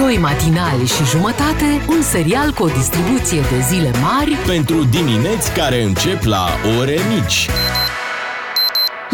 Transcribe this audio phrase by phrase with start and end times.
[0.00, 5.82] Doi matinali și jumătate, un serial cu o distribuție de zile mari Pentru dimineți care
[5.82, 6.46] încep la
[6.78, 7.48] ore mici.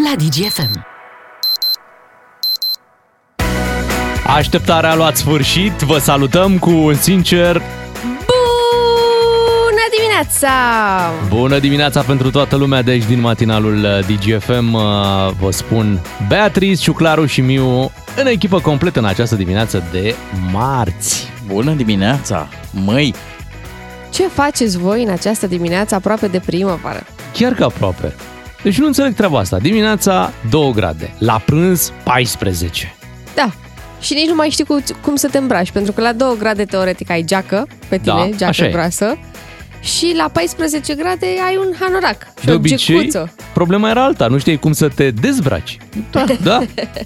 [0.03, 0.85] la DGFM.
[4.27, 7.61] Așteptarea a luat sfârșit, vă salutăm cu un sincer
[8.27, 10.49] Bună dimineața!
[11.29, 14.73] bună dimineața pentru toată lumea de aici din matinalul uh, DGFM.
[14.73, 14.81] Uh,
[15.39, 17.91] Vă spun Beatrice, Ciuclaru și Miu
[18.21, 20.15] în echipă completă în această dimineață de
[20.51, 21.29] marți.
[21.45, 22.47] Bună dimineața!
[22.85, 23.13] Măi,
[24.13, 27.03] Ce faceți voi în această dimineață aproape de primăvară?
[27.33, 28.15] Chiar că aproape.
[28.63, 29.57] Deci nu înțeleg treaba asta.
[29.57, 32.93] Dimineața 2 grade, la prânz 14.
[33.35, 33.51] Da,
[34.01, 36.65] și nici nu mai știi cu, cum să te îmbraci, pentru că la 2 grade
[36.65, 38.71] teoretic ai geacă pe tine, Da, geacă așa e.
[38.71, 39.17] groasă,
[39.87, 43.33] și la 14 grade ai un hanorac și De o obicei, gecuță.
[43.53, 45.77] problema era alta, nu știai cum să te dezbraci.
[46.11, 46.61] Da, da.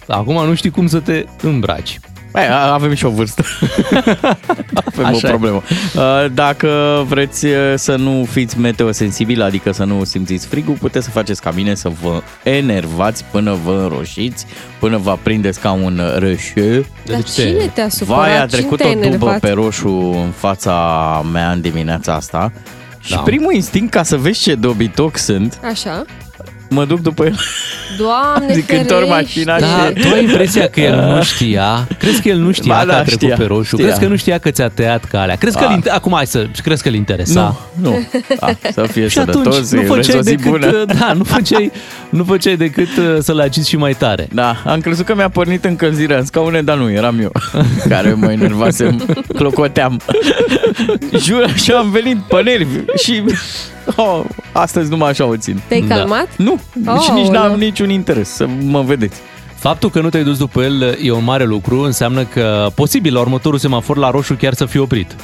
[0.07, 1.99] Acum nu știi cum să te îmbraci.
[2.31, 3.43] Băi, a- avem și o vârstă.
[4.85, 5.29] avem Așa o e.
[5.29, 5.61] problemă.
[5.95, 6.01] Uh,
[6.33, 11.41] Dacă vreți uh, să nu fiți meteosensibili, adică să nu simțiți frigul, puteți să faceți
[11.41, 14.45] ca mine, să vă enervați până vă înroșiți,
[14.79, 16.85] până vă prindeți ca un rășeu.
[17.05, 18.19] Dar Deci te- cine te-a supărat?
[18.21, 19.39] Vai, a Cine trecut te-a o dubă enervat?
[19.39, 19.89] pe roșu
[20.23, 20.75] în fața
[21.31, 22.51] mea în dimineața asta.
[22.99, 23.19] Și Da.
[23.19, 26.03] primul instinct, ca să vezi ce dobitoc sunt, Așa.
[26.73, 27.35] Mă duc după el.
[27.97, 29.09] Doamne Zic, întorc ferește!
[29.13, 31.87] mașina Da, și- tu ai impresia că el nu știa?
[31.99, 33.63] Crezi că el nu știa Ba că da, a trecut știa, pe roșu?
[33.75, 33.85] știa.
[33.85, 35.35] Crezi că nu știa că ți-a tăiat calea?
[35.35, 35.75] Crezi că Ah.
[35.83, 37.55] îl, acum hai să, crezi că îl interesa?
[37.81, 38.07] Nu, nu.
[38.39, 40.83] A, să fie Și atunci sănătos, nu îi urez făceai o zi decât, bună.
[40.99, 41.71] da, nu făceai,
[42.09, 44.27] nu făceai decât uh, să-l agiți și mai tare.
[44.33, 47.31] Da, am crezut că mi-a pornit încălzirea în scaune, dar nu, eram eu
[47.87, 49.99] care mă enervasem, clocoteam.
[51.17, 53.23] Jur, și am venit pe nervi și
[53.95, 55.61] oh, astăzi numai așa o țin.
[55.67, 55.95] Te-ai Da.
[55.95, 56.27] calmat?
[56.37, 57.55] Nu, Oh, și nici n-am nu.
[57.57, 59.19] niciun interes să mă vedeți.
[59.55, 63.19] Faptul că nu te-ai dus după el e un mare lucru, înseamnă că posibil la
[63.19, 65.15] următorul semafor la roșu chiar să fie oprit.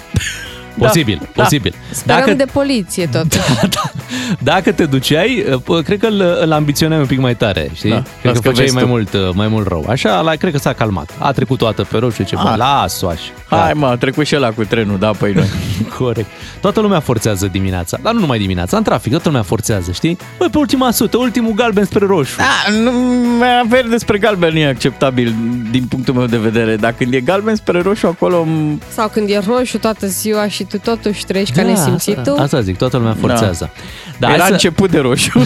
[0.78, 1.42] Posibil, da.
[1.44, 1.74] posibil.
[1.92, 3.26] Sperăm Dacă, de poliție tot.
[4.40, 7.90] dacă te duceai, uh, cred că îl, îl ambiționai un pic mai tare, știi?
[7.90, 8.90] Da, cred las că că făceai vezi mai tu.
[8.90, 9.86] mult, uh, mai mult rău.
[9.90, 11.10] Așa, la, cred că s-a calmat.
[11.18, 12.58] A trecut toată pe roșu, ce bă, Ah.
[12.58, 13.20] las-o așa.
[13.50, 15.48] Hai mă, a trecut și ăla cu trenul, da, păi noi.
[15.98, 16.28] Corect.
[16.62, 20.18] Toată lumea forțează dimineața, dar nu numai dimineața, în trafic, toată lumea forțează, știi?
[20.38, 22.36] Băi, pe ultima sută, ultimul galben spre roșu.
[22.38, 22.92] Da, nu,
[23.70, 25.36] verde spre galben e acceptabil
[25.72, 29.30] din punctul meu de vedere, dar când e galben spre roșu acolo m- Sau când
[29.30, 32.20] e roșu toată ziua și tu totuși treci ca nesimțitul.
[32.30, 33.70] asta, asta zic, toată lumea forțează.
[34.20, 34.28] Da.
[34.28, 35.40] era hai să- început de roșu.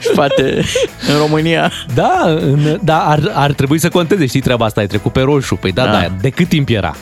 [0.00, 0.64] și poate
[1.08, 5.12] în România Da, în, da ar, ar trebui să conteze, știi treaba asta, ai trecut
[5.12, 5.54] pe roșu.
[5.56, 5.98] Păi da, da, Da.
[6.00, 6.94] da de cât timp era?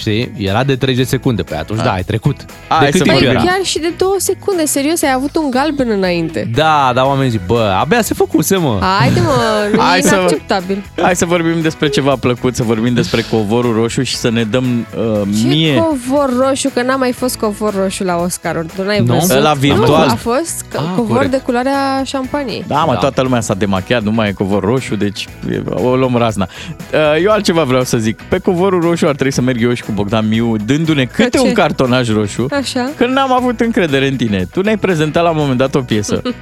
[0.00, 0.32] Știi?
[0.36, 2.36] Era de 30 secunde, pe atunci da, ai trecut.
[2.68, 3.40] Hai de cât să timp Păi vorbim.
[3.46, 3.52] era?
[3.52, 6.50] chiar și de două secunde, serios, ai avut un galben înainte.
[6.54, 8.78] Da, da, oamenii zic, bă, abia se făcuse, mă.
[8.98, 9.32] Haide mă,
[9.72, 10.84] nu Hai e să- inacceptabil.
[11.02, 14.86] Hai să vorbim despre ceva plăcut, să vorbim despre covorul roșu și să ne dăm
[14.98, 15.74] uh, Ce mie...
[15.76, 18.66] covor roșu, că n-a mai fost covor roșu la Oscaruri.
[18.76, 19.14] Tu n-ai Nu?
[19.14, 19.30] văzut?
[19.36, 20.06] Ăla virtual.
[20.06, 21.30] Nu, a fost co- Ah, covor corect.
[21.30, 22.64] de culoarea șampaniei.
[22.66, 22.98] Da, mă, Da.
[22.98, 26.48] toată lumea s-a demachiat, nu mai e covor roșu, deci e, o luăm razna.
[26.92, 28.20] Uh, Eu altceva vreau să zic.
[28.22, 31.44] Pe covorul roșu ar trebui să merg eu și cu Bogdan Miu, dându-ne câte ce?
[31.44, 32.90] un cartonaj roșu, Așa?
[32.96, 34.46] că n-am avut încredere în tine.
[34.52, 36.22] Tu ne-ai prezentat la un moment dat o piesă.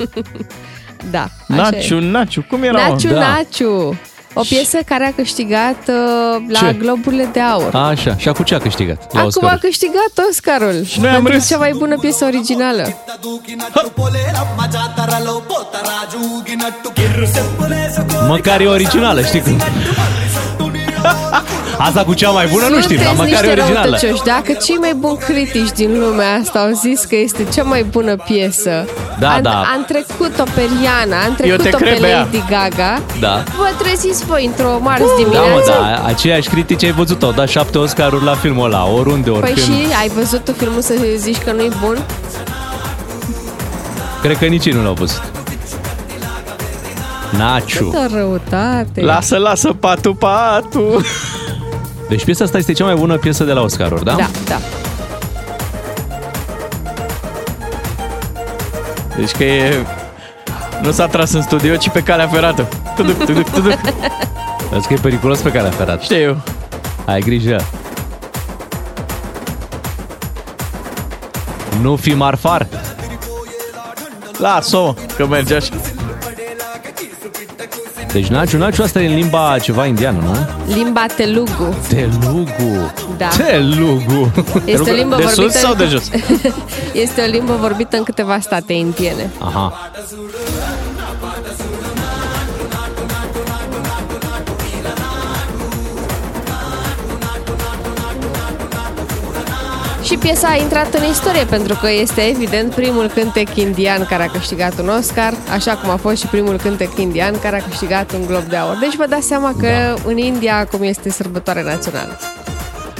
[1.10, 2.10] Da, așa Naciu, e.
[2.10, 2.78] Naciu, cum era?
[2.82, 2.88] mă?
[2.88, 3.18] Naciu, Da.
[3.18, 3.98] Naciu.
[4.34, 6.76] O piesă care a câștigat uh, la Ce?
[6.78, 7.74] Globurile de Aur.
[7.74, 9.12] Așa, și acum ce a câștigat?
[9.12, 9.50] La Acum Oscar.
[9.52, 10.84] a câștigat Oscarul.
[10.84, 11.48] Și noi am pentru râs.
[11.48, 12.88] cea mai bună piesă originală.
[18.28, 19.56] Măcar e originală, știi cum?
[21.78, 23.88] Asta cu cea mai bună nu știm, dar Sunteți măcar e niște originală.
[23.90, 24.22] răutăcioși.
[24.24, 28.16] Dacă cei mai buni critici din lumea asta au zis că este cea mai bună
[28.16, 28.84] piesă,
[29.18, 29.50] Da, am, da.
[29.50, 32.18] am trecut-o pe Rihanna, am te trecut-o pe cred, Bea.
[32.18, 33.42] Lady Gaga, Da.
[33.56, 35.50] vă treziți voi într-o marți Da, dimineață.
[35.54, 39.38] mă, da, aceiași critici ai văzut, au dat șapte Oscaruri la filmul ăla, oriunde, Păi
[39.38, 39.66] oricând.
[39.66, 41.98] și ai văzut tu filmul să zici că nu-i bun?
[44.22, 45.22] Cred că nici ei nu l-au văzut.
[47.30, 47.84] Naciu.
[47.90, 49.00] Câtă răutate.
[49.00, 50.80] Lasă, lasă, patu, patu.
[52.08, 54.14] Deci piesa asta este cea mai bună piesă de la Oscaruri, da?
[54.14, 54.58] Da, da.
[59.16, 59.86] Deci că e...
[60.82, 62.68] Nu s-a tras în studio, ci pe calea ferată.
[62.96, 63.78] Tuduc, tuduc, tuduc.
[64.70, 66.02] Vezi că e periculos pe calea ferată.
[66.02, 66.40] Știu eu.
[67.04, 67.64] Ai grijă.
[71.80, 72.66] Nu fi marfar.
[74.38, 75.72] Lasă-o, că merge așa.
[78.12, 80.36] Deci Naciu, Naciu asta e în limba ceva indiană, nu?
[80.74, 81.76] Limba Telugu.
[81.88, 82.92] Telugu.
[83.16, 83.28] Da.
[83.28, 84.32] Telugu.
[84.64, 86.10] Este o limbă De vorbită sus sau de jos?
[87.04, 89.30] Este o limbă vorbită în câteva state indiene.
[89.38, 89.90] Aha.
[100.28, 104.78] Piesa a intrat în istorie pentru că este evident primul cântec indian care a câștigat
[104.78, 108.42] un Oscar, așa cum a fost și primul cântec indian care a câștigat un Glob
[108.42, 108.76] de Aur.
[108.80, 110.10] Deci vă dați seama că da.
[110.10, 112.18] în India acum este sărbătoare națională.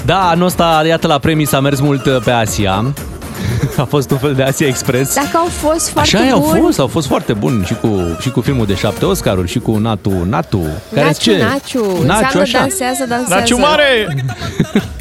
[0.04, 2.84] Da, anul ăsta, iată, la premii s-a mers mult uh, pe Asia.
[3.76, 5.14] A fost un fel de Asia Express.
[5.14, 8.16] Dacă au fost foarte Așa e, au buni, fost, au fost foarte buni și cu,
[8.20, 10.66] și cu filmul de șapte Oscaruri și cu Natu, Natu.
[10.94, 11.42] Care Naciu, ce?
[11.42, 12.58] Naciu, Naciu, înseamnă așa.
[12.58, 13.34] dansează, dansează.
[13.34, 14.06] Naciu mare!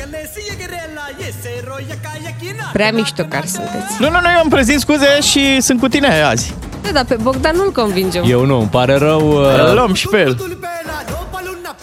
[2.74, 3.95] Prea mișto care sunteți.
[4.00, 6.54] Nu, nu, nu, eu îmi prezint scuze și sunt cu tine azi.
[6.81, 8.24] Da, dar pe Bogdan nu-l convingem.
[8.27, 9.30] Eu nu, îmi pare rău.
[9.30, 10.38] Îl uh, luăm și pe el.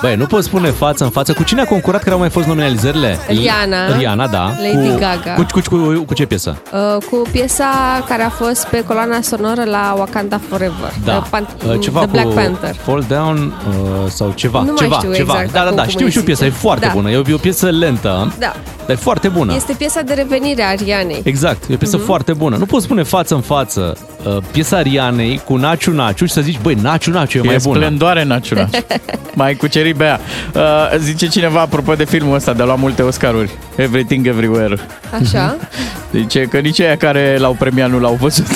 [0.04, 1.32] Băi, nu poți spune față în față.
[1.32, 3.18] Cu cine a concurat care au mai fost nominalizările?
[3.28, 4.42] Rihanna, Rihanna, da.
[4.42, 5.32] Lady cu, Gaga.
[5.36, 6.56] Cu, cu, cu, cu ce piesă?
[6.72, 7.66] Uh, cu piesa
[8.08, 10.92] care a fost pe coloana sonoră la Wakanda Forever.
[11.04, 11.12] Da.
[11.18, 12.74] The, Pan- Uh, ceva The Black cu Panther.
[12.74, 13.36] Fall Down
[13.68, 13.74] uh,
[14.08, 14.58] sau ceva.
[14.58, 15.32] Nu mai ceva, știu ceva.
[15.32, 16.60] exact da, da, acum da, cum știu îi și eu piesa, e zice.
[16.60, 16.92] foarte Da.
[16.94, 17.10] bună.
[17.10, 18.52] E o, e o piesă lentă, Da.
[18.86, 19.54] dar e foarte bună.
[19.54, 21.20] Este piesa de revenire a Arianei.
[21.24, 22.56] Exact, e o piesă foarte bună.
[22.56, 24.13] Nu poți spune față în față uh,
[24.50, 27.78] piesa Rianei cu Naciu Naciu și să zici, băi, Naciu Naciu e, E mai bună.
[27.78, 28.68] splendoare național.
[29.34, 30.20] mai cucerit bea.
[30.54, 30.62] Uh,
[30.98, 33.50] zice cineva, apropo de filmul ăsta, de la multe Oscaruri.
[33.76, 34.76] Everything Everywhere.
[35.20, 35.56] Așa?
[36.16, 38.46] Zice că nici aia care l-au premiat nu l-au văzut.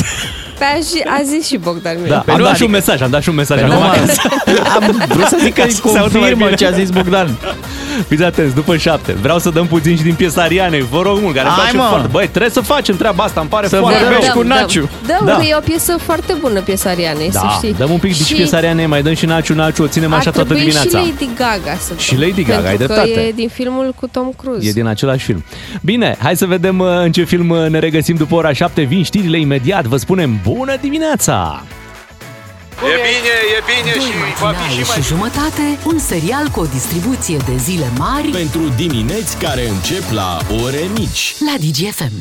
[0.58, 2.08] Pe a, și, a zis și Bogdan mie.
[2.10, 3.58] Da, Pe am nu, dat și un adică- mesaj, am dat și un mesaj.
[3.58, 4.64] Pe acum nu, că- mă.
[4.74, 6.56] Am vrut să zic că Ca să se audă mai confirmă bine.
[6.56, 7.36] ce a zis Bogdan.
[8.08, 11.34] Fiți atenți, după șapte, vreau să dăm puțin și din piesa Arianei, vă rog mult,
[11.34, 11.88] care îmi Hai, place mă.
[11.88, 12.08] foarte.
[12.10, 14.34] Băi, trebuie să facem treaba asta, îmi pare Să foarte vorbești rău.
[14.42, 14.88] cu Naciu.
[15.06, 15.32] Dăm, Da.
[15.36, 17.74] că e o piesă foarte bună, piesa Arianei, să Da, știi.
[17.74, 20.18] dăm un pic din și piesa Arianei, mai dăm și Naciu Naciu, o ținem ar
[20.18, 20.98] așa toată trebui dimineața.
[20.98, 23.12] și Lady Gaga să Și dăm, Lady Gaga, ai pentru dreptate.
[23.12, 24.68] că e din filmul cu Tom Cruise.
[24.68, 25.44] E din același film.
[25.82, 28.82] Bine, hai să vedem uh, în ce film uh, ne regăsim după ora 7.
[28.82, 29.84] Vin știrile imediat.
[29.84, 31.62] Vă spunem bună dimineața!
[32.82, 36.60] E bine, e bine și va fi și Matinale mai și jumătate, un serial cu
[36.60, 41.34] o distribuție de zile mari Pentru dimineți care încep la ore mici.
[41.38, 42.12] la DGFM.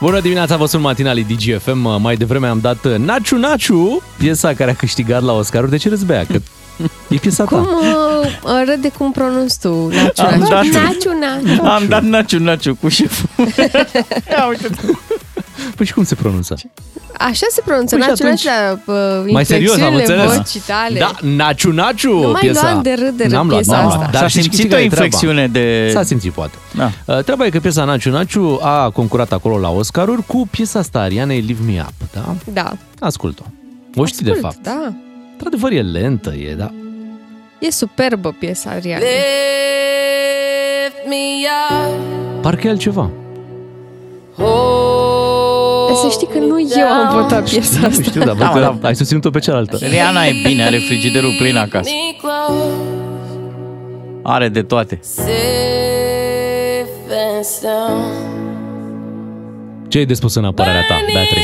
[0.00, 1.84] Bună dimineața, vă sunt matinali DGFM.
[1.84, 5.70] Uh, Mai devreme am dat uh, Naciu Naciu, piesa care a câștigat la Oscaruri.
[5.70, 6.24] De ce râzi, Bea?
[6.26, 6.40] Că
[7.08, 7.56] e piesa ta.
[7.56, 11.62] Cum uh, râde cum pronunți tu, Naciu, Am Naciu, dat- Naciu, Naciu.
[11.64, 13.28] Am dat naciu naciu cu șeful.
[14.30, 14.68] Ia uite
[15.76, 16.54] Păi și cum se pronunță?
[17.18, 18.94] Așa se pronunță, Păi și Naciu, atunci- Naciu, la
[19.24, 20.36] uh, Mai serios, am inflexiunile înțeles.
[20.36, 20.98] vocii tale.
[20.98, 22.60] Da, Naciu Naciu, Nu mai piesa.
[22.70, 23.98] luam de râdere N-am luat, piesa n-am asta.
[23.98, 24.10] luat.
[24.10, 25.04] Dar Dar s-a știi- știi simțit o care e treaba?
[25.04, 25.90] inflexiune de...
[25.92, 26.54] S-a simțit, poate.
[26.74, 26.90] Da.
[27.04, 30.98] Uh, Treaba e că piesa Naciu Naciu a concurat acolo la Oscaruri cu piesa asta
[30.98, 32.34] Arianei Live Me Up, da?
[32.52, 32.72] Da.
[32.98, 33.42] Ascult-o.
[33.94, 34.62] O știi de Ascult, fapt.
[34.64, 34.92] Da.
[35.38, 36.70] Într-adevăr e lentă, e, da.
[37.58, 39.06] E superbă piesa Arianei.
[42.40, 43.10] Parcă e altceva.
[45.86, 48.02] Dar să știi că nu eu am votat piesa Nu asta.
[48.02, 48.76] știu, dar Da, văd da.
[48.80, 49.76] că ai susținut-o pe cealaltă.
[49.76, 51.90] Rihanna e bine, are frigiderul plin acasă.
[54.22, 55.00] Are de toate.
[59.88, 61.40] Ce ai de spus în apărarea ta, Beatrice?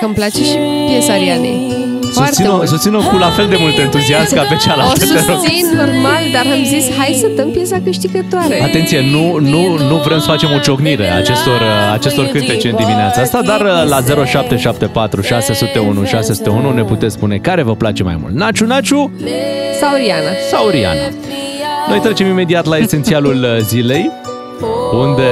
[0.00, 0.56] Că îmi place și
[0.88, 1.72] piesa Arianei.
[2.12, 2.68] Foarte Susțin-o, mult.
[2.68, 5.38] susțin-o cu la fel de mult entuziasm ca pe O cealaltă, te rog.
[5.40, 8.62] susțin normal, dar am zis hai să dăm piesa câștigătoare.
[8.62, 11.60] Atenție, nu, nu, nu vrem să facem o ciocnire a acestor,
[11.92, 17.74] acestor cântece în dimineața asta, dar la 0774 601 601 ne puteți spune care vă
[17.76, 18.34] place mai mult.
[18.34, 19.10] Naciu Naciu
[19.80, 20.30] Sau Riana.
[20.50, 21.08] sau Riana.
[21.88, 24.10] Noi trecem imediat la esențialul zilei,
[24.94, 25.22] unde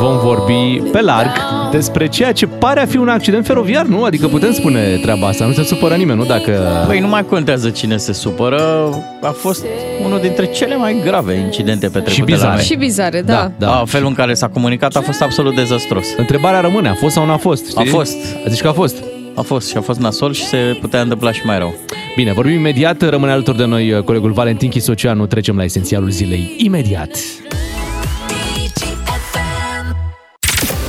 [0.00, 1.30] vom vorbi pe larg
[1.70, 4.04] despre ceea ce pare a fi un accident feroviar, nu?
[4.04, 6.24] Adică putem spune treaba asta, nu se supără nimeni, nu?
[6.24, 6.84] Dacă...
[6.86, 8.88] Păi nu mai contează cine se supără,
[9.22, 9.64] a fost
[10.04, 12.48] unul dintre cele mai grave incidente petrecute Și bizare.
[12.48, 12.62] la noi.
[12.64, 13.50] Și bizare, da.
[13.58, 13.66] da.
[13.66, 13.82] Da.
[13.86, 16.06] Felul în care s-a comunicat a fost absolut dezastros.
[16.16, 17.68] Întrebarea rămâne, a fost sau nu a fost?
[17.68, 17.80] Știi?
[17.80, 18.16] A fost.
[18.48, 18.96] Zici că a fost.
[19.34, 21.74] A fost și a fost nasol și se putea întâmpla și mai rău.
[22.16, 26.54] Bine, vorbim imediat, rămâne alături de noi uh, colegul Valentin Chisoceanu, trecem la esențialul zilei
[26.58, 27.10] imediat.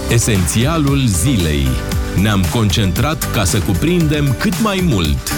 [0.09, 1.67] Esențialul zilei.
[2.21, 5.31] Ne-am concentrat ca să cuprindem cât mai mult.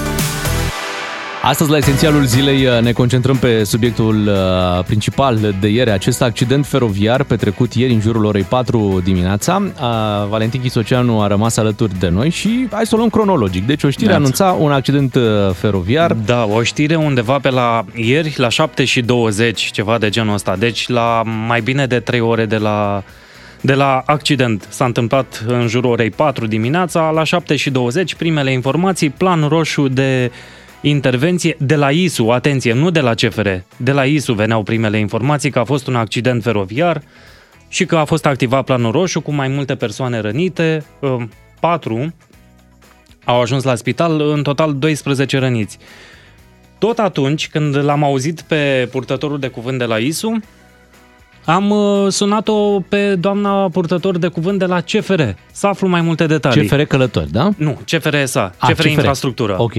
[1.42, 6.66] Astăzi, la esențialul zilei, uh, ne concentrăm pe subiectul uh, principal de ieri, acest accident
[6.66, 9.62] feroviar petrecut ieri în jurul orei 4 dimineața.
[9.62, 13.66] Uh, Valentin Chisoceanu a rămas alături de noi și hai să o luăm cronologic.
[13.66, 14.46] Deci o știre Neața.
[14.46, 16.14] anunța un accident uh, feroviar.
[16.14, 20.56] Da, o știre undeva pe la ieri, la 7 și 20, ceva de genul ăsta.
[20.56, 23.04] Deci la mai bine de 3 ore de la,
[23.62, 24.68] de la accident.
[24.70, 29.88] S-a întâmplat în jurul orei 4 dimineața, la 7 și 20, primele informații, plan roșu
[29.88, 30.32] de
[30.82, 35.50] intervenție de la ISU, atenție, nu de la CFR, de la ISU veneau primele informații
[35.50, 37.02] că a fost un accident feroviar
[37.68, 41.24] și că a fost activat planul roșu cu mai multe persoane rănite, uh,
[41.60, 42.14] patru
[43.24, 45.78] au ajuns la spital, în total 12 răniți.
[46.78, 50.40] Tot atunci când l-am auzit pe purtătorul de cuvânt de la ISU,
[51.48, 56.26] Am uh, sunat-o pe doamna purtător de cuvânt de la CFR să aflu mai multe
[56.26, 56.68] detalii.
[56.68, 57.50] CFR Călători, da?
[57.58, 59.56] Nu, CFR SA, A, CFR, Infrastructură.
[59.58, 59.74] Ok.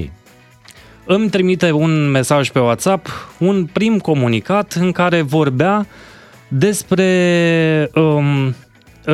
[1.05, 3.09] Îmi trimite un mesaj pe WhatsApp,
[3.39, 5.87] un prim comunicat în care vorbea
[6.49, 7.91] despre...
[7.95, 8.55] Um,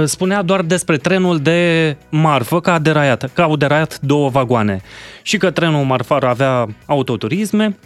[0.05, 4.81] spunea doar despre trenul de marfă că a deraiat, că au deraiat două vagoane
[5.23, 7.77] și că trenul marfar avea autoturisme,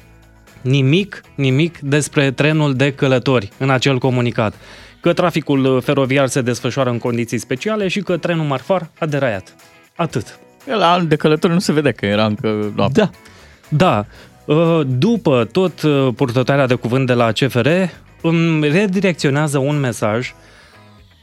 [0.60, 4.54] nimic, nimic despre trenul de călători în acel comunicat.
[5.00, 9.54] Că traficul feroviar se desfășoară în condiții speciale și că trenul marfar a deraiat.
[9.96, 10.38] Atât.
[10.64, 13.00] La de călători nu se vede că era încă noapte.
[13.00, 13.10] Da.
[13.68, 14.06] Da.
[14.54, 17.68] Uh, După tot uh, purtătoarea de cuvânt de la CFR,
[18.22, 20.34] îmi redirecționează un mesaj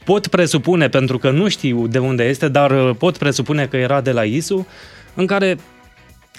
[0.04, 4.00] pot presupune, pentru că nu știu de unde este, dar uh, pot presupune că era
[4.00, 4.66] de la ISU,
[5.14, 5.56] în care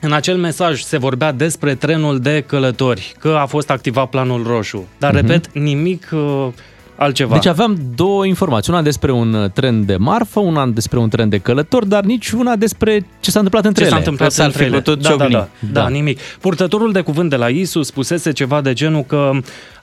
[0.01, 4.87] în acel mesaj se vorbea despre trenul de călători, că a fost activat planul roșu.
[4.97, 5.15] Dar, uh-huh.
[5.15, 6.47] repet, nimic uh,
[6.95, 7.33] altceva.
[7.33, 11.29] Deci aveam două informații, una despre un uh, tren de marfă, una despre un tren
[11.29, 13.95] de călători, dar nici una despre ce s-a întâmplat între ce ele.
[13.95, 14.77] s-a întâmplat s-ar între fi ele.
[14.77, 15.33] putut da, da, ciocni.
[15.33, 15.87] da, da, Da.
[15.89, 16.19] nimic.
[16.21, 19.31] Purtătorul de cuvânt de la ISU spusese ceva de genul că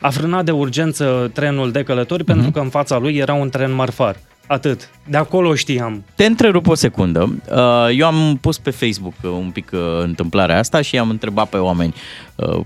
[0.00, 2.32] a frânat de urgență trenul de călători Mhm.
[2.32, 4.16] pentru că în fața lui era un tren marfar.
[4.46, 4.90] Atât.
[5.08, 6.04] De acolo știam.
[6.14, 7.42] Te întrerup o secundă.
[7.50, 11.48] Uh, Eu am pus pe Facebook uh, un pic uh, întâmplarea asta și am întrebat
[11.48, 11.94] pe oameni
[12.34, 12.60] uh,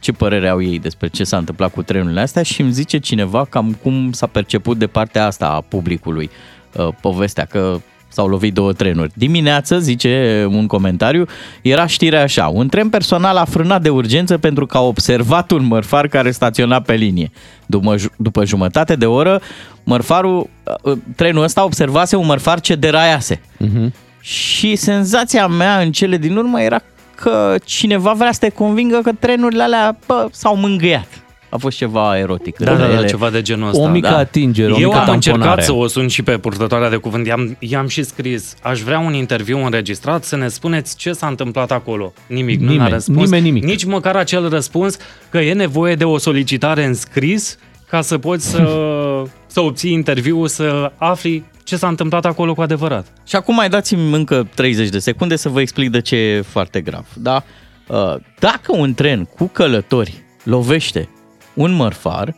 [0.00, 3.44] ce părere au ei despre ce s-a întâmplat cu trenurile astea și îmi zice cineva
[3.44, 6.30] cam cum s-a perceput de partea asta a publicului
[6.76, 9.12] uh, povestea că s-au lovit două trenuri.
[9.14, 11.26] Dimineață, zice un comentariu,
[11.62, 15.64] era știrea așa, un tren personal a frânat de urgență pentru că a observat un
[15.64, 17.30] mărfar care staționa pe linie.
[17.66, 19.40] După, ju- după jumătate de oră,
[19.84, 20.50] mărfarul,
[20.82, 23.40] uh, trenul ăsta observase un mărfar ce deraiase.
[23.56, 23.92] Mhm.
[24.20, 26.80] Și senzația mea în cele din urmă era
[27.14, 31.08] că cineva vrea să te convingă că trenurile alea bă, s-au mângâiat.
[31.50, 32.58] A fost ceva erotic.
[32.58, 33.06] Da, în da, da, ele.
[33.06, 33.82] ceva de genul ăsta.
[33.82, 34.16] O mică da.
[34.16, 35.16] atingere, o Eu mică am tamponare.
[35.42, 37.26] încercat să o sun și pe purtătoarea de cuvânt.
[37.26, 38.54] I-am, i-am și scris.
[38.62, 42.12] Aș vrea un interviu înregistrat să ne spuneți ce s-a întâmplat acolo.
[42.26, 43.18] Nimic, nu Nimeni, ne-a răspuns.
[43.24, 43.64] nimeni nimic.
[43.64, 44.96] Nici măcar acel răspuns
[45.30, 48.62] că e nevoie de o solicitare în scris ca să poți să,
[49.46, 53.06] să obții interviul, să afli ce s-a întâmplat acolo cu adevărat.
[53.26, 56.80] Și acum mai dați-mi încă 30 de secunde să vă explic de ce e foarte
[56.80, 57.06] grav.
[57.14, 57.42] Da?
[57.86, 61.08] Uh, Dacă un tren cu călători lovește
[61.54, 62.34] un mărfar,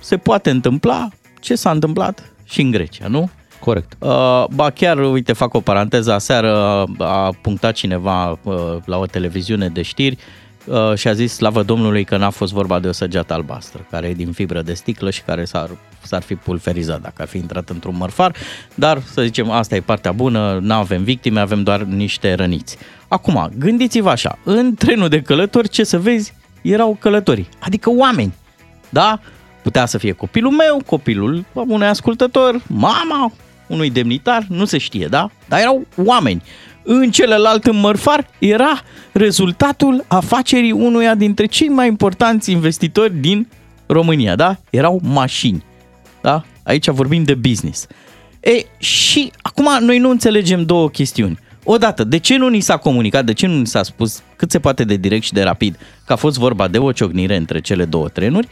[0.00, 1.08] se poate întâmpla
[1.40, 3.30] ce s-a întâmplat și în Grecia, nu?
[3.64, 3.96] Corect.
[3.98, 9.68] Uh, ba chiar, uite, fac o paranteză, aseară a punctat cineva uh, la o televiziune
[9.68, 10.18] de știri
[10.64, 14.06] uh, și a zis, slavă Domnului, că n-a fost vorba de o săgeată albastră, care
[14.06, 15.70] e din fibră de sticlă și care s-ar,
[16.02, 18.34] s-ar fi pulverizat dacă ar fi intrat într-un mărfar,
[18.74, 22.76] dar să zicem, asta e partea bună, nu avem victime, avem doar niște răniți.
[23.08, 28.34] Acum, gândiți-vă așa, în trenul de călători, ce să vezi, erau călători, adică oameni,
[28.94, 29.20] da?
[29.62, 33.32] Putea să fie copilul meu, copilul unui ascultător, mama
[33.66, 35.30] unui demnitar, nu se știe, da?
[35.48, 36.42] Dar erau oameni.
[36.82, 38.80] În celălalt în mărfar era
[39.12, 43.48] rezultatul afacerii unuia dintre cei mai importanți investitori din
[43.86, 44.56] România, da?
[44.70, 45.64] Erau mașini,
[46.22, 46.44] da?
[46.62, 47.86] Aici vorbim de business.
[48.40, 51.38] E, și acum noi nu înțelegem două chestiuni.
[51.64, 54.58] Odată, de ce nu ni s-a comunicat, de ce nu ni s-a spus cât se
[54.58, 57.84] poate de direct și de rapid că a fost vorba de o ciocnire între cele
[57.84, 58.48] două trenuri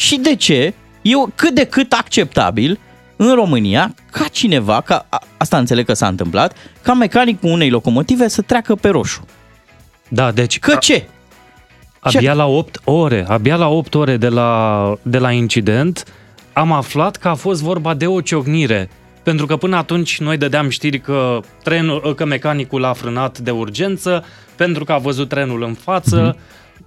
[0.00, 2.78] și de ce e o- cât de cât acceptabil
[3.16, 8.28] în România ca cineva, ca, a- asta înțeleg că s-a întâmplat, ca mecanicul unei locomotive
[8.28, 9.24] să treacă pe roșu.
[10.08, 11.06] Da, deci Că ce?
[12.00, 16.04] abia la 8 ore, abia la 8 ore de la, de la incident,
[16.52, 18.90] am aflat că a fost vorba de o ciocnire.
[19.22, 24.24] Pentru că până atunci noi dădeam știri că, trenul, că mecanicul a frânat de urgență,
[24.56, 26.36] pentru că a văzut trenul în față,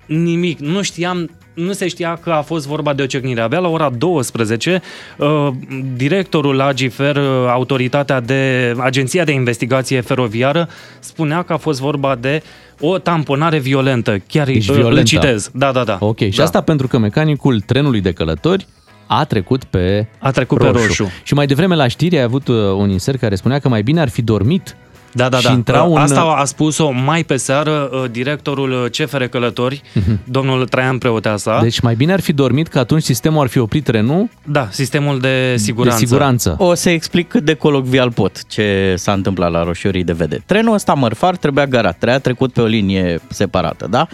[0.05, 0.59] nimic.
[0.59, 3.41] Nu știam, nu se știa că a fost vorba de o ciocnire.
[3.41, 4.81] Abia la ora 12,
[5.17, 5.47] uh,
[5.95, 10.69] directorul Agifer, uh, autoritatea de, Agenția de Investigație Feroviară,
[10.99, 12.43] spunea că a fost vorba de
[12.79, 14.17] o tamponare violentă.
[14.27, 14.99] Chiar Deci uh, violentă.
[14.99, 15.49] îl citez.
[15.53, 15.97] Da, da, da.
[15.99, 16.43] Ok, și da.
[16.43, 18.67] asta pentru că mecanicul trenului de călători
[19.07, 21.11] a trecut pe A trecut pe roșu.
[21.23, 24.01] Și mai devreme la știri ai avut uh, un insert care spunea că mai bine
[24.01, 24.75] ar fi dormit
[25.13, 25.51] Da, da, și da.
[25.51, 25.97] intra un...
[25.97, 29.81] Asta a spus-o mai pe seară uh, directorul CFR Călători,
[30.23, 31.59] domnul Traian Preoteasa.
[31.61, 35.19] Deci mai bine ar fi dormit că atunci sistemul ar fi oprit trenul Da, sistemul
[35.19, 35.99] de siguranță.
[35.99, 36.55] de siguranță.
[36.57, 40.43] O să explic cât de colocvial pot ce s-a întâmplat la Roșiorii de Vede.
[40.45, 44.07] Trenul ăsta mărfar trebuia garat, trebuia trecut pe o linie separată, da?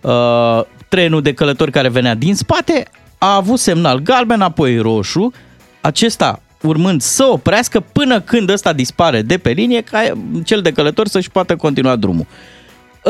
[0.00, 2.84] Uh, trenul de călători care venea din spate
[3.18, 5.32] a avut semnal galben, apoi roșu,
[5.80, 10.02] acesta urmând să oprească până când ăsta dispare de pe linie ca
[10.44, 12.26] cel de călător să-și poată continua drumul.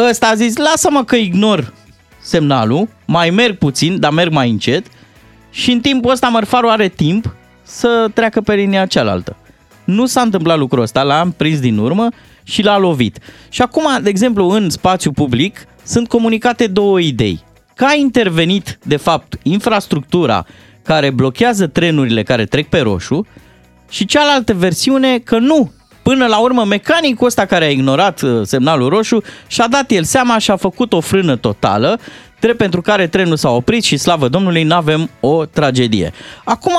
[0.09, 1.73] Ăsta a zis, lasă-mă că ignor
[2.21, 4.87] semnalul, mai merg puțin, dar merg mai încet
[5.51, 9.37] și în timpul ăsta mărfarul are timp să treacă pe linia cealaltă.
[9.85, 12.09] Nu s-a întâmplat lucrul ăsta, l-am prins din urmă
[12.43, 13.19] și l-a lovit.
[13.49, 17.45] Și acum, de exemplu, în spațiu public sunt comunicate două idei.
[17.75, 20.47] Că a intervenit, de fapt, infrastructura
[20.83, 23.27] care blochează trenurile care trec pe roșu
[23.89, 25.71] și cealaltă versiune că nu.
[26.03, 30.39] Până la urmă, mecanicul ăsta care a ignorat uh, semnalul roșu și-a dat el seama
[30.39, 31.99] și a făcut o frână totală,
[32.41, 36.13] drept pentru care trenul s-a oprit și, slavă Domnului, nu avem o tragedie.
[36.45, 36.73] Acum,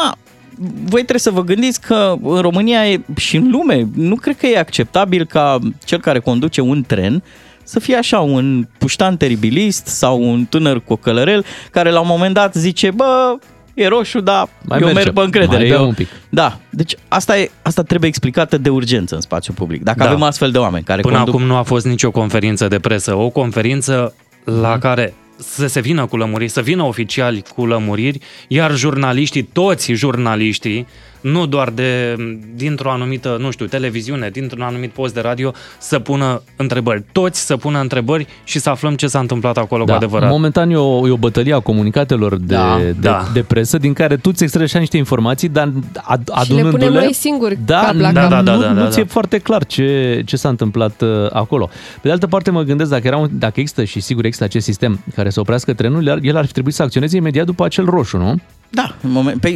[0.83, 4.47] voi trebuie să vă gândiți că în România e, și în lume nu cred că
[4.47, 7.23] e acceptabil ca cel care conduce un tren
[7.63, 12.53] să fie așa un puștan teribilist sau un tânăr cocălărel care la un moment dat
[12.53, 13.37] zice, bă,
[13.77, 15.57] e roșu, dar Mai eu merge, merg pe încredere.
[15.57, 15.87] mai bea eu...
[15.87, 16.07] un pic.
[16.29, 19.83] Da, deci asta, e, asta trebuie explicată de urgență în spațiu public.
[19.83, 20.05] Dacă Da.
[20.07, 21.33] avem astfel de oameni care Până conduc...
[21.33, 23.15] acum nu a fost nicio conferință de presă.
[23.15, 28.75] O conferință la care să se vină cu lămuriri, să vină oficiali cu lămuriri, iar
[28.75, 30.87] jurnaliștii, toți jurnaliștii,
[31.31, 32.15] nu doar de,
[32.55, 37.03] dintr-o anumită, nu știu, televiziune, dintr-un anumit post de radio, să pună întrebări.
[37.11, 40.29] Toți să pună întrebări și să aflăm ce s-a întâmplat acolo cu adevărat.
[40.29, 43.23] Momentan e o, e o bătălie a comunicatelor de, Da, de, da.
[43.33, 45.71] de presă, din care tu ți extragi așa niște informații, dar
[46.03, 46.85] ad, Și le adunându-le...
[46.85, 48.29] punem noi singuri da, cap la da, cap.
[48.29, 49.09] da, da, Da, nu, da, da, nu ți-e da.
[49.11, 51.69] foarte clar ce, ce s-a întâmplat uh, acolo.
[51.93, 54.65] Pe de altă parte mă gândesc, dacă, era un, dacă există și sigur există acest
[54.65, 57.85] sistem care să oprească trenul, el- el ar fi trebuit să acționeze imediat după acel
[57.85, 58.35] roșu, nu?
[58.69, 59.47] Da, în moment, pe,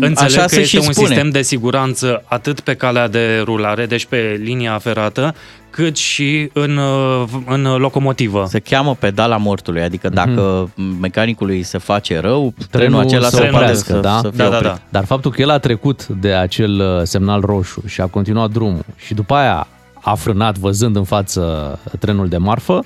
[0.00, 1.06] Înțeleg așa că se este și un spune.
[1.06, 5.34] sistem de siguranță atât pe calea de rulare, deci pe linia ferată,
[5.70, 8.46] cât și în, uh, în locomotivă.
[8.48, 10.70] Se cheamă pedala mortului, adică dacă
[11.00, 14.18] mecanicului se face rău, trenul, Trenul acela să se poate oprească, să, da?
[14.22, 14.70] să fie Da, da, oprit.
[14.70, 14.78] da.
[14.88, 18.84] Dar faptul că el a trecut de acel uh, semnal roșu și a continuat drumul
[18.96, 19.66] și după aia
[20.02, 22.84] a frânat văzând în față trenul de marfă,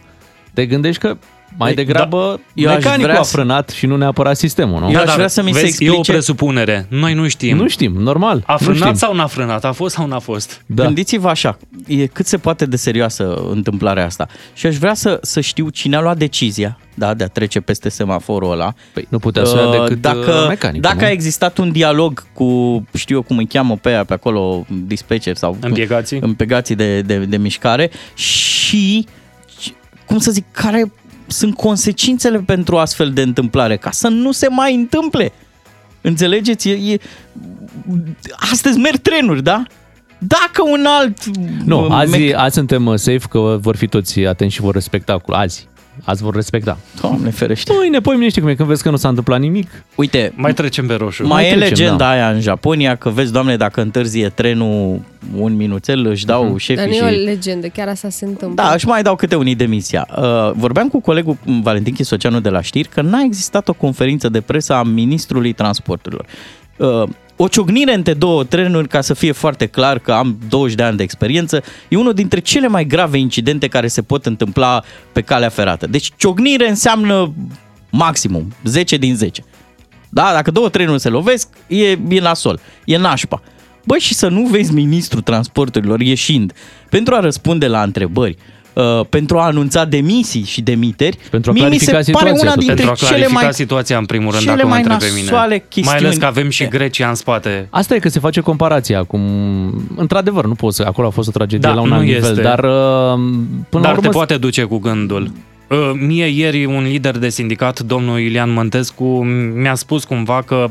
[0.54, 1.16] te gândești că
[1.56, 4.80] mai Păi, degrabă da, eu aș mecanicul vrea a să- frânat și nu neapărat sistemul,
[4.80, 4.90] nu?
[4.90, 6.86] Eu aș vrea să mi se vezi, E o explice- presupunere.
[6.88, 7.56] Noi nu știm.
[7.56, 8.42] Nu știm, normal.
[8.46, 8.94] A nu frânat știm.
[8.94, 9.64] sau n-a frânat?
[9.64, 10.62] A fost sau n-a fost?
[10.66, 10.84] Da.
[10.84, 14.26] Gândiți-vă așa, e cât se poate de serioasă întâmplarea asta.
[14.54, 17.88] Și aș vrea să, să știu cine a luat decizia da, de a trece peste
[17.88, 18.74] semaforul ăla.
[18.92, 21.06] Păi, nu putea să o ia Uh, decât dacă, uh, mecanicul, Dacă nu?
[21.06, 25.36] a existat un dialog cu, știu eu cum îi cheamă pe aia pe acolo, dispatcher
[25.36, 25.56] sau...
[25.60, 26.18] Împiegații?
[26.22, 29.06] Împiegații de, de, de mișcare și,
[30.06, 30.92] cum să zic, care
[31.28, 35.32] sunt consecințele pentru o astfel de întâmplare, ca să nu se mai întâmple.
[36.00, 36.68] Înțelegeți?
[36.68, 36.98] E, e,
[38.52, 39.62] astăzi merg trenuri, da?
[40.18, 41.24] Dacă un alt...
[41.64, 44.74] Nu, uh, azi, mec- azi suntem uh, safe că vor fi toți atenți și vor
[44.74, 45.18] respecta.
[45.18, 45.68] cu- Azi.
[46.04, 46.78] Azi vor respecta.
[47.00, 47.72] Doamne ferește.
[47.76, 49.84] Mâine, poi mine știi cum e, când vezi că nu s-a întâmplat nimic.
[49.94, 51.26] Uite, Mai trecem pe roșu.
[51.26, 52.08] mai e trecem, legenda da.
[52.10, 55.00] aia în Japonia că vezi, doamne, dacă întârzie trenul
[55.38, 56.50] un minuțel, își dau Mhm.
[56.50, 56.98] Dar șefii nu și...
[57.14, 58.62] e o legendă, chiar asta se întâmplă.
[58.64, 60.08] Da, își mai dau câte unii demisia.
[60.18, 64.40] Uh, vorbeam cu colegul Valentin Chisoceanu de la știri că n-a existat o conferință de
[64.40, 66.24] presă a ministrului transporturilor.
[66.76, 67.02] Uh,
[67.40, 70.96] o ciocnire între două trenuri, ca să fie foarte clar că am 20 de ani
[70.96, 75.48] de experiență, e unul dintre cele mai grave incidente care se pot întâmpla pe calea
[75.48, 75.86] ferată.
[75.86, 77.32] Deci ciocnire înseamnă
[77.90, 79.44] maximum 10 din 10.
[80.08, 83.42] Da, dacă două trenuri se lovesc, e, e nasol, e nașpa.
[83.84, 86.52] Băi, și să nu vezi ministrul transporturilor ieșind
[86.90, 88.36] pentru a răspunde la întrebări,
[88.82, 92.50] uh, pentru a anunța demisii și demiteri, pentru a mie mi se clarifica pare situația,
[92.50, 92.64] una tot.
[92.66, 93.54] dintre Pentru a cele clarifica mai...
[93.54, 95.30] situația, în primul rând, cele dacă mă mai întreb pe mine.
[95.30, 96.04] nasoale Mai chestiuni.
[96.04, 96.66] ales că avem și E.
[96.66, 97.66] Grecia în spate.
[97.70, 99.20] Asta e că se face comparația acum.
[99.96, 100.84] Într-adevăr, nu poți să...
[100.86, 102.42] Acolo a fost o tragedie Da, la un nu alt nivel, este.
[102.42, 102.70] dar uh,
[103.68, 104.00] până Dar la urmă...
[104.00, 105.30] te poate duce cu gândul.
[105.68, 109.04] Uh, Mie ieri un lider de sindicat, domnul Ilian Mântescu,
[109.54, 110.70] mi-a spus cumva că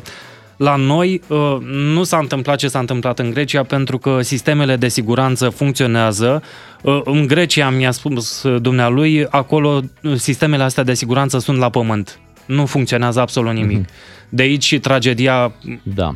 [0.58, 4.88] la noi uh, nu s-a întâmplat ce s-a întâmplat în Grecia pentru că sistemele de
[4.88, 6.44] siguranță funcționează.
[6.82, 12.20] Uh, În Grecia, mi-a spus dumnealui, acolo uh, sistemele astea de siguranță sunt la pământ.
[12.46, 13.88] Nu funcționează absolut nimic.
[14.30, 16.14] De aici și tragedia Da.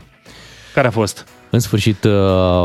[0.74, 1.26] care a fost.
[1.52, 2.12] În sfârșit, uh,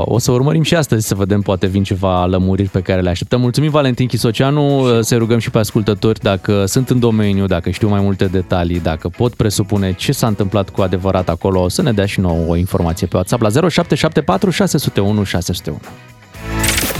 [0.05, 3.41] o să urmărim și astăzi să vedem, poate vin ceva lămuriri pe care le așteptăm.
[3.41, 7.89] Mulțumim, Valentin Chisoceanu, Uh, să rugăm și pe ascultători dacă sunt în domeniu, dacă știu
[7.89, 12.07] mai multe detalii, dacă pot presupune ce s-a întâmplat cu adevărat acolo, să ne dea
[12.07, 15.81] și nouă o informație pe WhatsApp la 0774 601 601.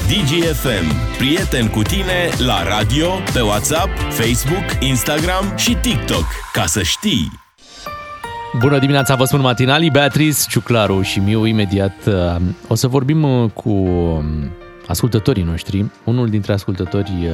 [0.09, 1.17] DGFM.
[1.19, 6.25] Prieten cu tine la radio, pe WhatsApp, Facebook, Instagram și TikTok.
[6.53, 7.46] Ca să știi!
[8.59, 12.37] Bună dimineața, vă spun matinalii, Beatrice, Ciuclaru și Miu, imediat uh,
[12.69, 14.25] o să vorbim uh, cu um,
[14.87, 15.85] ascultătorii noștri.
[16.05, 17.31] Unul dintre ascultători uh,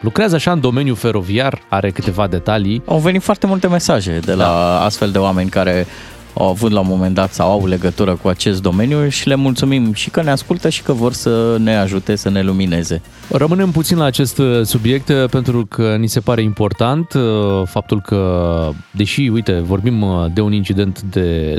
[0.00, 2.82] lucrează așa în domeniul feroviar, are câteva detalii.
[2.86, 5.86] Au venit foarte multe mesaje de la astfel de oameni care
[6.34, 9.92] au avut la un moment dat sau au legătură cu acest domeniu și le mulțumim
[9.92, 13.02] și că ne ascultă și că vor să ne ajute să ne lumineze.
[13.30, 17.22] Rămânem puțin la acest uh, subiect uh, pentru că ni se pare important uh,
[17.64, 21.58] faptul că, deși, uite, vorbim de un incident de,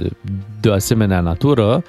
[0.59, 1.83] de asemenea natură,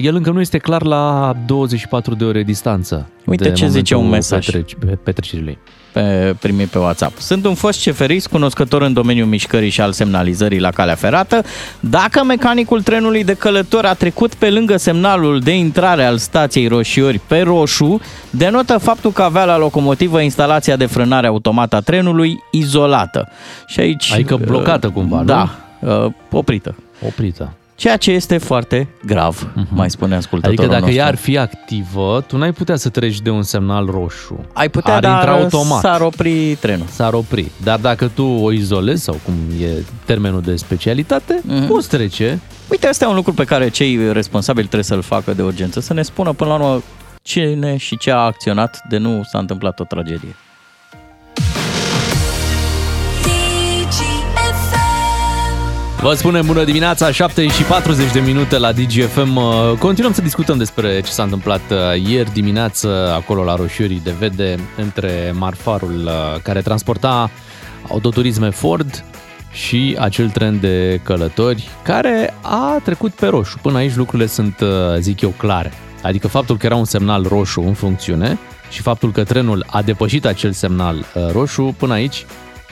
[0.00, 3.08] el încă nu este clar la 24 de ore distanță.
[3.26, 4.44] Uite ce zice un mesaj.
[4.44, 5.58] Petreci, petrecerii
[5.98, 7.18] pe, primit pe WhatsApp.
[7.18, 11.42] Sunt un fost ceferist, cunoscător în domeniul mișcării și al semnalizării la calea ferată.
[11.80, 17.20] Dacă mecanicul trenului de călător a trecut pe lângă semnalul de intrare al stației roșiori
[17.26, 23.28] pe roșu, denotă faptul că avea la locomotivă instalația de frânare automată a trenului izolată.
[23.66, 24.12] Și aici...
[24.12, 25.88] Adică blocată cumva, da, nu?
[25.88, 26.74] Da, oprită.
[27.06, 27.52] Oprită.
[27.78, 29.68] Ceea ce este foarte grav, uh-huh.
[29.68, 31.00] mai spune ascultătorul Adică dacă nostru.
[31.00, 34.44] ea ar fi activă, tu n-ai putea să treci de un semnal roșu.
[34.52, 35.80] Ai putea, ar dar intra automat.
[35.80, 36.86] s-ar opri trenul.
[36.90, 37.50] S-ar opri.
[37.62, 39.68] Dar dacă tu o izolezi, sau cum e
[40.04, 41.66] termenul de specialitate, uh-huh.
[41.68, 42.40] poți trece.
[42.70, 45.94] Uite, asta e un lucru pe care cei responsabili trebuie să-l facă de urgență, să
[45.94, 46.82] ne spună până la urmă
[47.22, 50.34] cine și ce a acționat de nu s-a întâmplat o tragedie.
[56.02, 59.36] Vă spunem bună dimineața, 7 și 40 de minute la DGFM.
[59.36, 64.14] Uh, continuăm să discutăm despre ce s-a întâmplat uh, ieri dimineață acolo la Roșiorii de
[64.18, 67.30] Vede între marfarul uh, care transporta
[67.88, 69.04] autoturisme Ford
[69.52, 73.58] și acel tren de călători care a trecut pe roșu.
[73.62, 74.62] Până aici lucrurile sunt,
[74.98, 75.72] zic eu, clare.
[76.02, 78.38] Adică faptul că era un semnal roșu în funcțiune
[78.70, 82.26] și faptul că trenul a depășit acel semnal roșu, până aici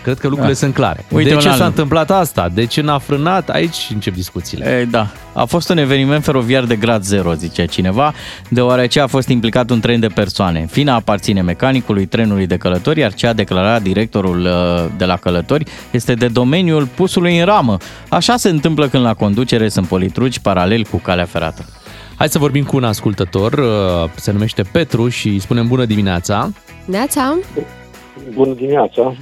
[0.07, 0.59] Cred că lucrurile da.
[0.59, 1.05] sunt clare.
[1.12, 2.49] Uite de ce s-a întâmplat asta?
[2.55, 3.51] De ce n-a frânat?
[3.51, 4.64] Aici încep discuțiile.
[4.81, 5.07] E, da.
[5.33, 8.12] A fost un eveniment feroviar de grad 0, zice cineva,
[8.49, 10.66] deoarece a fost implicat un tren de persoane.
[10.71, 15.64] Fina aparține mecanicului trenului de călători, iar ce a declarat directorul uh, de la călători
[15.90, 17.77] este de domeniul pusului în ramă.
[18.09, 21.64] Așa se întâmplă când la conducere sunt politruci paralel cu calea ferată.
[22.16, 26.51] Hai să vorbim cu un ascultător, uh, se numește Petru și îi spunem bună dimineața.
[26.85, 27.38] Neața!
[28.35, 29.16] Bună dimineața!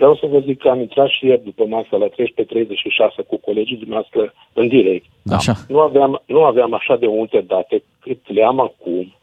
[0.00, 3.76] Vreau să vă zic că am intrat și ieri după masă la 13.36 cu colegii
[3.76, 5.06] dumneavoastră în direct.
[5.22, 5.36] Da.
[5.36, 5.54] Așa.
[5.68, 9.14] Nu aveam, nu aveam așa de multe date cât le am acum.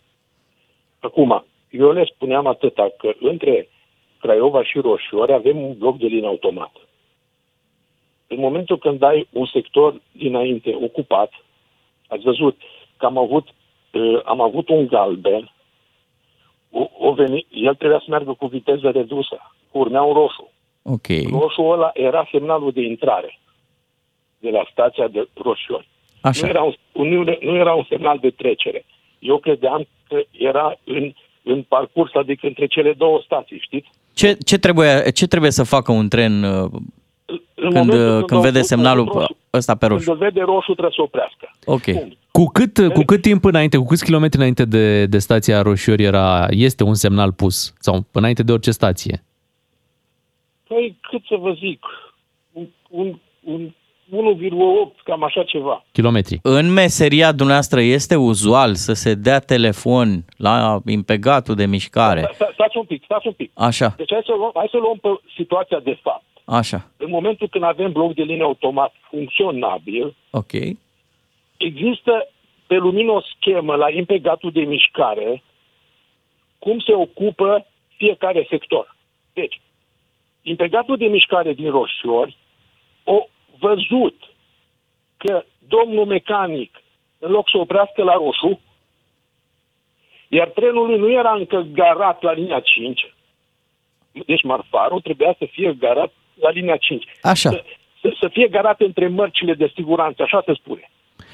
[0.99, 3.67] Acum, eu le spuneam atâta că între
[4.19, 6.71] Craiova și Roșiori avem un bloc de linie automat.
[8.27, 11.31] În momentul când ai un sector dinainte ocupat,
[12.07, 12.55] ați văzut
[12.97, 13.47] că am avut,
[13.93, 15.51] uh, am avut un galben,
[16.71, 19.37] o, o veni, el trebuia să meargă cu viteză redusă,
[19.71, 20.51] urmea un roșu.
[20.89, 21.07] Ok.
[21.31, 23.39] Roșul ăla era semnalul de intrare
[24.39, 25.87] de la stația de Roșiori.
[26.21, 26.45] Așa.
[26.45, 26.73] Nu era, un,
[27.07, 28.85] nu, nu era un semnal de trecere.
[29.19, 33.87] Eu credeam că era în, în parcurs, adică între cele două stații, știți?
[34.13, 36.69] Ce, ce, trebuie, ce trebuie să facă un tren uh,
[37.55, 40.05] în când, uh, când, când vede semnalul roșu, ăsta pe roșu?
[40.05, 41.51] Când vede roșu trebuie să oprească.
[41.65, 42.15] Ok.
[42.31, 46.45] Cu cât, cu cât timp înainte, cu câți kilometri înainte de, de stația Roșiori era,
[46.49, 47.73] este un semnal pus?
[47.79, 49.23] Sau înainte de orice stație?
[50.67, 51.85] Păi, cât să vă zic,
[52.51, 53.71] un, un, un
[54.11, 55.85] 1,8, cam așa ceva.
[55.91, 56.39] Kilometri.
[56.41, 62.29] În meseria dumneavoastră este uzual să se dea telefon la impegatul de mișcare?
[62.53, 63.51] Stați un pic, stați un pic.
[63.53, 63.93] Așa.
[63.97, 66.23] Deci hai să, luăm, hai să luăm pe situația de fapt.
[66.45, 66.91] Așa.
[66.97, 70.51] În momentul când avem bloc de linie automat funcționabil, ok.
[71.57, 72.27] există
[72.67, 75.43] pe lumină o schemă la impegatul de mișcare
[76.59, 77.65] cum se ocupă
[77.97, 78.95] fiecare sector.
[79.33, 79.61] Deci,
[80.47, 82.37] integratul de mișcare din Roșiori
[83.03, 83.27] o
[83.59, 84.15] văzut
[85.17, 86.81] că domnul mecanic,
[87.19, 88.59] în loc să oprească la roșu,
[90.27, 93.13] iar trenul nu era încă garat la linia 5,
[94.25, 97.03] deci marfarul trebuia să fie garat la linia 5.
[97.21, 97.49] Așa.
[97.49, 97.63] Să,
[98.01, 100.91] să, să fie garat între mărcile de siguranță, așa se spune.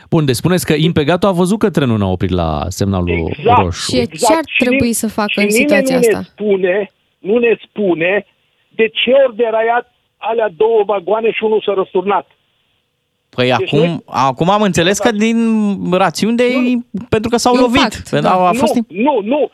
[0.09, 3.91] Bun, deci spuneți că impegatul a văzut că trenul n-a oprit la semnalul exact, roșu.
[3.91, 4.31] Și exact.
[4.31, 6.17] ce ar trebui și să facă în situația nu asta?
[6.17, 8.25] Ne spune, nu ne spune
[8.75, 12.27] de ce ori deraiat alea două vagoane și unul s-a răsturnat?
[13.29, 14.03] Păi deci acum, noi...
[14.05, 15.37] acum am înțeles că din
[15.91, 16.43] rațiuni de...
[16.53, 18.09] Nu, pentru că s-au lovit.
[18.09, 18.31] Da.
[18.31, 18.73] A, a nu, fost...
[18.87, 19.49] nu, nu.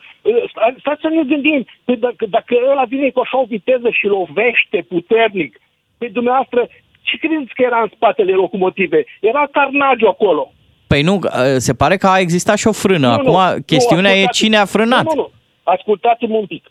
[0.78, 1.66] Stați să ne gândim.
[1.84, 5.60] Păi dacă, dacă ăla vine cu așa o viteză și lovește puternic, pe
[5.98, 6.68] păi dumneavoastră,
[7.02, 9.04] ce credeți că era în spatele locomotive?
[9.20, 10.52] Era carnagiu acolo.
[10.86, 11.20] Păi nu,
[11.56, 13.06] se pare că a existat și o frână.
[13.06, 15.04] Nu, acum nu, chestiunea nu, e cine a frânat.
[15.04, 15.30] Nu, nu, nu.
[15.62, 16.64] Ascultați-mă un pic.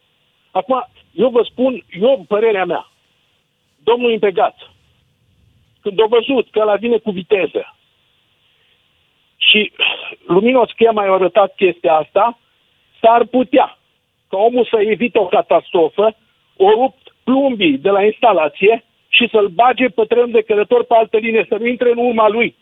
[0.52, 0.88] Acum,
[1.24, 2.90] eu vă spun, eu, părerea mea,
[3.84, 4.56] domnul impegat,
[5.82, 7.76] când a văzut că la vine cu viteză
[9.38, 9.72] și
[10.28, 12.40] luminos schema i-a arătat chestia asta,
[13.02, 13.78] s-ar putea
[14.30, 16.16] ca omul să evite o catastrofă,
[16.58, 21.18] o rupt plumbii de la instalație și să-l bage pe trenul de călător pe altă
[21.18, 22.56] linie, să nu intre în urma lui.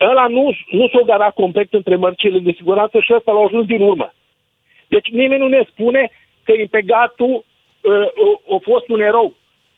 [0.00, 3.80] Ăla nu, nu s-o gara complet între mărcile de siguranță și ăsta l-a ajuns din
[3.80, 4.12] urmă.
[4.88, 6.10] Deci nimeni nu ne spune
[6.46, 9.34] că impegatul uh, a fost un erou.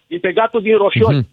[0.06, 1.16] Impegatul din Roșioni.
[1.16, 1.28] Mhm.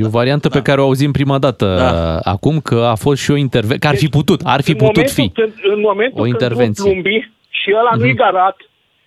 [0.00, 0.54] E o variantă da.
[0.58, 2.18] pe care o auzim prima dată da.
[2.32, 4.96] acum, că a fost și o intervenție, că ar fi putut, ar fi în putut
[4.96, 6.84] momentul fi Când, în momentul o intervenție.
[6.84, 8.00] când plumbi și ăla mm-hmm.
[8.00, 8.56] nu-i garat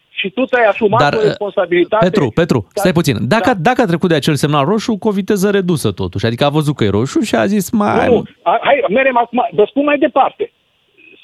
[0.10, 2.06] și tu ți-ai asumat Dar, o responsabilitate...
[2.06, 3.00] Petru, Petru, stai Da.
[3.00, 3.28] puțin.
[3.28, 3.60] Dacă, da.
[3.60, 6.76] dacă a trecut de acel semnal roșu, cu o viteză redusă totuși, adică a văzut
[6.76, 8.08] că e roșu și a zis mai...
[8.08, 10.52] Nu, a- hai, merem acum, vă spun mai departe.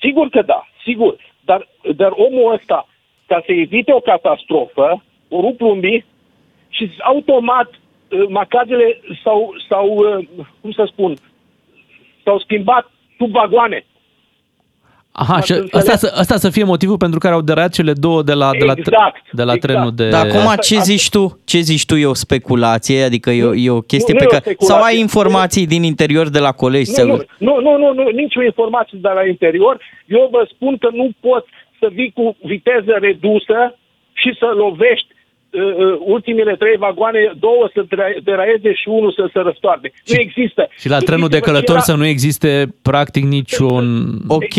[0.01, 1.15] Sigur că da, sigur.
[1.45, 2.87] Dar, dar omul ăsta,
[3.31, 6.05] ca să evite o catastrofă, o rup plumbii
[6.69, 10.25] și automat uh, macazele s-au, s-au uh,
[10.61, 11.11] cum să spun,
[12.23, 13.83] s-au schimbat sub vagoane.
[15.11, 15.87] Aha, M-ați și înțeles?
[15.87, 18.65] ăsta, să- ăsta să fie motivul pentru care au deraiat cele două de la, de
[18.65, 19.73] la, Exact, de la exact.
[19.73, 20.09] trenul de...
[20.09, 21.39] Dar acum Asta- ce asta- zici tu?
[21.45, 21.95] Ce zici tu?
[21.95, 23.03] E o speculație?
[23.03, 24.41] Adică e o, e o chestie nu pe e o care...
[24.45, 24.75] speculație.
[24.75, 26.89] Sau ai informații din interior de la colegi?
[26.89, 29.81] Nu, să- nu, nu, nu, nu, nu, nicio informație de la interior.
[30.05, 31.47] Eu vă spun că nu poți
[31.79, 33.77] să vii cu viteză redusă
[34.13, 35.07] și să lovești
[35.49, 39.91] uh, uh, ultimele trei vagoane, două să dera- deraieze și unul să se răstoarne.
[40.05, 40.67] Nu există.
[40.79, 43.85] Și la trenul de Gândiți-vă călător ce să nu existe practic niciun...
[44.27, 44.55] Ok.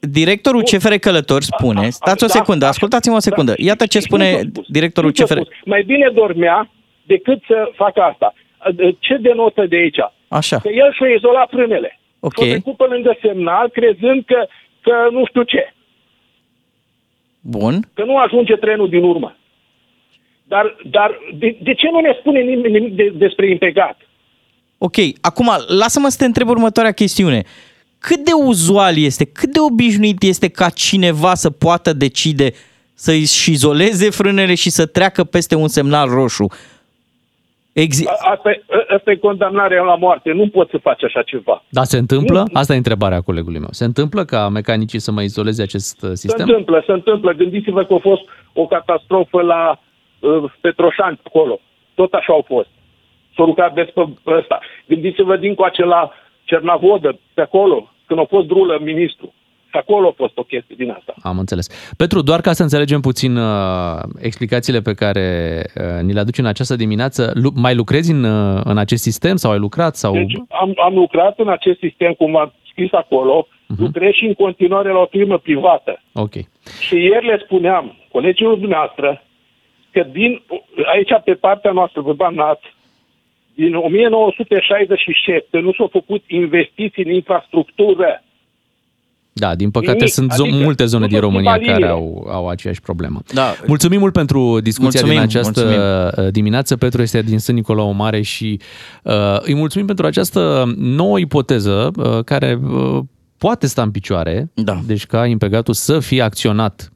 [0.00, 3.50] Directorul CFR Călători spune, stați o Da, secundă, da, ascultați-mă o secundă.
[3.56, 3.62] da.
[3.64, 4.64] Iată ce Și spune cum s-a spus?
[4.68, 5.40] directorul Cum s-a CFR.
[5.44, 5.54] spus?
[5.64, 6.70] Mai bine dormea
[7.06, 8.34] decât să facă asta.
[8.98, 9.98] Ce denotă de aici?
[10.28, 10.58] Așa.
[10.58, 12.00] Că el și-a izolat frânele.
[12.20, 12.32] Ok.
[12.36, 14.46] Și-a trecut pe lângă semnal, crezând că,
[14.80, 15.74] că nu știu ce.
[17.48, 17.88] Bun.
[17.94, 19.36] că nu ajunge trenul din urmă.
[20.44, 23.96] Dar, dar de, de ce nu ne spune nimeni nimic de, despre impegat?
[24.78, 27.42] Ok, acum lasă-mă să te întreb următoarea chestiune.
[27.98, 32.52] Cât de uzual este, cât de obișnuit este ca cineva să poată decide
[32.94, 36.46] să-și izoleze frânele și să treacă peste un semnal roșu?
[37.84, 40.32] Exi- A- Asta, e- a- asta e condamnarea la moarte.
[40.32, 41.64] Nu poți să faci așa ceva.
[41.68, 42.38] Da, se întâmplă?
[42.38, 42.44] Nu.
[42.60, 43.68] Asta e întrebarea colegului meu.
[43.70, 46.46] Se întâmplă ca mecanicii să mai izoleze acest uh, Se sistem?
[46.48, 47.32] întâmplă, se întâmplă.
[47.32, 49.80] Gândiți-vă că a fost o catastrofă la
[50.20, 51.60] uh, Petroșani acolo.
[51.94, 52.68] Tot așa au fost.
[53.36, 54.58] S-a rugat des pe ăsta.
[54.86, 56.10] Gândiți-vă dincoace la
[56.44, 59.34] Cernavodă, pe acolo, când a fost drulă ministru.
[59.76, 61.14] Și acolo a fost o chestie din asta.
[61.22, 61.92] Am înțeles.
[61.96, 65.26] Petru, doar ca să înțelegem puțin uh, explicațiile pe care
[65.74, 69.36] uh, ni le aduci în această dimineață, lu- mai lucrezi în, uh, în acest sistem
[69.36, 69.96] sau ai lucrat?
[69.96, 70.12] Sau...
[70.12, 73.78] Deci am, am lucrat în acest sistem, cum am scris acolo, uh-huh.
[73.78, 76.02] lucrez și în continuare la o firmă privată.
[76.12, 76.34] Ok.
[76.80, 79.22] Și ieri le spuneam colegilor dumneavoastră
[79.92, 80.42] că din,
[80.94, 82.60] aici pe partea noastră, pe Banat,
[83.54, 88.22] din 1967 nu s-au făcut investiții în infrastructură.
[89.38, 90.12] Da, din păcate Nimic.
[90.12, 92.16] sunt zo- Adică multe zone nu din s-au România schimbat care liniile.
[92.26, 93.20] au, au aceeași problemă.
[93.34, 93.54] Da.
[93.66, 96.24] Mulțumim mult pentru discuția Mulțumim, din această mulțumim.
[96.26, 96.76] uh, dimineață.
[96.76, 98.60] Petru este din Sân Nicolau Mare și
[99.02, 102.98] uh, îi mulțumim pentru această nouă ipoteză uh, care uh,
[103.38, 104.50] poate sta în picioare.
[104.54, 104.80] Da.
[104.86, 106.95] Deci ca impegatul să fie acționat uh,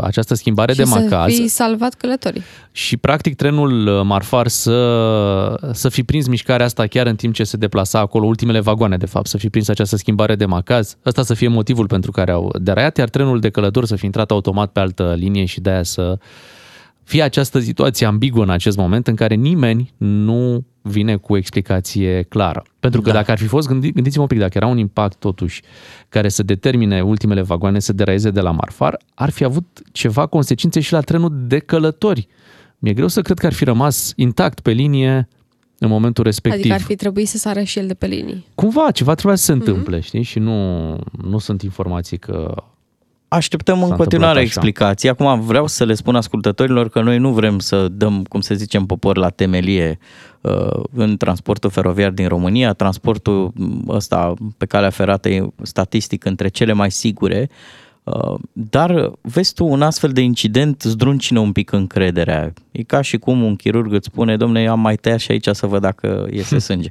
[0.00, 2.42] această schimbare Și de să macaz fi salvat călătorii.
[2.72, 7.44] și practic trenul uh, marfar să, să fi prins mișcarea asta chiar în timp ce
[7.44, 11.22] se deplasa acolo, ultimele vagoane de fapt, să fi prins această schimbare de macaz, ăsta
[11.22, 14.70] să fie motivul pentru care au deraiat, iar trenul de călător să fi intrat automat
[14.70, 16.18] pe altă linie și de aia să
[17.10, 22.22] fie această situație ambiguă în acest moment în care nimeni nu vine cu o explicație
[22.22, 22.62] clară.
[22.80, 23.14] Pentru că da.
[23.14, 25.62] dacă ar fi fost, gândi, gândiți-vă un pic, dacă era un impact totuși
[26.08, 30.80] care să determine ultimele vagoane să deraieze de la marfar, ar fi avut ceva consecințe
[30.80, 32.28] și la trenul de călători.
[32.78, 35.28] Mi-e greu să cred că ar fi rămas intact pe linie
[35.78, 36.60] în momentul respectiv.
[36.60, 38.46] Adică ar fi trebuit să sară și el de pe linii.
[38.54, 40.04] Cumva, ceva trebuia să se întâmple, mm-hmm.
[40.04, 40.22] știi?
[40.22, 42.54] Și nu, nu sunt informații că
[43.32, 44.68] Așteptăm în S-a continuare întâmplat așa.
[44.68, 45.08] explicații.
[45.08, 48.86] Acum vreau să le spun ascultătorilor că noi nu vrem să dăm, cum să zicem,
[48.86, 49.98] popor la temelie
[50.40, 52.72] uh, în transportul feroviar din România.
[52.72, 53.52] Transportul
[53.88, 57.50] ăsta pe calea ferată e statistic între cele mai sigure.
[58.02, 62.52] Uh, Dar vezi tu, un astfel de incident zdruncină un pic încrederea.
[62.70, 65.66] E ca și cum un chirurg îți spune, domne, am mai tăiat și aici să
[65.66, 66.90] văd dacă iese sânge.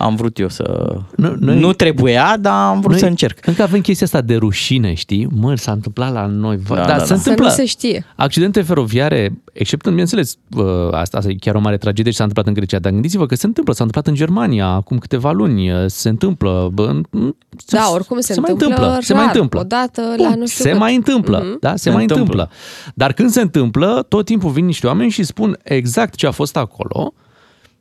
[0.00, 0.96] Am vrut eu să...
[1.16, 3.46] Nu- Nu, noi- nu trebuia, dar am vrut să încerc.
[3.46, 5.28] Încă avem chestia asta de rușine, știi?
[5.30, 6.58] Mă, s-a întâmplat la noi.
[6.68, 7.04] Da, Da, Dar da, se da.
[7.06, 7.44] Să întâmplă.
[7.44, 8.04] nu se știe.
[8.16, 12.54] Accidente feroviare, exceptând, bineînțeles, uh, asta, asta e chiar o mare tragedie și s-a întâmplat
[12.54, 15.78] în Grecia, dar gândiți-vă că se întâmplă, s-a întâmplat în Germania acum câteva luni, uh,
[15.86, 16.70] se întâmplă.
[16.72, 17.34] Bă, în-
[17.66, 19.60] se, Da, oricum se mai întâmplă întâmplă, se mai rar, întâmplă.
[19.60, 20.78] odată la Bun, nu știu Se cât.
[20.78, 21.56] mai întâmplă, Mhm.
[21.60, 22.24] da, se, Se mai întâmplă.
[22.42, 22.56] întâmplă.
[22.94, 26.56] Dar când se întâmplă, tot timpul vin niște oameni și spun exact ce a fost
[26.56, 27.12] acolo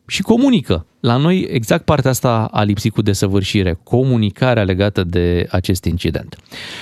[0.10, 0.86] și comunică.
[1.00, 6.36] La noi exact partea asta a lipsit cu desăvârșire, comunicarea legată de acest incident.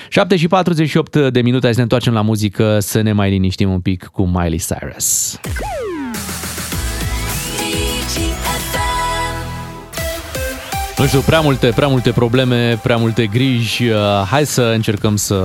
[0.10, 3.72] 7 și 48 de minute, hai să ne întoarcem la muzică, să ne mai liniștim
[3.72, 5.40] un pic cu Miley Cyrus.
[7.58, 8.18] DJ
[10.98, 13.84] Nu știu, prea multe, prea multe probleme, prea multe griji.
[13.84, 13.98] Uh,
[14.30, 15.36] Hai să încercăm să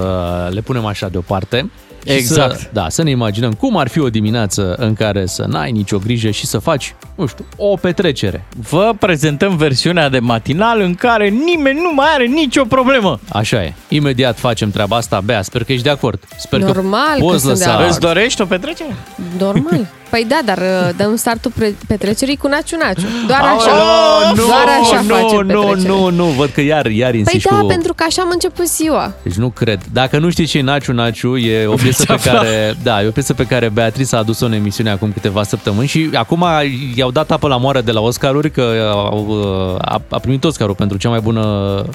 [0.53, 1.71] le punem așa deoparte.
[2.07, 2.59] Și Exact.
[2.59, 5.99] Să, da, să ne imaginăm cum ar fi o dimineață în care să n-ai nicio
[5.99, 8.45] grijă și să faci, nu știu, o petrecere.
[8.71, 13.21] Vă prezentăm versiunea de matinal în care nimeni nu mai are nicio problemă.
[13.29, 13.73] Așa e.
[13.89, 15.21] Imediat facem treaba asta.
[15.25, 16.23] Bea, sper că ești de acord.
[16.39, 17.73] Sper Normal că că poți sunt de lăsa...
[17.73, 17.89] acord.
[17.89, 18.95] Îți dorești o petrecere?
[19.39, 19.89] Normal.
[20.13, 23.07] Păi da, dar uh, dăm startul pre- petrecerii cu Naciu Naciu.
[23.27, 24.33] Doar Aoleu, așa.
[24.35, 25.95] nu, Doar așa nu, face nu, petrecerea.
[25.95, 27.67] nu, nu, văd că iar, iar Păi insiști da, cu...
[27.67, 29.13] pentru că așa am început ziua.
[29.23, 29.81] Deci nu cred.
[29.93, 32.33] Dacă nu știți ce e Naciu Naciu, e o piesă pe afla.
[32.33, 35.89] care, da, e o piesă pe care Beatrice a adus-o în emisiune acum câteva săptămâni
[35.89, 36.47] și acum
[36.95, 39.43] i-au dat apă la moară de la Oscaruri că au,
[39.81, 41.43] a, a primit Oscarul pentru cea mai bună...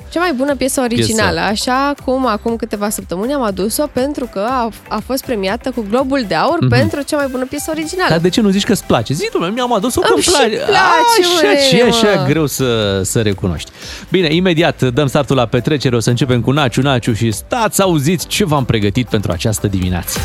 [0.10, 4.70] Cea mai bună piesă originală, așa cum acum câteva săptămâni am adus-o pentru că a,
[4.90, 6.70] a fost premiată cu Globul de Aur Mhm.
[6.70, 8.10] pentru cea mai bună piesă originală.
[8.10, 9.14] Dar de ce nu zici că îți place?
[9.14, 10.56] Zi, domnule, mi-am adus-o că Îmi îmi și place.
[10.56, 10.78] place,
[11.22, 12.26] așa, măi, ce e așa mă.
[12.28, 13.72] greu să, să recunoști.
[14.10, 17.82] Bine, imediat dăm startul la petrecere, o să începem cu Naciu Naciu și stați să
[17.82, 20.20] auziți ce v-am pregătit pentru această dimineață.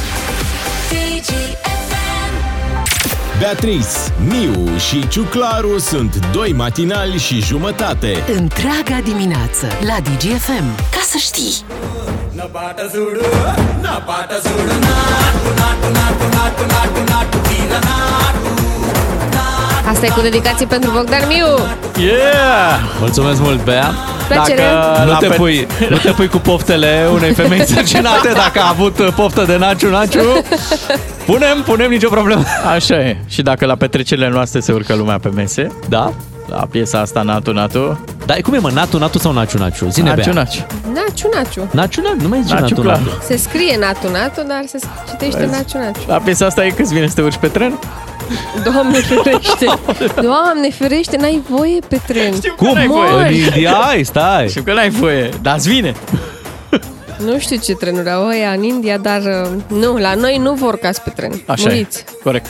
[3.43, 3.89] Beatrice,
[4.29, 8.25] Miu și Ciuclaru sunt doi matinali și jumătate.
[8.37, 10.77] Întreaga dimineață la DGFM.
[10.91, 11.65] Ca să știi!
[19.87, 21.47] Asta e cu dedicație pentru Bogdan Miu.
[22.05, 22.81] Yeah!
[23.01, 24.12] Mulțumesc mult, Bea.
[24.29, 24.63] Plăcere.
[25.05, 28.69] Nu la te, pet- pui, nu te pui cu poftele unei femei însărcinate dacă a
[28.69, 30.21] avut poftă de naciu, naciu.
[31.27, 32.43] Punem, punem nicio problemă.
[32.75, 33.17] Așa e.
[33.29, 36.13] Și dacă la petrecerile noastre se urcă lumea pe mese, Da?
[36.47, 39.89] la piesa asta Natu Natu, Dar cum e, mă, natu, natu sau naciu, naciu?
[39.89, 40.43] Zine, Naciu Bea.
[40.43, 40.67] Naciu.
[40.95, 41.69] Naciu Naciu.
[41.71, 42.99] Naciu, naciu, nu mai zice Naciu, natu, clar.
[42.99, 43.11] natu.
[43.27, 45.51] Se scrie Natu Natu, dar se citește Vezi?
[45.51, 46.01] Naciu Naciu.
[46.07, 47.79] La piesa asta e câți vine să te urci pe tren?
[48.65, 49.67] Doamne ferește!
[50.29, 52.35] Doamne ferește, n-ai voie pe tren.
[52.35, 52.75] Știu că Cum?
[52.75, 53.27] n-ai voie.
[53.27, 54.49] În India, ai, stai.
[54.49, 55.95] Știu că n-ai voie, dar îți vine.
[57.19, 60.77] Nu știu ce trenuri au ăia în India, dar uh, nu, la noi nu vor
[60.77, 61.43] cați pe tren.
[61.47, 61.99] Așa Muriți.
[61.99, 62.05] e.
[62.23, 62.47] Corect.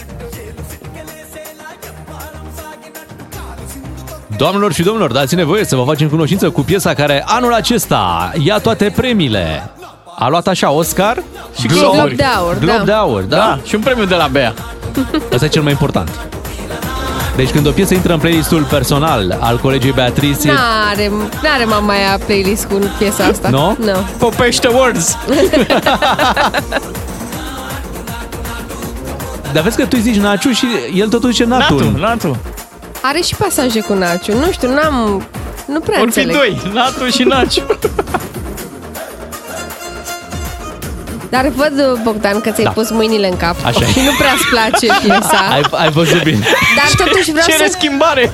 [4.37, 8.58] Doamnelor și domnilor, dați-ne voie să vă facem cunoștință cu piesa care anul acesta ia
[8.58, 9.70] toate premiile.
[10.14, 11.22] A luat așa Oscar
[11.55, 12.83] și Și Glob, Glob de Aur, Glob da.
[12.85, 13.37] de Aur, da?
[13.37, 14.55] Da, și un premiu de la Bea.
[15.33, 16.11] Asta e cel mai important.
[17.37, 21.11] Deci când o piesă intră în playlistul personal al colegii Beatrice, e- N-are,
[21.42, 23.48] n-are mama aia playlist cu piesa asta.
[23.48, 23.77] Nu?
[23.81, 23.92] Nu.
[24.18, 25.16] Popește Words.
[29.53, 31.75] dar vezi că tu îi zici Naciu și el tot zice Natu.
[31.75, 32.37] Natu, Natu.
[33.03, 34.38] Are și pasaje cu Naciu.
[34.38, 35.22] Nu știu, n-am...
[35.66, 36.37] Nu prea Vor fi înțeleg.
[36.62, 37.62] doi, Natu și Naciu.
[41.34, 42.70] Dar văd, Bogdan, că ți-ai Da.
[42.70, 43.56] pus mâinile în cap.
[43.64, 43.90] Așa e.
[43.92, 45.40] Și nu prea-ți place piesa.
[45.54, 46.46] Ai, ai văzut bine.
[46.76, 47.76] Dar totuși vreau Cere să...
[47.78, 48.32] schimbare.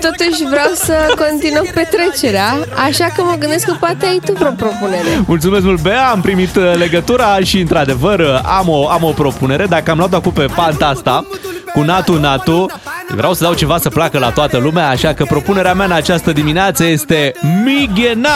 [0.00, 5.22] Totuși vreau să continuăm petrecerea, așa că mă gândesc că poate ai tu vreo propunere.
[5.26, 9.66] Mulțumesc mult, Bea, am primit uh, legătura și, într-adevăr, uh, am o, am o propunere.
[9.66, 11.26] Dacă am luat acum pe panta asta,
[11.74, 12.66] cu Natu Natu,
[13.08, 16.32] vreau să dau ceva să placă la toată lumea, așa că propunerea mea în această
[16.32, 17.32] dimineață este
[17.64, 18.30] Migena!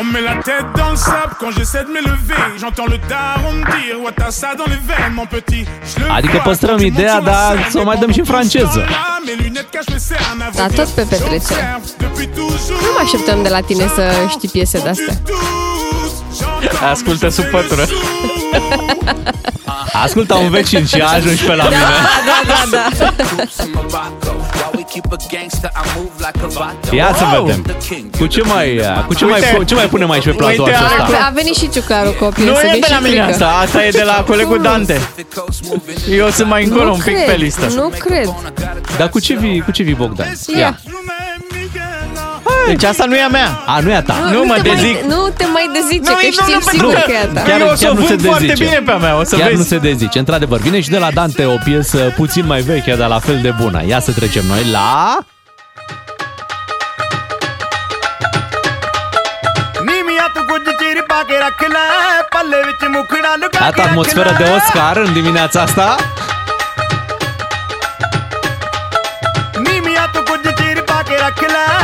[0.00, 2.42] On met la tête dans le sable quand j'essaie de m'élever.
[2.60, 5.64] J'entends le daron me dire Ouais, t'as ça dans les veines, mon petit.
[5.90, 7.70] Je le Adică vois păstrăm quand tu montes ideea, sur la dar scène.
[7.70, 8.80] să o mai dăm și în franceză.
[9.26, 11.60] Mes lunettes cachent le cerne avant Da, de tot pe petrecere.
[11.60, 12.80] j'observe depuis toujours.
[12.84, 14.04] Nu mă așteptăm de la tine să
[14.34, 15.14] știi piese de-astea.
[16.90, 17.84] Ascultă sub pătură.
[20.04, 21.76] Ascultă un vecin și ajungi pe la mine.
[21.76, 22.78] Da, da,
[23.10, 23.44] da.
[26.90, 27.64] Ia să vedem.
[28.18, 29.64] Cu ce mai, uh, cu ce mai, Uite.
[29.64, 31.24] ce mai punem aici pe platou Uite, are acesta?
[31.26, 33.30] A venit și Ciucaru cu o Nu piesă e de de la mine frică.
[33.32, 35.00] asta, asta e de la colegul Dante.
[36.10, 37.66] Eu sunt mai încolo Nu un pic cred, pe listă.
[37.74, 38.34] nu cred.
[38.98, 40.32] Dar cu ce vii, cu ce vii Bogdan?
[40.58, 40.78] Ia.
[42.66, 43.62] Deci asta nu e a mea.
[43.66, 44.14] A, nu e a ta.
[44.32, 45.00] Nu mă te mai- dezic.
[45.02, 47.40] Nu te mai dezice, că știm pentru sigur că că e a ta.
[47.40, 48.64] Chiar- eu o să chiar o nu se vând foarte dezice.
[48.64, 49.68] bine pe a mea, o să Chiar nu vezi.
[49.68, 50.58] se dezice, într-adevăr.
[50.60, 53.82] Vine și de la Dante o piesă puțin mai veche, dar la fel de bună.
[53.86, 55.18] Ia să trecem noi la...
[63.60, 65.96] Iată atmosferă de Oscar în dimineața asta.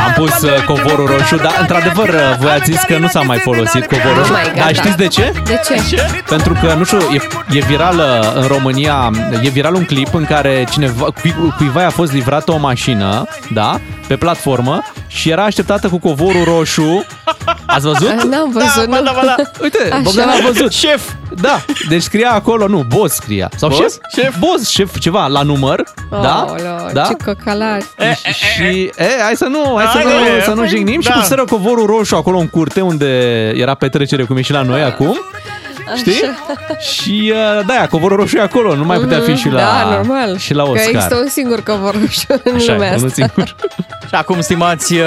[0.21, 3.85] pus uh, covorul roșu, dar într-adevăr uh, voi ați zis că nu s-a mai folosit
[3.85, 4.31] covorul roșu.
[4.31, 4.81] Oh my God, Dar da.
[4.81, 5.33] știți de ce?
[5.43, 5.59] De
[5.89, 6.01] ce?
[6.29, 7.21] Pentru că, nu știu, e,
[7.57, 9.11] e viral uh, în România,
[9.41, 13.79] e viral un clip în care cineva, cui, cuiva a fost livrată o mașină, da,
[14.07, 14.81] pe platformă
[15.13, 17.05] și era așteptată cu covorul roșu.
[17.65, 18.09] Ați văzut?
[18.09, 19.03] Ah, N-am văzut, ba nu.
[19.03, 19.35] da, ba da.
[19.63, 20.01] Uite, Așa.
[20.01, 20.71] Bogdan a văzut.
[20.73, 21.09] Șef!
[21.41, 23.49] Da, deci scria acolo, nu, boss scria.
[23.55, 23.81] Sau Boss?
[23.81, 24.23] șef?
[24.23, 24.37] Șef.
[24.39, 26.33] Boss, șef, ceva, la număr, da?
[26.33, 27.03] Aoleo, Da?
[27.03, 27.85] Ce cocalari.
[28.33, 31.13] Și, e, hai să nu, hai să Haide, nu, să nu păi, jignim și da.
[31.13, 33.07] puseră covorul roșu acolo în curte unde
[33.55, 35.19] era petrecere cum e și la noi acum.
[35.95, 36.21] Știi?
[36.93, 40.37] Și uh, da, covorul roșu e acolo, nu mai putea fi și la, Da, normal.
[40.37, 40.87] și la Că Oscar.
[40.89, 43.23] există un singur covor roșu în Așa, lumea e, unul asta.
[43.25, 43.55] singur.
[44.09, 45.05] Și acum, stimați uh,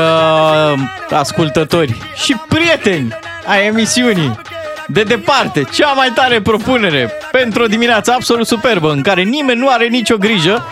[1.11, 4.39] ascultători și prieteni ai emisiunii,
[4.87, 9.69] de departe, cea mai tare propunere pentru o dimineață absolut superbă în care nimeni nu
[9.69, 10.65] are nicio grijă,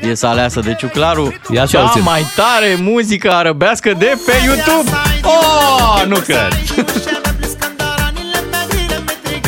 [0.00, 2.02] piesa aleasă de Ciuclaru, Ia să cea auzim.
[2.02, 4.90] mai tare muzică arăbească de pe YouTube.
[5.22, 6.48] Oh, nu cred!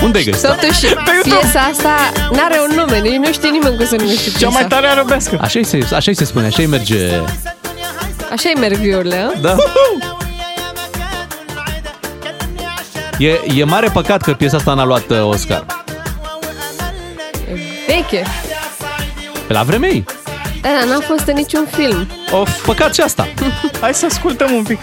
[0.02, 0.46] Unde ai găsit?
[0.48, 0.86] Totuși,
[1.22, 4.38] piesa asta n-are un nume, nici nu știe nimeni cum se numește piesa.
[4.38, 5.38] Cea mai tare arăbească.
[5.40, 7.10] Așa se, așa se spune, așa merge.
[8.32, 9.38] Așa-i merg viurile, a?
[9.40, 9.56] Da.
[13.18, 15.64] E, e mare păcat că piesa asta n-a luat uh, Oscar.
[17.86, 18.24] Veche.
[19.46, 20.04] Pe la vremea ei.
[20.62, 22.06] Da, dar n-a fost în niciun film.
[22.30, 23.28] Of, păcat și asta.
[23.80, 24.78] Hai să ascultăm un pic.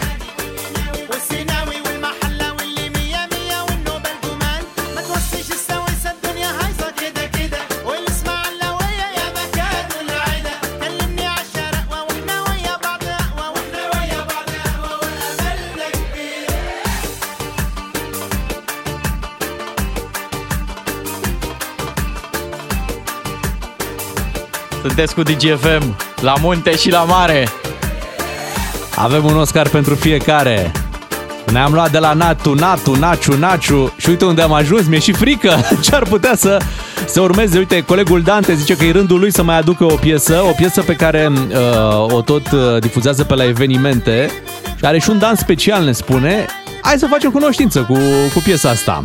[24.98, 27.48] Sunteți cu DGFM la munte și la mare.
[28.94, 30.72] Avem un Oscar pentru fiecare.
[31.52, 35.12] Ne-am luat de la Natu, Natu, Naciu, Naciu și uite unde am ajuns, mi-e și
[35.12, 36.58] frică ce ar putea să,
[37.06, 37.58] să urmeze.
[37.58, 40.82] Uite, colegul Dante zice că e rândul lui să mai aducă o piesă, o piesă
[40.82, 44.30] pe care uh, o tot uh, difuzează pe la evenimente
[44.76, 46.46] și are și un dans special, ne spune.
[46.82, 47.98] Hai să facem cunoștință cu,
[48.34, 49.00] cu piesa asta.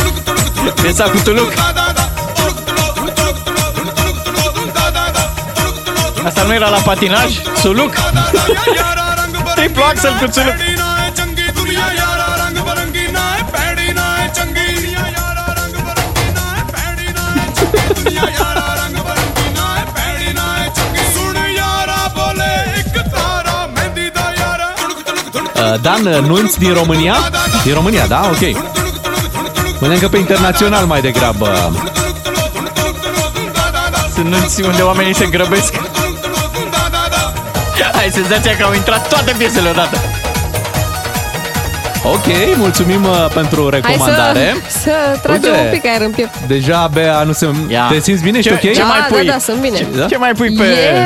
[0.70, 1.52] Piesa cu Tuluc.
[6.24, 7.40] Asta nu era la patinaj?
[7.60, 7.94] Suluc?
[9.54, 10.54] Triplu axel cu Suluc.
[25.58, 27.14] Uh, Dan, uh, nunți din România?
[27.64, 28.30] Din România, da?
[28.32, 28.77] Ok.
[29.80, 31.72] Mâine că pe internațional mai degrabă.
[34.14, 35.74] Sunt nunți unde oamenii se grăbesc.
[37.92, 39.98] Ai senzația că au intrat toate piesele odată.
[42.04, 44.54] Ok, mulțumim uh, pentru Hai recomandare.
[44.68, 45.64] să, să tragem Uite.
[45.64, 46.38] un pic aer în piept.
[46.46, 47.48] Deja, Bea, nu se...
[47.68, 47.86] Ia.
[47.90, 48.38] Te simți bine?
[48.38, 48.72] Ești Ce- ok?
[48.72, 49.24] ce da, mai pui?
[49.26, 49.76] da, da, sunt bine.
[49.76, 50.06] Ce- da?
[50.06, 50.64] Ce mai pui pe...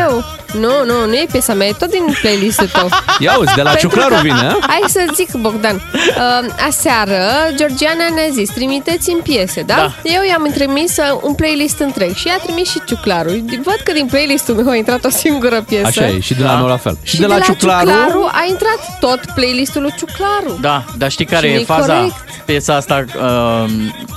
[0.08, 0.24] Eu?
[0.60, 2.88] Nu, nu, nu e piesa mea, e tot din playlistul tău.
[3.18, 4.56] Ia uzi, de la Pentru Ciuclaru că- vine, a?
[4.66, 5.82] Hai să zic, Bogdan.
[5.94, 7.20] Uh, aseară,
[7.54, 9.74] Georgiana ne-a zis, trimiteți-mi piese, da?
[9.74, 9.92] Da.
[10.02, 13.28] Eu i-am trimis uh, un playlist întreg și ea a trimis și Ciuclaru.
[13.64, 15.86] Văd că din playlistul meu a intrat o singură piesă.
[15.86, 16.58] Așa e, și de la Da.
[16.58, 16.98] noi la fel.
[17.02, 20.58] Și, Și de la, Ciuclaru, a intrat tot playlistul lui Ciuclaru.
[20.60, 21.94] Da, dar știi care Și e e faza?
[21.94, 22.14] corect.
[22.44, 23.70] Piesa asta uh,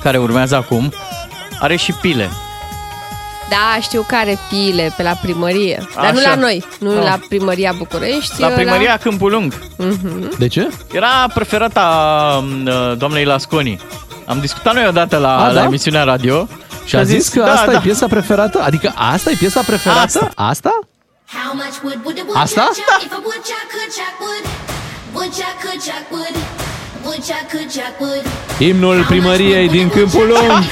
[0.03, 0.93] care urmează acum
[1.59, 2.29] are și pile.
[3.49, 5.87] Da, știu care pile pe la primărie.
[5.95, 6.29] Dar nu Așa.
[6.29, 7.03] la noi, nu Nu.
[7.03, 8.41] la primăria București.
[8.41, 9.53] La eu primăria Câmpul Lung.
[10.37, 10.69] De ce?
[10.93, 11.83] Era preferata
[12.65, 13.79] uh, doamnei Lasconi.
[14.25, 15.63] Am discutat noi odată la, A, la da?
[15.63, 16.47] emisiunea radio
[16.85, 17.77] Și a zis că da, asta da.
[17.77, 18.61] e piesa preferată?
[18.63, 20.01] Adică asta e piesa preferată?
[20.01, 20.19] Asta.
[20.35, 20.49] Asta?
[20.49, 20.79] Asta?
[28.57, 30.63] Imnul primăriei din Câmpul Lung.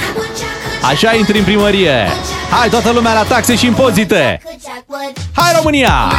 [0.90, 2.08] Așa intri în primărie.
[2.50, 4.42] Hai toată lumea la taxe și impozite.
[5.32, 6.12] Hai România!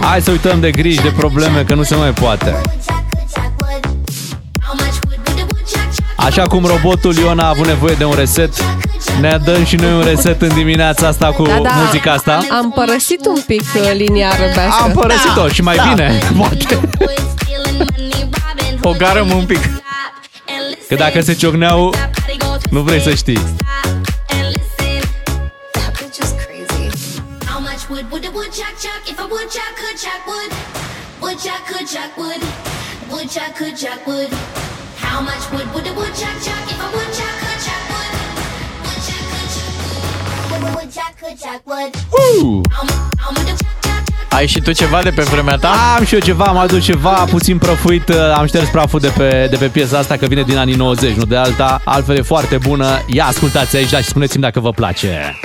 [0.00, 2.60] Hai să uităm de griji, de probleme, că nu se mai poate.
[6.24, 8.54] Așa cum robotul Ion a avut nevoie de un reset,
[9.20, 12.40] ne dăm și noi un reset în dimineața asta cu Da, da, muzica asta.
[12.50, 14.82] Am părăsit un pic uh, linia răbească.
[14.82, 15.82] Am părăsit-o și mai Da.
[15.82, 16.80] bine, poate.
[18.82, 19.60] O garăm un pic.
[20.88, 21.94] Că dacă se ciocneau,
[22.70, 23.40] nu vrei să știi.
[27.46, 30.50] How much wood would a woodchuck chuck if a woodchuck could chuck wood?
[35.10, 35.18] Woodchuck could chuck wood.
[35.18, 35.18] Woodchuck could chuck wood.
[35.18, 38.12] How much wood would a woodchuck chuck if a woodchuck could chuck wood?
[40.76, 41.36] Woodchuck could chuck wood.
[41.36, 41.90] good chuck wood.
[42.12, 42.62] Uh!
[43.26, 44.32] I'ma do chuck, chuck, chuck.
[44.32, 45.94] Ai și tu ceva de pe vremea ta?
[45.98, 49.46] Am și eu ceva, am adus ceva puțin prăfuit, uh, am șters praful de pe,
[49.50, 52.56] de pe piesa asta că vine din anii 90, nu de alta, altfel e foarte
[52.56, 53.02] bună.
[53.06, 55.38] Ia ascultați aici, da, și spuneți-mi dacă vă place.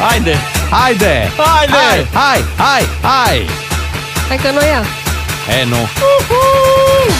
[0.00, 0.36] Haide!
[0.70, 1.32] Haide!
[1.36, 1.72] Haide!
[1.72, 3.46] Hai, hai, hai, hai!
[4.28, 4.84] Hai că nu ia.
[5.60, 5.76] E, nu.
[5.76, 7.17] Hai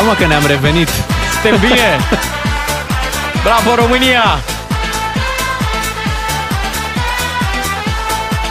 [0.00, 0.88] mă că ne-am revenit.
[1.32, 1.98] Suntem bine!
[3.42, 4.38] Bravo România!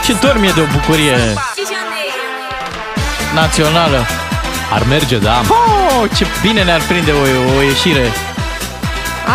[0.03, 1.17] Ce dorm e de o bucurie
[3.33, 4.05] națională.
[4.73, 5.41] Ar merge, da.
[5.47, 8.11] Oh, ce bine ne-ar prinde o, o ieșire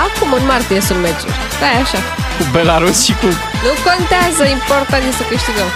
[0.05, 1.39] Acum în martie sunt meciuri.
[1.61, 2.01] Da, e așa.
[2.37, 3.27] cu Belarus și cu...
[3.67, 5.71] Nu contează, important e să câștigăm.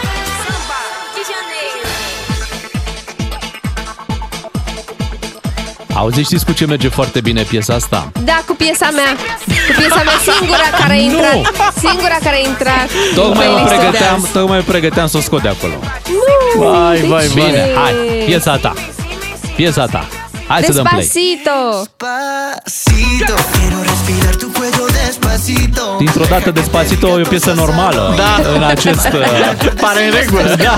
[5.95, 8.12] Auzi, știți cu ce merge foarte bine piesa asta?
[8.24, 9.12] Da, cu piesa mea.
[9.66, 11.03] Cu piesa mea singura care a Nu!
[11.03, 11.72] intrat.
[11.78, 12.88] Singura care a intrat.
[13.14, 14.32] Tocmai în mă playlistul de pregăteam, azi.
[14.32, 15.72] tocmai mă pregăteam să o scot de acolo.
[15.78, 17.28] Nu, Vai, de vai, ce?
[17.28, 17.45] vai.
[17.47, 17.95] Bine, hai,
[18.26, 18.72] piesa ta.
[19.57, 20.09] Piesa ta.
[20.47, 21.01] Hai să dăm play.
[21.01, 21.59] Despacito.
[22.64, 25.84] Despacito, quiero respirar tu cuello despacito.
[25.99, 28.51] Dintr-o dată Despacito e o piesă normală Da.
[28.55, 29.09] în acest...
[29.12, 30.55] uh, Pare în regulă.
[30.66, 30.76] Da.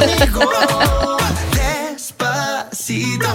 [1.57, 3.29] Despacito,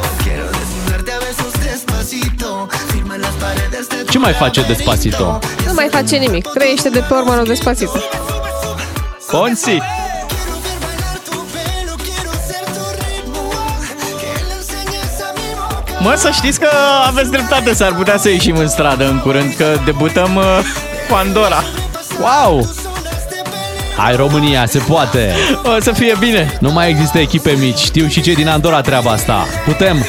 [4.18, 5.40] Ce mai face Despacito?
[5.66, 6.48] Nu mai face nimic.
[6.48, 8.00] Trăiește de pe urmă lui Despacito.
[9.32, 9.82] Ponzi!
[16.00, 16.68] Mă, să știți că
[17.08, 20.60] aveți dreptate, s-ar putea să ieșim în stradă în curând, că debutăm uh,
[21.10, 21.64] cu Andorra.
[22.20, 22.68] Wow!
[23.98, 25.34] Hai România, se poate!
[25.78, 26.58] O să fie bine!
[26.60, 29.46] Nu mai există echipe mici, știu și cei din Andorra treaba asta.
[29.66, 30.06] Putem!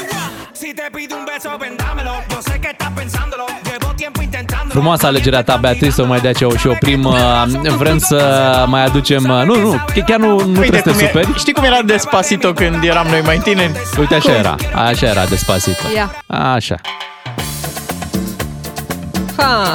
[4.78, 7.04] Frumoasă alegerea ta, Beatrice, să o mai dea ce o și oprim.
[7.04, 7.44] Uh,
[7.76, 9.22] Vrem să mai aducem...
[9.28, 9.76] uh, Nu, nu,
[10.06, 11.38] chiar nu, nu trebuie să te cum e, superi.
[11.38, 13.72] știi cum era Despacito când eram noi mai tineri?
[13.98, 14.38] Uite, așa Cum?
[14.38, 14.54] era.
[14.74, 15.82] Așa era Despacito.
[15.94, 16.10] Ia.
[16.26, 16.74] Așa.
[19.36, 19.74] Ha.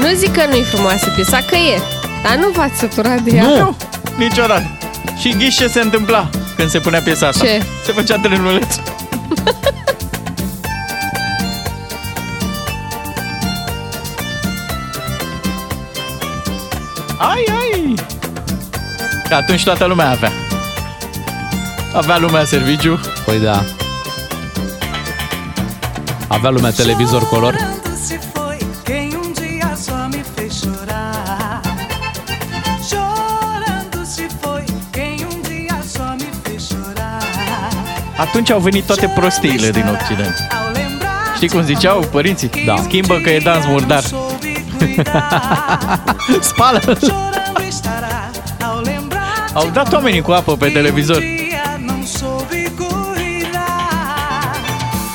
[0.00, 1.78] Nu zic că nu-i frumoasă piesa, că e.
[2.22, 3.42] Dar nu v-ați săturat de ea.
[3.44, 3.76] Nu,
[4.18, 4.70] niciodată.
[5.20, 7.44] Și ghiși ce se întâmpla când se punea piesa asta?
[7.44, 7.62] Ce?
[7.84, 8.74] Se făcea trenuleț.
[17.18, 17.94] ai, ai!
[19.28, 20.32] Că atunci toată lumea avea.
[21.92, 23.00] Avea lumea serviciu.
[23.24, 23.64] Păi da.
[26.28, 27.56] Avea lumea televizor color.
[28.06, 31.60] se foi quem um dia só me fez chorar.
[32.90, 37.22] Chorando se foi quem um dia só me fez chorar.
[38.16, 40.34] Atunci au venit toate prostiile din Occident.
[40.50, 42.50] Ao lembrar Știi cum ziceau părinții?
[42.66, 42.76] Da.
[42.76, 44.02] Schimbă că e dans murdar.
[44.86, 46.04] Soube cuidar.
[46.40, 46.78] Spală!
[46.78, 48.30] Chorando estará
[48.62, 51.16] ao lembrar Au dat oamenii cu apă pe televizor.
[51.16, 54.54] um dia não soube cuidar.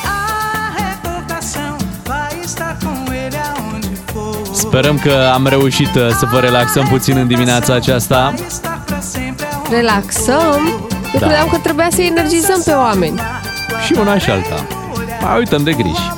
[0.05, 0.19] A
[0.77, 4.55] recordação vai estar com ele aonde for.
[4.55, 8.33] Sperăm că am reușit uh, să vă relaxăm puțin în dimineața aceasta.
[8.47, 10.61] Estar pra sempre aonde Relaxăm.
[11.13, 11.25] Eu Da.
[11.25, 13.19] credeam că trebuia să energizăm pe oameni.
[13.85, 14.65] Și una și alta.
[15.21, 16.11] Mai uităm de griji.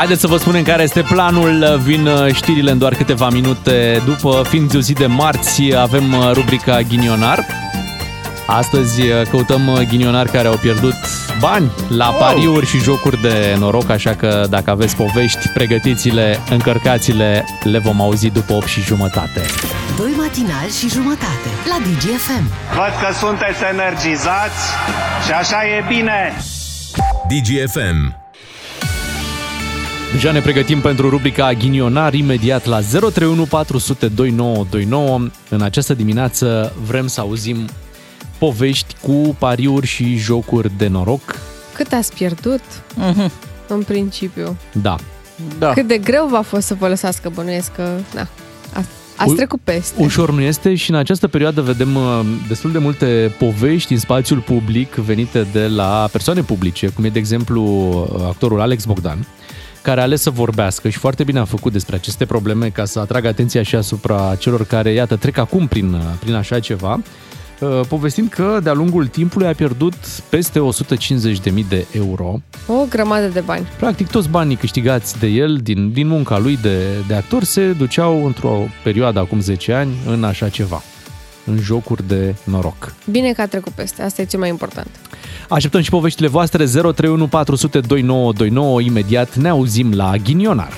[0.00, 1.80] Haideți să vă spunem care este planul.
[1.82, 4.42] Vin uh, știrile în doar câteva minute după.
[4.48, 7.46] Fiind o zi de marți, avem uh, rubrica Ghinionar.
[8.46, 10.94] Astăzi uh, căutăm uh, ghinionari care au pierdut
[11.40, 17.78] bani la pariuri și jocuri de noroc, așa că dacă aveți povești, pregătiți-le, încărcați-le, le
[17.78, 19.40] vom auzi după 8 și jumătate.
[19.96, 22.44] Doi matinali și jumătate la DGFM.
[22.74, 24.62] Văd că sunteți energizați
[25.26, 26.32] și așa e bine.
[27.28, 28.19] DGFM.
[30.12, 35.20] Deja ne pregătim pentru rubrica Ghinionar imediat la 031 400 2929.
[35.48, 37.68] În această dimineață vrem să auzim
[38.38, 41.38] povești cu pariuri și jocuri de noroc.
[41.74, 42.60] Cât ați pierdut?
[42.94, 43.30] Mhm.
[43.68, 44.56] În principiu.
[44.72, 44.96] Da.
[45.58, 45.72] Da.
[45.72, 47.88] Cât de greu v-a fost să vă lăsați că bănuiesc că...
[48.14, 48.26] Da.
[48.74, 48.84] A-
[49.16, 50.02] Ați U- trecut peste.
[50.02, 54.38] Ușor nu este și în această perioadă vedem uh, destul de multe povești în spațiul
[54.38, 57.62] public venite de la persoane publice, cum e de exemplu
[58.14, 59.26] uh, actorul Alex Bogdan,
[59.82, 62.98] care a ales să vorbească și foarte bine a făcut despre aceste probleme ca să
[62.98, 67.00] atragă atenția și asupra celor care, iată, trec acum prin, uh, prin așa ceva.
[67.60, 69.94] uh, povestind că de-a lungul timpului a pierdut
[70.28, 70.60] peste
[71.52, 72.40] 150.000 de euro.
[72.66, 73.66] O grămadă de bani.
[73.78, 78.26] Practic toți banii câștigați de el din, din munca lui de, de actor se duceau
[78.26, 80.82] într-o perioadă acum 10 ani în așa ceva,
[81.44, 82.94] în jocuri de noroc.
[83.10, 84.88] Bine că a trecut peste, asta e cel mai important.
[85.48, 88.80] Așteptăm și poveștile voastre 031 400 2929.
[88.80, 90.72] Imediat ne auzim la ghinionar.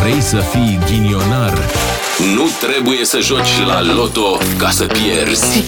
[0.00, 1.58] Vrei să fii ghinionar?
[2.34, 5.64] Nu trebuie să joci la loto ca să pierzi.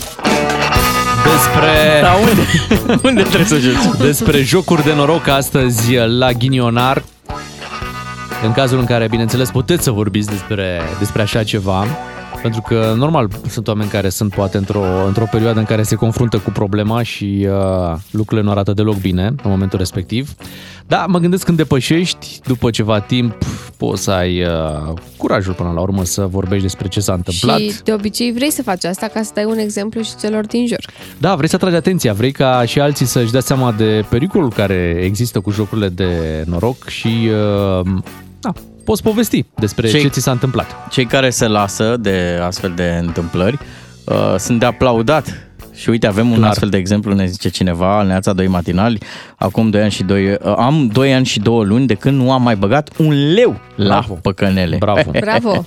[1.23, 2.01] Despre...
[2.01, 2.47] Da, unde?
[3.09, 3.97] unde trebuie să joci?
[3.99, 7.03] Despre jocuri de noroc astăzi la ghinionar.
[8.45, 11.84] În cazul în care, bineînțeles, puteți să vorbiți despre, despre așa ceva,
[12.43, 16.38] pentru că, normal, sunt oameni care sunt poate într-o, într-o perioadă în care se confruntă
[16.38, 20.34] cu problema și uh, lucrurile nu arată deloc bine în momentul respectiv.
[20.86, 23.38] Da, mă gândesc când depășești, după ceva timp,
[23.76, 27.59] poți să ai uh, curajul până la urmă să vorbești despre ce s-a întâmplat.
[27.59, 30.66] Și de obicei vrei să faci asta ca să dai un exemplu și celor din
[30.66, 30.84] jur.
[31.18, 35.01] Da, vrei să atragi atenția, vrei ca și alții să-și dea seama de pericolul care
[35.03, 37.28] există cu jocurile de noroc și
[37.80, 37.86] uh,
[38.41, 38.53] da,
[38.84, 40.88] poți povesti despre Cei- ce ți s-a întâmplat.
[40.91, 43.59] Cei care se lasă de astfel de întâmplări
[44.05, 45.45] uh, sunt de aplaudat.
[45.74, 46.49] Și uite, avem un Clar.
[46.51, 48.99] astfel de exemplu, ne zice cineva, al Neața 2 matinali,
[49.36, 52.32] acum 2 ani și 2, uh, am 2 ani și 2 luni de când nu
[52.32, 54.12] am mai băgat un leu Bravo.
[54.14, 54.76] la păcănele.
[54.76, 55.11] Bravo.
[55.20, 55.64] Bravo!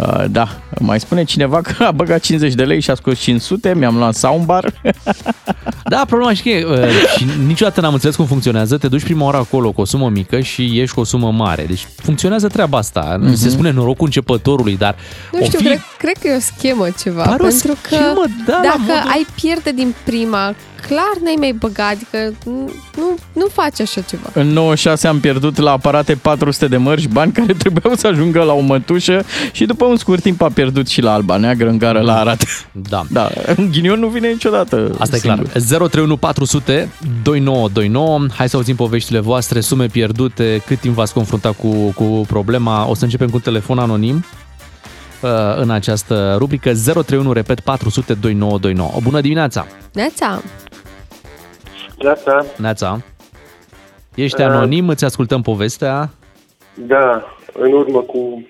[0.00, 0.48] Uh, da,
[0.80, 4.14] mai spune cineva că a băgat 50 de lei și a scos 500, mi-am luat
[4.14, 4.72] soundbar.
[5.88, 6.76] Da, problema și că e, uh,
[7.16, 8.76] și niciodată n-am înțeles cum funcționează.
[8.78, 11.64] Te duci prima oară acolo cu o sumă mică și ieși cu o sumă mare.
[11.68, 13.16] Deci funcționează treaba asta.
[13.20, 13.34] Mhm.
[13.34, 14.94] Se spune norocul începătorului, dar
[15.32, 15.64] Nu o știu, fi...
[15.64, 17.22] cred, cred că e o schemă ceva.
[17.22, 20.54] Pare o pentru că schemă, da, la dacă modul- ai pierde din prima,
[20.86, 24.28] clar n-ai mai băgat, adică nu, nu, nu faci așa ceva.
[24.32, 28.52] În 96 am pierdut la aparate 400 de mărci, bani care trebuiau să ajungă la
[28.52, 32.00] o mătușă și după un scurt timp a pierdut și la Alba Neagră în gară
[32.00, 32.40] la Arad.
[32.72, 33.02] Da.
[33.10, 34.90] Da, un ghinion nu vine niciodată.
[34.98, 35.42] Asta e singur.
[35.44, 35.56] clar.
[35.78, 36.88] 031 400
[37.22, 38.18] 2929.
[38.36, 42.88] Hai să auzim poveștile voastre, sume pierdute, cât timp v-ați confruntat cu, cu problema.
[42.88, 44.16] O să începem cu un telefon anonim
[45.22, 48.90] uh, în această rubrică 031, repet, 400 2929.
[49.02, 49.66] Bună dimineața!
[49.94, 50.40] Neața,
[51.98, 52.98] Neața, Neața!
[54.14, 54.46] Ești Uh.
[54.48, 56.10] anonim, îți ascultăm povestea.
[56.74, 58.46] da, în urmă cu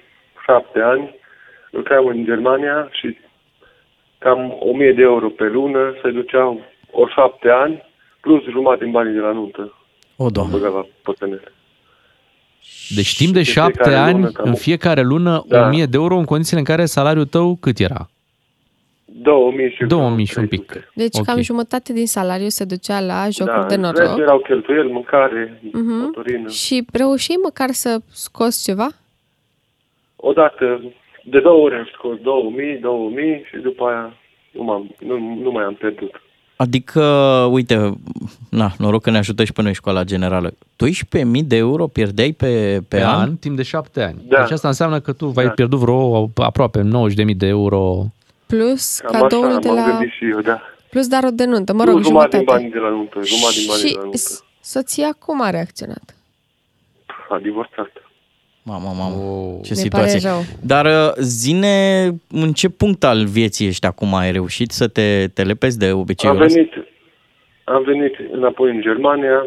[0.47, 1.15] șapte ani
[1.71, 3.19] lucram în Germania și
[4.19, 6.61] cam 1000 de euro pe lună se duceau
[7.03, 7.83] o șapte ani
[8.21, 9.73] plus jumătate din banii de la nuntă.
[10.17, 10.53] O, doamne.
[10.53, 11.53] Băga la pătrânele.
[12.95, 15.67] Deci timp de în șapte fiecare ani, lună, cam- în fiecare lună, Da.
[15.67, 18.09] 1000 de euro în condițiile în care salariul tău cât era?
[19.05, 20.89] 2000 și 2000 și un pic.
[20.95, 21.25] deci Ok.
[21.25, 24.19] cam jumătate din salariu se ducea la jocuri da, de restul noroc.
[24.19, 25.83] erau cheltuieli, mâncare, Mhm.
[26.03, 26.49] motorină.
[26.49, 28.89] Și reușeai măcar să scoți ceva?
[30.17, 30.93] Odată,
[31.25, 34.17] de două ori am scos 2000, 2000 și după aia
[34.51, 36.21] nu, m-am, nu, nu mai am pierdut.
[36.57, 37.03] Adică,
[37.51, 37.95] uite,
[38.51, 40.51] na, noroc că ne ajută și pe noi școala generală.
[40.51, 42.47] 12.000 de euro pierdeai pe,
[42.89, 43.21] pe, Pe an?
[43.21, 44.23] an, timp de șapte ani.
[44.29, 44.41] Da.
[44.41, 45.51] Deci asta înseamnă că tu ai Da.
[45.51, 48.05] pierdut vreo aproape 90.000 de euro.
[48.47, 49.85] Plus Cam cadoul așa de m-am la...
[49.91, 50.61] gândit și eu, da.
[50.91, 52.37] Plus darul de nuntă, mă Nu, rog, jumătate jumătate.
[52.37, 54.17] din banii de la nuntă, jumătate din banii și de la nuntă.
[54.17, 56.15] s- soția cum a reacționat?
[57.31, 57.91] A divorțat.
[58.69, 59.59] Mamă, mamă, Oh.
[59.63, 60.19] ce Ne situație.
[60.21, 60.43] pare rău.
[60.63, 61.75] Dar uh, zine,
[62.31, 64.15] în ce punct al vieții ești acum?
[64.15, 66.55] Ai reușit să te, te lepezi de Am obiceiul ăsta?
[66.59, 66.73] venit,
[67.65, 69.39] am venit înapoi în Germania,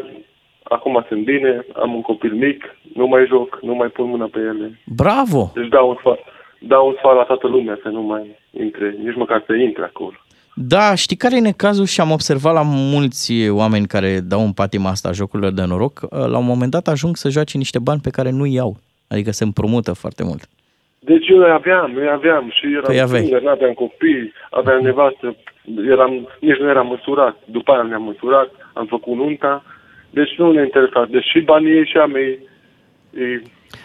[0.62, 2.62] acum sunt bine, am un copil mic,
[2.94, 4.80] nu mai joc, nu mai pun mâna pe ele.
[4.86, 5.50] Bravo!
[5.54, 6.18] Deci dau un sfat,
[6.60, 10.14] dau un sfat la toată lumea să nu mai intre, nici măcar să intre acolo.
[10.54, 14.90] Da, știi care e necazul și am observat la mulți oameni care dau în patima
[14.90, 18.10] asta jocurilor de noroc, uh, la un moment dat ajung să joace niște bani pe
[18.10, 18.76] care nu iau.
[19.12, 20.42] Adică se împrumută foarte mult.
[20.98, 23.20] Deci eu aveam, eu aveam și eram Păi aveai.
[23.20, 25.36] singur, n-aveam copii, aveam nevastă,
[25.88, 27.36] eram, nici nu eram măsurat.
[27.44, 29.64] După aia ne-am măsurat, am făcut nunta,
[30.10, 31.06] deci nu ne interesa.
[31.10, 32.38] Deci și banii ei și a mei,
[33.18, 33.42] ei,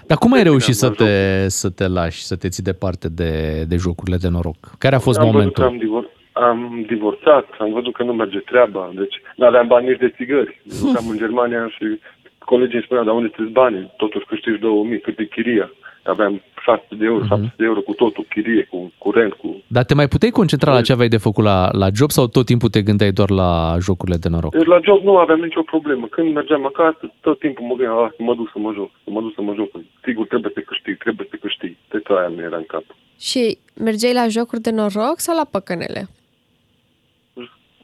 [0.08, 1.12] Dar cum ai Deci, reușit să am te,
[1.48, 4.58] să te lași, să te ții departe de, de jocurile de noroc?
[4.78, 5.64] Care a fost am momentul?
[5.64, 6.14] Văzut că am, divor-
[6.50, 10.62] am divorțat, am văzut că nu merge treaba, deci nu aveam bani nici de țigări.
[10.82, 12.00] Lucram în Germania și
[12.46, 13.92] colegii îmi spuneau, dar unde ți banii?
[13.98, 15.72] Totuși câștigi 2000, cât e chiria?
[16.04, 17.28] Aveam 600 de euro, Mhm.
[17.28, 19.64] 700 de euro cu totul, chirie, cu curent, cu...
[19.68, 22.46] Dar te mai puteai concentra la ce aveai de făcut la, la job sau tot
[22.46, 23.50] timpul te gândeai doar la
[23.82, 24.52] jocurile de noroc?
[24.52, 26.06] Deci la job nu aveam nicio problemă.
[26.08, 29.10] Când mergeam acasă, tot timpul mă gândeam, "Ah, să mă duc să mă joc, să
[29.12, 29.70] mă duc să mă joc.
[30.04, 31.76] Sigur, trebuie să câștig, trebuie să câștig.
[31.92, 32.84] Deci aia mi era în cap.
[33.20, 36.08] Și mergeai la jocuri de noroc sau la păcănele?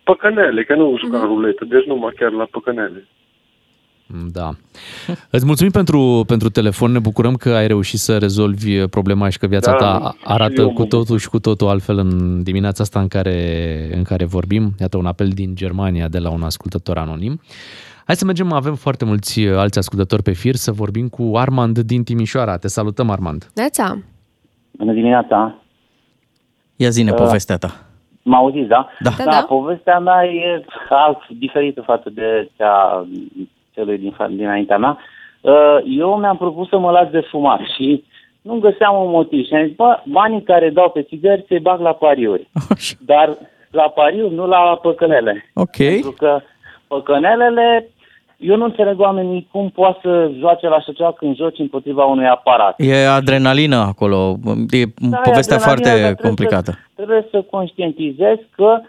[0.03, 1.28] Păcănele, că nu jucam Mhm.
[1.28, 3.07] ruletă, deci numai chiar la păcănele.
[4.32, 4.49] Da.
[5.30, 9.47] Îți mulțumim pentru, pentru telefon, ne bucurăm că ai reușit să rezolvi problema și că
[9.47, 12.84] viața Da, ta și arată eu cu mă totul și cu totul altfel în dimineața
[12.84, 14.72] asta în care, în care vorbim.
[14.80, 17.41] Iată un apel din Germania de la un ascultător anonim.
[18.05, 21.80] Hai să mergem, avem foarte mulți uh, alți ascultători pe fir, să vorbim cu Armand
[21.80, 22.57] din Timișoara.
[22.57, 23.51] Te salutăm, Armand.
[23.55, 23.97] Neața.
[24.72, 25.55] Bună dimineața!
[26.76, 27.86] Ia zine Uh, povestea ta.
[28.24, 28.88] Mă auziți, da?
[28.99, 29.09] Da.
[29.18, 29.45] Da, da, da.
[29.47, 33.07] povestea mea e alt, diferită față de cea
[33.82, 34.97] celui din, fa- dinaintea mea.
[35.41, 38.03] Uh, Eu mi-am propus să mă las de fumat și
[38.41, 39.45] nu găseam un motiv.
[39.45, 42.49] Și am zis, bă, banii care dau pe țigări se bag la pariuri.
[43.11, 43.38] Dar
[43.71, 45.51] la pariuri, nu la păcănele.
[45.53, 45.77] Ok.
[45.77, 46.41] Pentru că
[46.88, 47.89] păcănelele,
[48.38, 52.27] eu nu înțeleg oamenii cum poate să joace la așa ceva când joci împotriva unui
[52.27, 52.73] aparat.
[52.77, 54.36] E adrenalină acolo,
[54.69, 56.71] e Da, povestea e adrenalină, dar foarte trebuie complicată.
[56.71, 58.79] Să, trebuie să conștientizezi că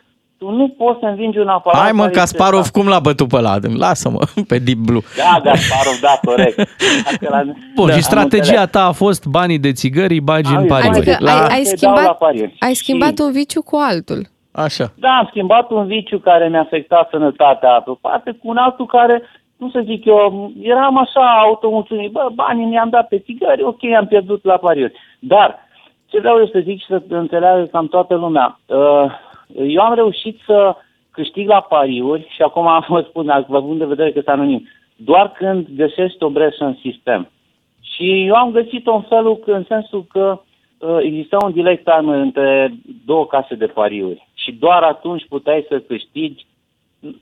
[0.43, 1.80] tu nu poți să învingi un aparat.
[1.82, 3.55] Hai mă, care Kasparov, este- cum l-a bătut pe ăla?
[3.76, 4.18] Lasă-mă,
[4.51, 5.01] pe Deep Blue.
[5.16, 6.59] Da, Gasparov, da, corect.
[7.05, 7.43] Asta la-
[7.74, 8.70] Bun, da, și am strategia înțeles.
[8.70, 10.97] ta a fost banii de țigări, îi bagi în pariuri.
[10.99, 12.57] Adică La- ai, ai, se dau la schimbat, pariuri.
[12.59, 14.20] ai schimbat un viciu cu altul.
[14.53, 14.93] Așa.
[14.95, 18.86] Da, am schimbat un viciu care mi-a afectat sănătatea pe o parte cu un altul
[18.86, 19.22] care,
[19.57, 22.11] nu să zic eu, eram așa automulțumit.
[22.12, 24.93] Bă, banii mi-am dat pe țigări, ok, am pierdut la pariuri.
[25.18, 25.59] Dar,
[26.07, 29.11] ce vreau eu să zic și să înțeleagă cam toată lumea, uh,
[29.57, 30.77] eu am reușit să
[31.11, 35.67] câștig la pariuri și acum vă spun, având de vedere că sunt anonim, doar când
[35.77, 37.31] găsești o breșă în sistem.
[37.81, 40.41] Și eu am găsit-o în felul că, în sensul că
[40.79, 42.75] uh, exista un delay time între
[43.07, 46.47] două case de pariuri și doar atunci puteai să câștigi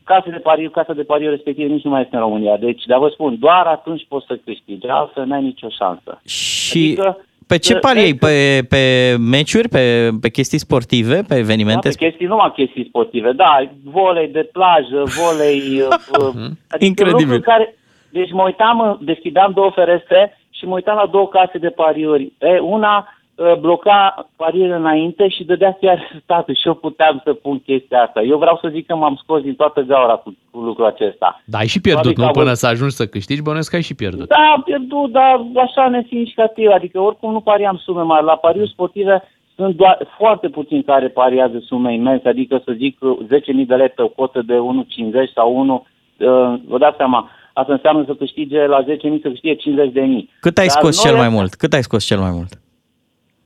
[0.04, 2.56] case de pariuri, casa de pariuri respective nici nu mai este în România.
[2.56, 6.20] Deci, dar vă spun, doar atunci poți să câștigi, altfel n-ai nicio șansă.
[6.24, 8.14] Și Adică, pe ce să- pariei?
[8.14, 8.34] Pe,
[8.68, 8.82] pe
[9.18, 9.82] meciuri, pe,
[10.20, 11.88] pe chestii sportive, pe Da, evenimente?
[11.88, 13.52] pe chestii, numai chestii sportive, da,
[13.84, 15.60] volei de plajă, volei...
[15.90, 16.26] uh, uh,
[16.68, 17.20] adică Incredibil.
[17.20, 17.74] lucruri Care,
[18.10, 22.32] deci mă uitam, uh, deschideam două ferestre și mă uitam la două case de pariuri.
[22.38, 23.18] E, una uh,
[23.60, 28.20] bloca pariile înainte și dădea chiar statul și eu puteam să pun chestia asta.
[28.22, 31.42] Eu vreau să zic că m-am scos din toată gaura cu, cu lucrul acesta.
[31.44, 32.32] Da, ai și pierdut, Probabil nu?
[32.32, 34.28] că am Până să ajungi să câștigi, bănuiesc că ai și pierdut.
[34.28, 36.68] Da, am pierdut, dar așa nesignificativ.
[36.70, 38.24] Adică oricum nu pariam sume mari.
[38.24, 39.22] La pariuri sportive
[39.54, 44.02] sunt doar foarte puțini care pariază sume imense, adică să zic 10.000 de lei pe
[44.02, 48.82] o cotă de 1,50 sau 1, uh, vă dați seama, asta înseamnă să câștige la
[48.82, 48.86] 10.000
[49.22, 50.28] să câștige 50.000.
[50.40, 51.54] Cât ai Dar scos noi cel mai mult?
[51.54, 52.59] Cât ai scos cel mai mult?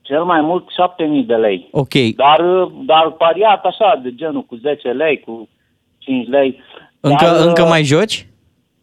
[0.04, 1.68] Cel mai mult 7.000 de lei.
[1.70, 1.94] Ok.
[2.16, 5.48] Dar, uh, dar pariat așa, de genul cu 10 lei, cu
[5.98, 6.60] 5 lei.
[7.00, 8.26] Încă, Dar, uh, încă mai joci?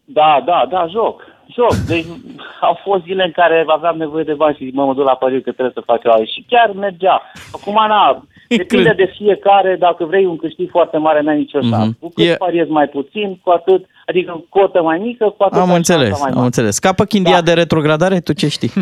[0.04, 1.26] Da, da, da, joc.
[1.46, 1.74] Joc.
[1.74, 2.06] Deci
[2.68, 5.14] au fost zile în care aveam nevoie de bani și zic, mă, mă duc la
[5.14, 6.16] pariuri că trebuie să fac ceva.
[6.16, 7.22] Și chiar mergea.
[7.52, 8.22] Acum, na,
[8.62, 9.76] depinde de fiecare.
[9.78, 11.76] Dacă vrei un câștig foarte mare, n-ai nicio șansă.
[11.76, 11.98] Mhm.
[12.00, 15.60] Cu cât E- pariezi mai puțin, cu atât, adică cu cotă mai mică, cu atât
[15.60, 16.46] Am ai înțeles, șansa mai am mare.
[16.46, 16.74] înțeles.
[16.74, 18.70] Scapă chindia de retrogradare, tu ce știi?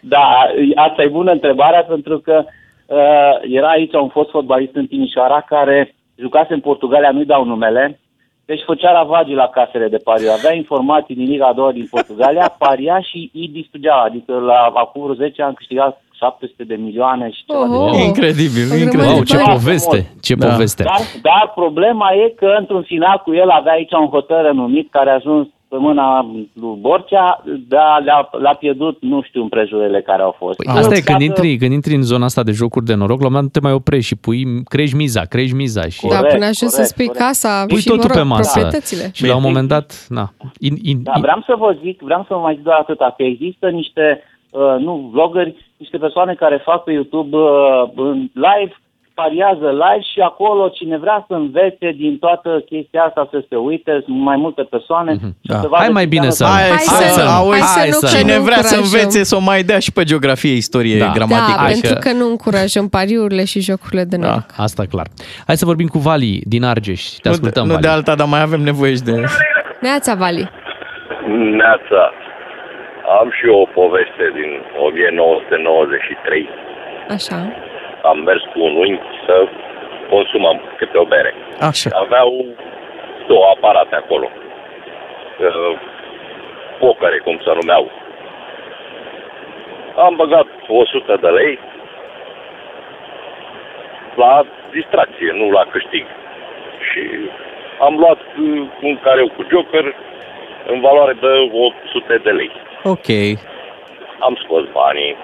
[0.00, 0.26] Da,
[0.74, 2.44] asta e bună întrebarea pentru că
[2.86, 2.96] uh,
[3.42, 8.00] era aici un fost fotbalist în Timișoara care jucase în Portugalia, nu-i dau numele,
[8.44, 10.32] deci făcea ravagii la casele de pariuri.
[10.32, 13.94] Avea informații din Liga a doua din Portugalia, paria și îi distrugea.
[13.94, 17.90] Adică la acum vreo 10 ani câștigat 700 de milioane și ceva de Oho.
[17.90, 18.06] genul.
[18.10, 19.00] Incredibil, Au incredibil.
[19.00, 19.56] rămas Wow, ce de bani.
[19.58, 20.46] poveste, ce Da.
[20.48, 20.82] poveste.
[20.90, 25.10] Dar, dar problema e că într-un final cu el avea aici un hotără numit care
[25.10, 26.06] a ajuns pe mâna
[26.60, 30.56] lui Borcea, dar le-a, le-a pierdut, nu știu, împrejurele care au fost.
[30.56, 33.20] Păi asta e, când Dacă- intri, când intri în zona asta de jocuri de noroc,
[33.20, 36.06] la un moment dat te mai oprești și pui, crești miza, crești miza și...
[36.08, 38.58] da, până ajungi să spui casa Pui și totul noroc, pe masă.
[38.58, 39.10] proprietățile.
[39.14, 42.34] Și la un moment dat, na, in, in, Da, vreau să vă zic, vreau să
[42.34, 46.80] vă mai zic doar atâta, că există niște, uh, nu, vloggeri, niște persoane care fac
[46.84, 48.18] pe YouTube uh, în
[48.48, 48.74] live,
[49.14, 53.92] pariază live și acolo cine vrea să învețe din toată chestia asta să se uite,
[54.06, 55.12] sunt mai multe persoane.
[55.12, 55.54] și Da.
[55.60, 57.94] să vadă Hai mai ce bine înseamnă- să- Hai, Hai să, să- auzi, hai să
[57.94, 58.98] nu, că cine nu vrea să încurajăm.
[58.98, 61.10] învețe să o mai dea și pe geografie, istorie, Da.
[61.18, 61.52] gramatică.
[61.56, 64.46] Da, Hai pentru că- că nu încurajăm pariurile și jocurile de noroc.
[64.56, 65.06] Da, asta clar.
[65.46, 67.02] Hai să vorbim cu Vali din Argeș.
[67.02, 67.82] Te Nu, ascultăm, nu Vali.
[67.82, 69.14] de alta, dar mai avem nevoie și de...
[69.80, 70.50] Neața, Vali.
[71.60, 72.00] Neața,
[73.20, 76.48] am și eu o poveste din 1993.
[77.08, 77.38] Așa.
[78.02, 79.46] Am mers cu un unchi să
[80.10, 81.34] consumăm câte o bere.
[81.60, 81.90] Așa.
[81.92, 82.46] Aveau
[83.26, 84.28] două aparate acolo.
[85.38, 85.78] Uh,
[86.78, 87.90] Pocăre, cum se numeau.
[89.96, 91.58] Am băgat 100 de lei
[94.14, 96.06] la distracție, nu la câștig.
[96.90, 97.02] Și
[97.80, 99.94] am luat uh, un careu cu joker
[100.66, 102.52] în valoare de 800 de lei.
[102.84, 103.08] Ok.
[104.18, 105.16] Am scos banii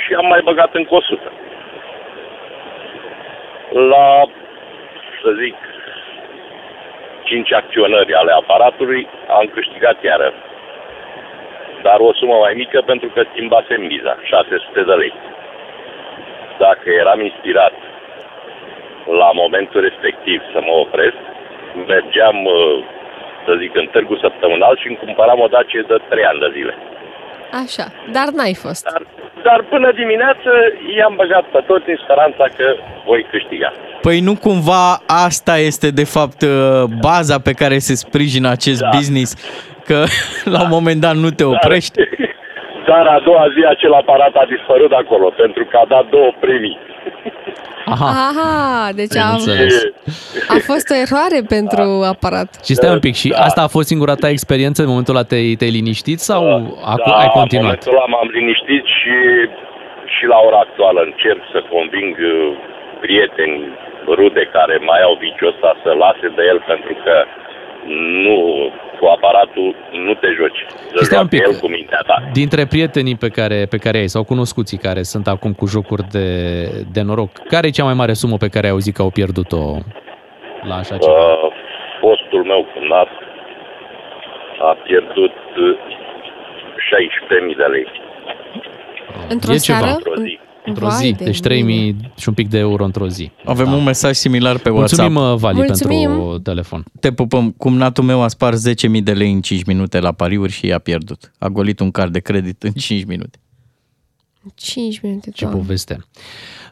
[0.00, 1.32] și am mai băgat încă 100.
[3.72, 4.24] La,
[5.22, 5.56] să zic,
[7.22, 9.08] cinci acționări ale aparatului,
[9.38, 10.32] am câștigat iară.
[11.82, 15.12] Dar o sumă mai mică pentru că schimbasem miza, 600 de lei.
[16.58, 17.72] Dacă eram inspirat
[19.20, 21.20] la momentul respectiv să mă opresc,
[21.86, 22.84] mergeam, uh,
[23.48, 26.74] să zic, în târgu săptămânal și îmi cumpăram o dacie de 3 ani de zile.
[27.62, 27.86] Așa,
[28.16, 28.82] dar n-ai fost.
[28.92, 29.02] Dar,
[29.48, 30.50] dar până dimineață
[30.98, 32.66] i-am băgat pe toți în speranța că
[33.08, 33.70] voi câștiga.
[34.06, 34.86] Păi nu cumva
[35.26, 36.50] asta este de fapt uh,
[37.08, 38.88] baza pe care se sprijină acest Da.
[38.96, 39.30] business?
[39.88, 39.98] Că
[40.54, 41.98] la un moment dat nu te oprești?
[42.90, 46.30] Dar a doua zi acel aparat a dispărut de acolo pentru că a dat două
[46.40, 46.78] premii.
[47.94, 48.10] Aha.
[48.28, 49.74] Aha, deci Am a, înțeles.
[50.56, 52.48] a fost o eroare pentru aparat.
[52.66, 55.48] Și stai un pic, și asta a fost singura ta experiență în momentul ăla te-ai,
[55.58, 56.42] te-ai liniștit sau
[56.94, 57.52] acu- da, ai continuat?
[57.52, 59.16] în momentul ăla m-am liniștit și,
[60.14, 62.32] și la ora actuală încerc să conving uh,
[63.04, 63.56] prieteni,
[64.18, 67.14] rude care mai au viciul ăsta să lase de el pentru că
[68.24, 68.70] nu,
[69.00, 69.74] cu aparatul
[70.06, 70.66] nu te joci.
[70.94, 71.40] Să Stai un joacă pic.
[71.46, 72.16] el cu mintea ta.
[72.32, 76.28] Dintre prietenii pe care, pe care ai sau cunoscuții care sunt acum cu jocuri de,
[76.92, 79.76] de noroc, care e cea mai mare sumă pe care ai auzit că au pierdut-o
[80.62, 81.12] la așa ceva?
[81.14, 81.52] Uh,
[82.00, 83.08] fostul meu cumnat
[84.60, 85.78] a pierdut uh,
[87.52, 87.86] 16.000 de lei.
[89.28, 89.78] Într-o E ceva.
[89.78, 89.92] seară?
[89.94, 90.38] Într-o zi.
[90.68, 91.40] Într-o Vai zi, de deci mine.
[91.40, 93.30] 3000 și un pic de euro într-o zi.
[93.44, 95.10] Avem un mesaj similar pe WhatsApp.
[95.10, 96.10] Mulțumim, uh, Vali, Mulțumim.
[96.10, 96.84] pentru telefon.
[97.00, 97.50] Te pupăm.
[97.50, 101.32] Cumnatul meu a spart 10.000 de lei în 5 minute la pariuri și i-a pierdut.
[101.38, 103.38] A golit un card de credit în 5 minute.
[104.54, 105.60] 5 minute, Ce doamne.
[105.60, 106.06] poveste.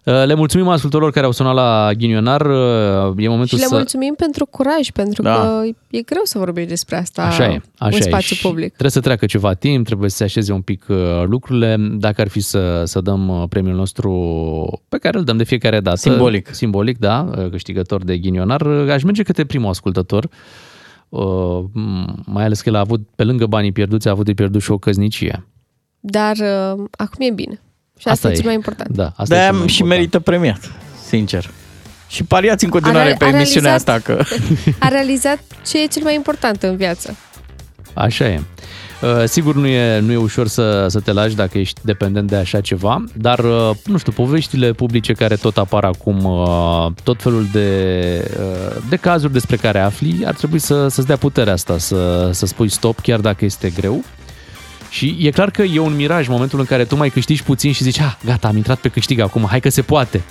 [0.06, 2.40] Uh, Le mulțumim ascultătorilor care au sunat la ghinionar.
[2.40, 3.74] Uh, E Și momentul le să...
[3.74, 5.34] mulțumim pentru curaj, pentru Da.
[5.34, 7.46] că e greu să vorbești despre asta Așa e,
[7.78, 8.00] așa în e.
[8.00, 8.68] spațiu Și public.
[8.68, 11.76] Trebuie să treacă ceva timp, trebuie să se așeze un pic uh, lucrurile.
[11.90, 14.10] Dacă ar fi să, să dăm uh, premiul nostru
[14.88, 15.96] pe care îl dăm de fiecare dată.
[15.96, 16.48] Simbolic.
[16.54, 18.60] Simbolic, da, uh, câștigător de ghinionar.
[18.60, 20.28] uh, Aș merge către primul ascultător.
[21.08, 24.32] Uh, m- mai ales că el a avut, pe lângă banii pierduți, a avut de
[24.32, 25.46] pierdut și o căznicie.
[26.00, 27.60] Dar uh, acum e bine.
[27.98, 28.34] Și asta, Asta e e.
[28.34, 28.90] cel mai important.
[28.96, 29.88] Da, asta e De-aia cel mai și important.
[29.98, 30.60] merită premiat,
[31.08, 31.50] sincer.
[32.08, 34.22] Și pariați în continuare A re- pe a emisiunea realizat- asta că...
[34.86, 37.16] A realizat ce e cel mai important în viață.
[37.94, 38.40] Așa e.
[39.02, 42.36] Uh, Sigur nu e, nu e ușor să, să te lași dacă ești dependent de
[42.36, 47.46] așa ceva, dar, uh, nu știu, poveștile publice care tot apar acum, uh, tot felul
[47.52, 52.30] de, uh, de cazuri despre care afli, ar trebui să, să-ți dea puterea asta, să,
[52.32, 54.04] să spui stop, chiar dacă este greu.
[54.96, 57.82] Și e clar că e un miraj momentul în care tu mai câștigi puțin și
[57.82, 60.22] zici, ah, gata, am intrat pe câștig acum, hai că se poate.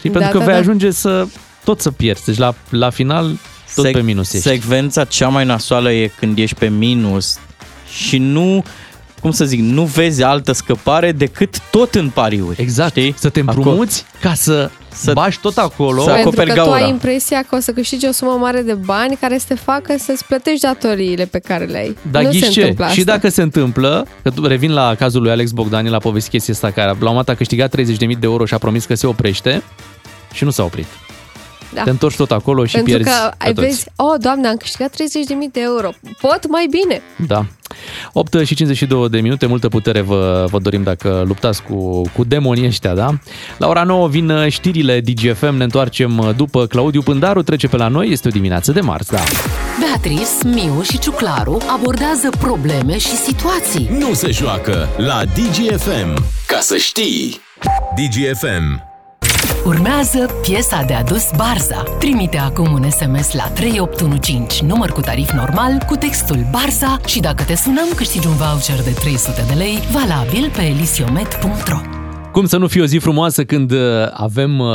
[0.00, 0.60] Și Da, pentru că da, vei da.
[0.60, 1.26] ajunge să
[1.64, 2.24] tot să pierzi.
[2.24, 3.38] Deci la, la final
[3.74, 4.48] tot Sec- pe minus ești.
[4.48, 7.38] Secvența cea mai nasoală e când ești pe minus
[7.92, 8.64] și nu,
[9.20, 12.62] cum să zic, nu vezi altă scăpare decât tot în pariuri.
[12.62, 12.90] Exact.
[12.96, 13.14] Știi?
[13.18, 16.00] Să te împrumuți ca să, să bagi tot acolo.
[16.02, 16.84] Să Pentru acoperi că tu gaura.
[16.84, 19.94] ai impresia că o să câștigi o sumă mare de bani care să te facă
[19.98, 21.96] să-ți plătești datoriile pe care le ai.
[22.10, 22.60] Dar nu ghiși se ce?
[22.60, 22.96] întâmplă asta.
[22.96, 26.30] Și dacă se întâmplă, că tu- revin la cazul lui Alex Bogdan, el a povestit
[26.30, 28.84] chestia asta, care la un moment dat a câștigat 30.000 de euro și a promis
[28.84, 29.62] că se oprește
[30.32, 30.86] și nu s-a oprit.
[31.74, 31.82] Da.
[31.82, 33.66] Te întorci tot acolo și Pentru pierzi că pe ai toți.
[33.66, 34.96] vezi, oh, doamne, am câștigat 30.000
[35.52, 35.90] de euro.
[36.20, 37.02] Pot mai bine.
[37.26, 37.44] Da.
[38.12, 42.66] 8 și 52 de minute, multă putere vă, vă dorim dacă luptați cu, cu demonii
[42.66, 43.08] ăștia, da?
[43.58, 47.76] La ora 9 vin uh, știrile DGFM, ne întoarcem uh, după Claudiu Pândaru, trece pe
[47.76, 49.20] la noi, este o dimineață de marți, da.
[49.80, 53.88] Beatrice, Miu și Ciuclaru abordează probleme și situații.
[53.98, 56.24] Nu se joacă la DGFM.
[56.46, 57.40] Ca să știi.
[57.96, 58.89] DGFM.
[59.64, 61.82] Urmează piesa de adus Barza.
[61.98, 67.42] Trimite acum un SMS la 3815, număr cu tarif normal, cu textul Barza și dacă
[67.42, 71.78] te sunăm, câștigi un voucher de 300 de lei, valabil pe elisiomet.ro.
[72.32, 73.78] Cum să nu fie o zi frumoasă când uh,
[74.12, 74.68] avem uh,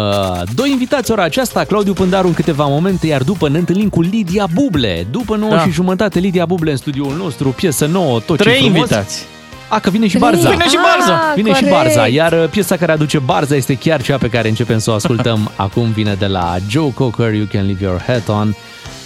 [0.56, 4.48] doi invitați ora aceasta, Claudiu Pândaru în câteva momente, iar după ne întâlnim cu Lidia
[4.54, 5.08] Buble.
[5.12, 5.60] După 9 Da.
[5.62, 8.78] și jumătate, Lidia Buble în studioul nostru, piesă nouă, tot ce Trei frumos.
[8.78, 9.26] invitați.
[9.68, 10.30] A, că vine și Trei.
[10.32, 10.50] Barza.
[10.50, 11.14] Vine și Barza.
[11.14, 11.78] Ah, Vine și corect.
[11.78, 14.94] Barza, iar uh, piesa care aduce Barza este chiar cea pe care începem să o
[14.94, 15.92] ascultăm acum.
[15.92, 18.56] Vine de la Joe Cocker, You Can Leave Your Hat On.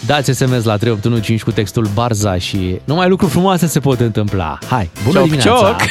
[0.05, 4.57] Dați SMS la 3815 cu textul Barza și numai lucruri frumoase se pot întâmpla.
[4.69, 5.49] Hai, bună Cioc, dimineața!
[5.59, 5.81] cioc.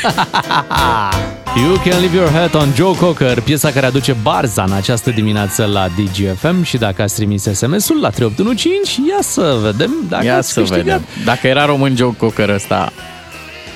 [1.64, 5.64] you Can Leave Your Hat On, Joe Cocker, piesa care aduce Barza în această dimineață
[5.64, 10.52] la DGFM și dacă ați trimis SMS-ul la 3815, ia să vedem dacă Ia ați
[10.52, 10.84] să câștigat.
[10.84, 11.04] vedem.
[11.24, 12.92] Dacă era român Joe Cocker ăsta,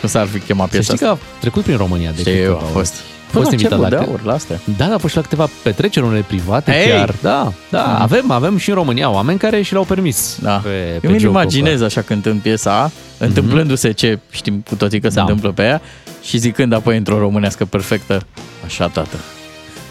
[0.02, 1.24] nu s-ar fi chemat Să piesa știi că asta.
[1.36, 2.72] a trecut prin România de Știu, câteva a ori.
[2.72, 2.94] fost.
[2.94, 4.60] A fost Până la invitat cerul la de aur, la astea.
[4.76, 6.90] Da, da, a fost și la câteva petreceri unele private Hey!
[6.90, 7.14] chiar.
[7.22, 8.02] Da, da, Mhm.
[8.02, 10.36] avem, avem și în România oameni care și l-au permis.
[10.40, 10.50] Da.
[10.52, 15.08] Pe, pe Eu mi-l Joe imaginez așa cântând piesa, întâmplându-se ce știm cu toții că
[15.08, 15.20] se Da.
[15.20, 15.80] întâmplă pe ea
[16.22, 18.22] și zicând apoi într-o românească perfectă,
[18.64, 19.16] așa tată.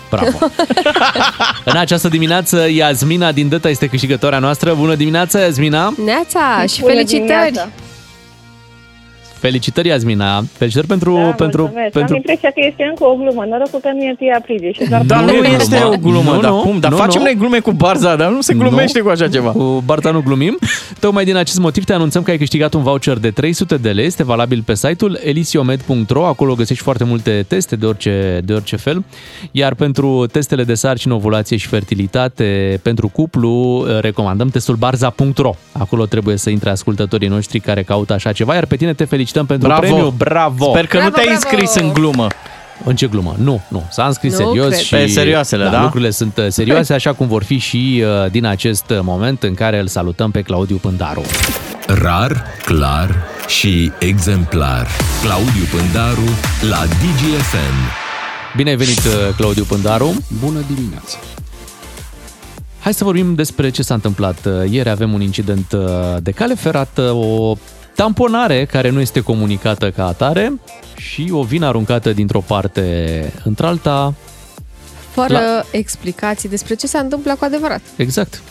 [0.09, 0.37] Bravo!
[1.65, 4.73] În această dimineață, Iasmina din Dăta este câștigătoarea noastră.
[4.73, 5.93] Bună dimineața, Iasmina!
[6.05, 7.27] Neața și Bună felicitări!
[7.27, 7.69] dimineața.
[9.45, 10.43] Felicitări, Iasmina!
[10.61, 11.13] Felicitări pentru...
[11.15, 11.91] Da, pentru, mulțumesc.
[11.91, 12.13] pentru...
[12.13, 13.45] Am impresia că este încă o glumă.
[13.49, 14.71] Norocul că nu e 1 aprilie.
[14.71, 15.93] Și doar Dar nu, e este glumă.
[15.93, 16.79] o glumă, Nu, dar nu, cum?
[16.79, 17.25] Dar nu, facem nu.
[17.27, 19.51] noi glume cu Barza, dar nu se glumește cu așa ceva.
[19.51, 20.57] Cu Barta nu glumim.
[20.99, 24.05] Tocmai din acest motiv te anunțăm că ai câștigat un voucher de 300 de lei.
[24.05, 26.25] Este valabil pe site-ul elisiomed.ro.
[26.25, 29.03] Acolo găsești foarte multe teste de orice, de orice fel.
[29.51, 35.51] Iar pentru testele de sarcină, ovulație și fertilitate pentru cuplu, recomandăm testul barza.ro.
[35.71, 38.53] Acolo trebuie să intre ascultătorii noștri care caută așa ceva.
[38.53, 39.81] Iar pe tine te felicităm pentru Bravo.
[39.81, 40.09] premiu.
[40.17, 40.69] Bravo!
[40.71, 41.41] Sper că nu Bravo, te-ai bravo.
[41.43, 42.27] înscris în glumă.
[42.83, 43.35] În ce glumă?
[43.37, 43.83] Nu, nu.
[43.89, 44.79] S-a înscris Nu serios cred.
[44.79, 44.95] și...
[44.95, 45.81] Pe serioasele, da?
[45.81, 49.79] Lucrurile sunt uh, serioase, așa cum vor fi și uh, din acest moment în care
[49.79, 51.21] îl salutăm pe Claudiu Pândaru.
[51.87, 53.15] Rar, clar
[53.47, 54.87] și exemplar.
[55.23, 56.29] Claudiu Pândaru
[56.69, 57.77] la DGFM.
[58.55, 60.13] Bine ai venit, uh, Claudiu Pândaru.
[60.39, 61.17] Bună dimineața!
[62.79, 64.45] Hai să vorbim despre ce s-a întâmplat.
[64.45, 65.81] Uh, Ieri avem un incident uh,
[66.21, 67.55] de cale ferată, o
[67.95, 70.53] tamponare care nu este comunicată ca atare
[70.95, 74.13] și o vină aruncată dintr-o parte într-alta.
[75.11, 77.81] Fără La- explicații despre ce s-a întâmplat cu adevărat.
[77.95, 78.41] Exact.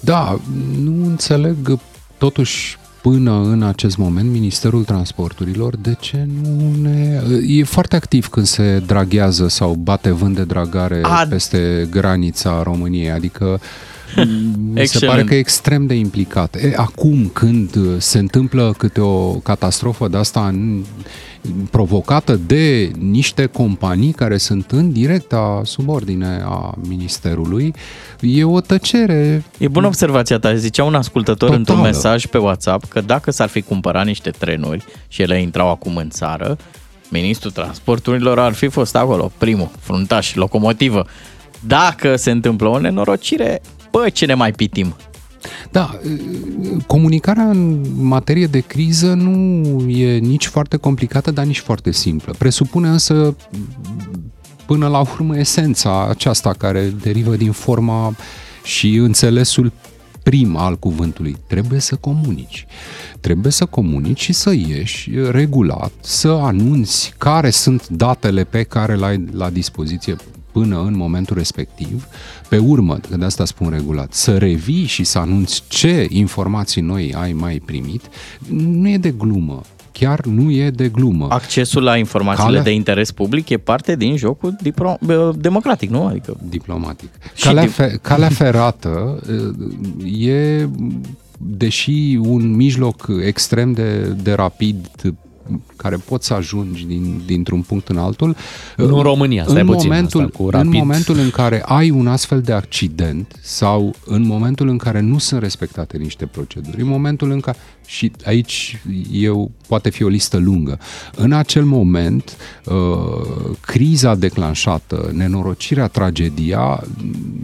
[0.00, 0.38] Da,
[0.82, 1.78] nu înțeleg
[2.18, 7.20] totuși până în acest moment Ministerul Transporturilor de ce nu ne...
[7.46, 13.10] E foarte activ când se draghează sau bate vânt de dragare A- peste granița României,
[13.10, 13.60] adică
[14.72, 15.12] mi se Excelent.
[15.14, 16.54] pare că e extrem de implicat.
[16.54, 20.84] E, acum, când se întâmplă câte o catastrofă de asta în-
[21.70, 27.74] provocată de niște companii care sunt în directa subordine a Ministerului,
[28.20, 30.54] e o tăcere E bună observația ta.
[30.54, 31.56] Zicea un ascultător Totală.
[31.58, 35.96] într-un mesaj pe WhatsApp că dacă s-ar fi cumpărat niște trenuri și ele intrau acum
[35.96, 36.56] în țară,
[37.10, 41.06] ministrul transporturilor ar fi fost acolo, primul, fruntaș, locomotivă.
[41.66, 44.96] Dacă se întâmplă o nenorocire, bă, ce ne mai pitim?
[45.70, 45.98] Da,
[46.86, 52.34] comunicarea în materie de criză nu e nici foarte complicată, dar nici foarte simplă.
[52.38, 53.36] Presupune însă
[54.66, 58.14] până la urmă esența aceasta care derivă din forma
[58.64, 59.72] și înțelesul
[60.22, 61.36] prim al cuvântului.
[61.46, 62.66] Trebuie să comunici.
[63.20, 69.04] Trebuie să comunici și să ieși regulat, să anunți care sunt datele pe care le
[69.04, 70.16] ai la dispoziție
[70.58, 72.06] până în momentul respectiv.
[72.48, 77.14] Pe urmă, că de asta spun regulat, să revii și să anunți ce informații noi
[77.18, 78.02] ai mai primit,
[78.50, 79.60] nu e de glumă.
[79.92, 81.26] Chiar nu e de glumă.
[81.30, 86.06] Accesul la informațiile Calea- de interes public e parte din jocul dipro- bă, democratic, nu?
[86.06, 87.08] Adică diplomatic.
[87.34, 89.20] Și Calea, dip- fe, calea ferată
[90.08, 90.68] uh, e,
[91.38, 94.88] deși un mijloc extrem de, de rapid
[95.76, 98.36] care poți să ajungi din, dintr-un punct în altul.
[98.76, 100.72] Nu în România, stai în puțin, momentul, asta cu În rapid.
[100.72, 105.40] momentul în care ai un astfel de accident sau în momentul în care nu sunt
[105.40, 108.82] respectate niște proceduri, în momentul în care, și aici
[109.12, 110.78] eu, poate fi o listă lungă,
[111.16, 112.74] în acel moment uh,
[113.60, 116.84] criza declanșată, nenorocirea, tragedia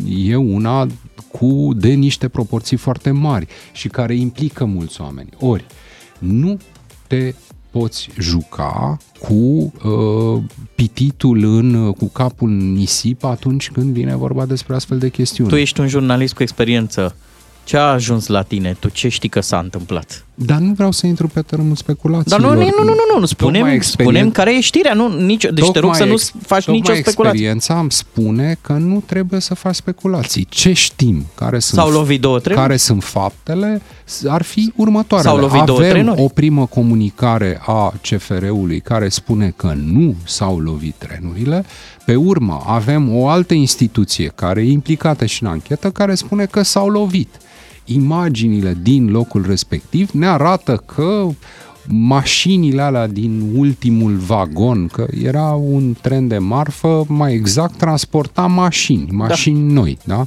[0.09, 0.87] e una
[1.39, 5.29] cu de niște proporții foarte mari și care implică mulți oameni.
[5.39, 5.67] Ori,
[6.19, 6.59] nu
[7.07, 7.35] te
[7.79, 10.43] poți juca cu uh,
[10.75, 15.51] pititul în, cu capul în nisip atunci când vine vorba despre astfel de chestiuni.
[15.51, 17.17] tu ești un jurnalist cu experiență.
[17.65, 18.77] Ce a ajuns la tine?
[18.81, 20.25] Tu ce știi că s-a întâmplat?
[20.37, 22.41] Dar nu vreau să intru pe tărâmul Dar speculațiilor.
[22.41, 23.27] nu, nu, nu, nu, nu, nu.
[23.27, 24.95] Spunem, Tocmai spunem care e știrea.
[24.95, 27.31] Nu, nicio, deci te rog să nu ex- faci tocmai nicio speculație.
[27.31, 30.47] experiența îmi spune că nu trebuie să faci speculații.
[30.51, 31.27] Ce știm?
[31.35, 32.67] Care sunt, S-au lovit două trenuri?
[32.67, 33.83] Care sunt faptele?
[34.29, 35.31] Ar fi următoarele.
[35.31, 36.21] S-au lovit două Avem trenuri?
[36.21, 41.65] o primă comunicare a CFR-ului care spune că nu s-au lovit trenurile.
[42.07, 46.63] Pe urmă, avem o altă instituție care e implicată și în anchetă care spune că
[46.63, 47.29] s-au lovit.
[47.85, 51.27] Imaginile din locul respectiv ne arată că
[51.89, 59.09] mașinile alea din ultimul vagon, că era un tren de marfă, mai exact transporta mașini,
[59.11, 59.73] mașini da.
[59.73, 60.27] noi, da?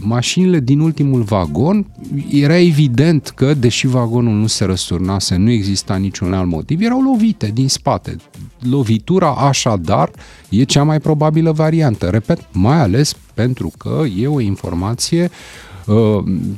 [0.00, 1.86] Mașinile din ultimul vagon,
[2.30, 7.50] era evident că, deși vagonul nu se răsturnase, nu exista niciun alt motiv, erau lovite
[7.54, 8.16] din spate.
[8.70, 10.10] Lovitura, așadar,
[10.48, 12.06] e cea mai probabilă variantă.
[12.06, 15.67] Repet, mai ales pentru că e o informație uh,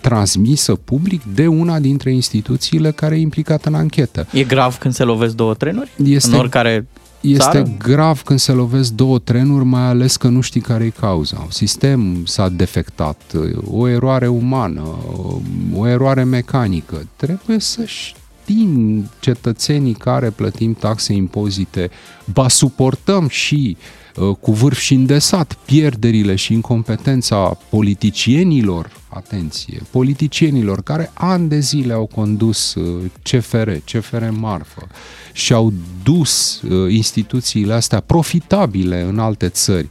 [0.01, 4.27] transmisă public de una dintre instituțiile care e implicată în anchetă.
[4.33, 5.91] E grav când se lovesc două trenuri?
[6.05, 6.87] Este- în oricare
[7.21, 7.69] Este țară?
[7.79, 11.41] grav când se lovesc două trenuri, mai ales că nu știi care e cauza.
[11.45, 13.33] Un sistem s-a defectat,
[13.71, 14.83] o eroare umană,
[15.75, 17.07] o eroare mecanică.
[17.17, 18.19] Trebuie să știi
[18.51, 21.91] plătim cetățenii care plătim taxe, impozite,
[22.33, 24.00] ba suportăm și uh,
[24.41, 32.07] cu vârf și îndesat pierderile și incompetența politicienilor, atenție, politicienilor care ani de zile au
[32.07, 34.87] condus uh, CFR, CFR Marfă
[35.33, 39.89] și au dus uh, instituțiile astea profitabile în alte țări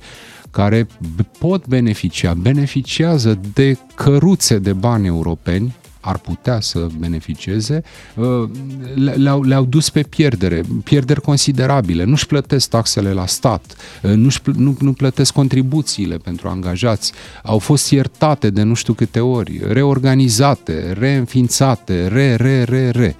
[0.52, 5.76] care b- pot beneficia, beneficiază de căruțe de bani europeni,
[6.10, 7.84] ar putea să beneficieze,
[8.16, 8.50] uh,
[8.94, 12.04] le- le-au, le-au dus pe pierdere, pierderi considerabile.
[12.04, 17.12] Nu-și plătesc taxele la stat, uh, nu-și, pl- nu, nu plătesc contribuțiile pentru angajați,
[17.44, 23.16] au fost iertate de nu știu câte ori, reorganizate, reînființate, re, re, re, re.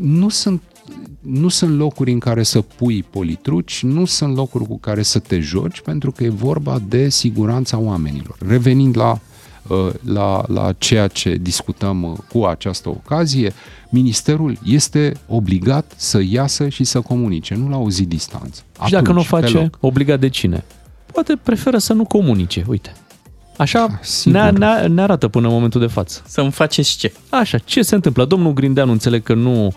[0.00, 0.62] Nu sunt
[1.20, 5.40] nu sunt locuri în care să pui politruci, nu sunt locuri cu care să te
[5.40, 8.36] joci, pentru că e vorba de siguranța oamenilor.
[8.46, 9.18] Revenind la, uh,
[10.04, 13.52] la, la ceea ce discutăm uh, cu această ocazie,
[13.88, 18.62] Ministerul este obligat să iasă și să comunice, nu la o zi distanță.
[18.84, 19.78] Și dacă nu o Atunci, pe face, loc.
[19.80, 20.64] obligat de cine?
[21.12, 22.92] Poate preferă să nu comunice, uite.
[23.56, 24.40] Așa sigur.
[24.40, 26.22] ne, ne, ne arată până în momentul de față.
[26.26, 27.12] Să-mi faceți ce?
[27.28, 28.24] Așa, ce se întâmplă?
[28.24, 29.72] Domnul Grindeanu înțeleg că nu, uh,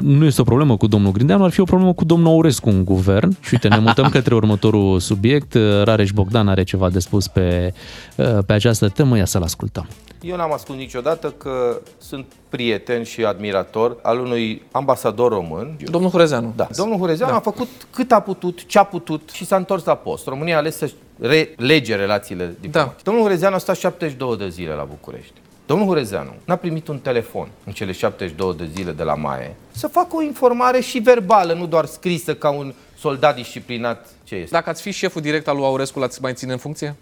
[0.00, 2.84] nu este o problemă cu domnul Grindeanu, ar fi o problemă cu domnul Aurescu în
[2.84, 3.36] guvern.
[3.40, 5.54] Și uite, ne mutăm către următorul subiect.
[5.54, 7.74] Uh, Rareș Bogdan are ceva de spus pe,
[8.16, 9.86] uh, pe această temă, ia să-l ascultăm.
[10.20, 15.76] Eu n-am ascuns niciodată că sunt prieten și admirator al unui ambasador român.
[15.84, 16.52] Domnul Hurezeanu.
[16.56, 16.68] Da.
[16.76, 17.38] Domnul Hurezeanu da.
[17.38, 20.26] a făcut cât a putut, ce a putut și s-a întors la post.
[20.26, 22.94] România a ales să relege relațiile diplomatice.
[22.96, 23.02] Da.
[23.02, 25.40] Domnul Hurezeanu a stat 72 de zile la București.
[25.66, 29.86] Domnul Hurezeanu n-a primit un telefon în cele 72 de zile de la Maie să
[29.86, 34.50] facă o informare și verbală, nu doar scrisă ca un soldat disciplinat ce este.
[34.50, 36.94] Dacă ați fi șeful direct al lui Aurescu, l-ați mai ține în funcție?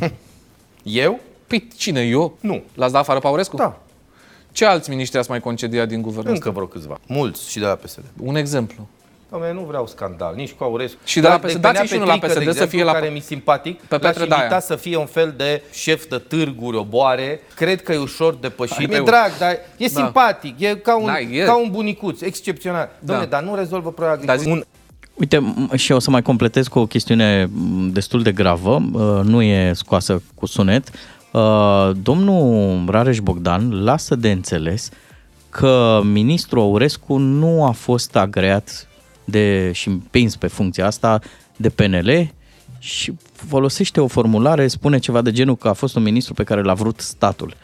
[0.82, 1.20] Eu?
[1.46, 2.36] Păi cine, eu?
[2.40, 2.62] Nu.
[2.74, 3.56] L-ați dat afară pe Aurescu?
[3.56, 3.80] Da.
[4.52, 6.50] Ce alți miniștri ați mai concediat din guvernul Încă ăsta?
[6.60, 7.00] vreo câțiva.
[7.06, 8.04] Mulți și de la PSD.
[8.22, 8.88] Un exemplu.
[9.38, 10.98] Doamne, nu vreau scandal, nici cu Aurescu.
[11.04, 12.76] Și de la Dar PSD, venea dați-i și unul la Petrică, de PSD să exemplu,
[12.78, 14.42] fie la- care mi simpatic, Pe l-aș Petre Daia.
[14.42, 17.40] invita să fie un fel de șef de târguri, oboare.
[17.54, 18.74] Cred că e ușor depășit.
[18.76, 20.00] Hai, Mi-e pe- drag, dar e Da.
[20.02, 21.44] simpatic, e ca un, Da, e.
[21.44, 22.88] ca un bunicuț, excepțional.
[23.02, 23.24] Dom'le, Da.
[23.24, 24.52] dar nu rezolvă problema agriculturii.
[24.52, 24.62] Un
[25.14, 29.20] Uite, m- și o să mai completez cu o chestiune m, destul de gravă, uh,
[29.24, 30.88] nu e scoasă cu sunet.
[31.30, 34.88] Uh, Domnul Rareș Bogdan lasă de înțeles
[35.50, 38.88] că ministrul Aurescu nu a fost agreat
[39.24, 41.20] de, și împins pe funcția asta
[41.56, 42.32] de PNL
[42.78, 46.62] și folosește o formulare, spune ceva de genul că a fost un ministru pe care
[46.62, 47.56] l-a vrut statul.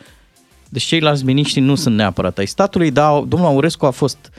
[0.68, 4.32] Deci ceilalți miniștri nu sunt neapărat ai statului, dar domnul Aurescu a fost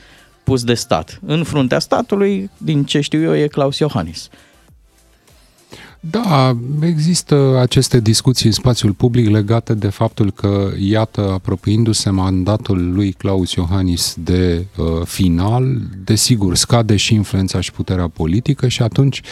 [0.44, 1.20] pus de stat.
[1.26, 4.28] În fruntea statului, din ce știu eu, e Claus Iohannis.
[6.10, 13.12] Da, există aceste discuții în spațiul public legate de faptul că, iată, apropiindu-se mandatul lui
[13.12, 19.22] Claus Iohannis de uh, final, desigur, scade și influența și puterea politică și atunci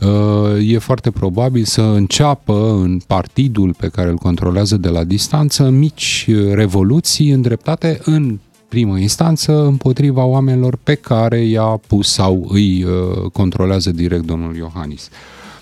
[0.00, 5.68] uh, e foarte probabil să înceapă în partidul pe care îl controlează de la distanță
[5.68, 8.38] mici uh, revoluții îndreptate în
[8.68, 15.08] primă instanță împotriva oamenilor pe care i-a pus sau îi uh, controlează direct domnul Iohannis.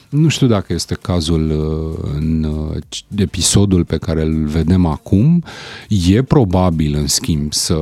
[0.08, 2.76] Nu știu dacă este cazul uh, în uh,
[3.16, 5.44] episodul pe care îl vedem acum.
[5.88, 7.78] E probabil, în schimb, să,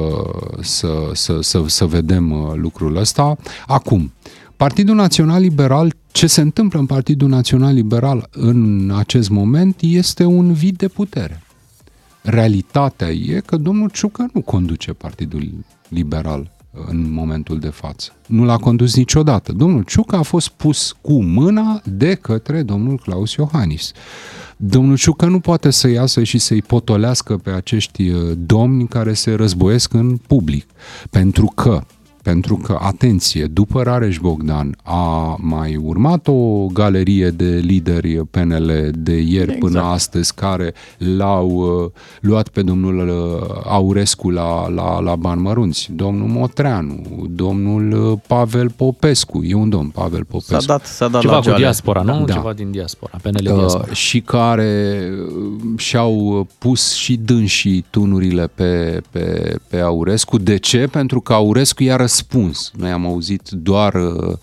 [0.60, 3.36] să, să, să, să vedem uh, lucrul ăsta.
[3.66, 4.12] Acum,
[4.56, 10.52] Partidul Național Liberal, ce se întâmplă în Partidul Național Liberal în acest moment este un
[10.52, 11.42] vid de putere.
[12.22, 15.52] Realitatea e că domnul Ciucă nu conduce Partidul
[15.88, 16.53] Liberal
[16.86, 18.12] în momentul de față.
[18.26, 19.52] Nu l-a condus niciodată.
[19.52, 23.92] Domnul Ciucă a fost pus cu mâna de către domnul Claus Iohannis.
[24.56, 29.34] Domnul Ciucă nu poate să iasă și să-i potolească pe acești uh, domni care se
[29.34, 30.66] războiesc în public.
[31.10, 31.82] Pentru că
[32.24, 39.12] pentru că, atenție, după Rareș Bogdan a mai urmat o galerie de lideri PNL de
[39.12, 39.58] ieri exact.
[39.58, 41.90] până astăzi care l-au uh,
[42.20, 45.88] luat pe domnul uh, Aurescu la, la, la bani mărunți.
[45.92, 50.60] Domnul Motreanu, domnul uh, Pavel Popescu, e un domn, Pavel Popescu.
[50.60, 51.60] S-a dat, s-a dat Ceva la cu joale.
[51.62, 52.24] diaspora, nu?
[52.24, 52.32] Da.
[52.32, 53.92] Ceva din diaspora, PNL Uh, diaspora.
[53.92, 60.38] și care uh, și-au pus și dânsii tunurile pe, pe, pe Aurescu.
[60.38, 60.86] De ce?
[60.90, 62.70] Pentru că Aurescu i-a răspuns.
[62.76, 64.36] Noi am auzit doar uh,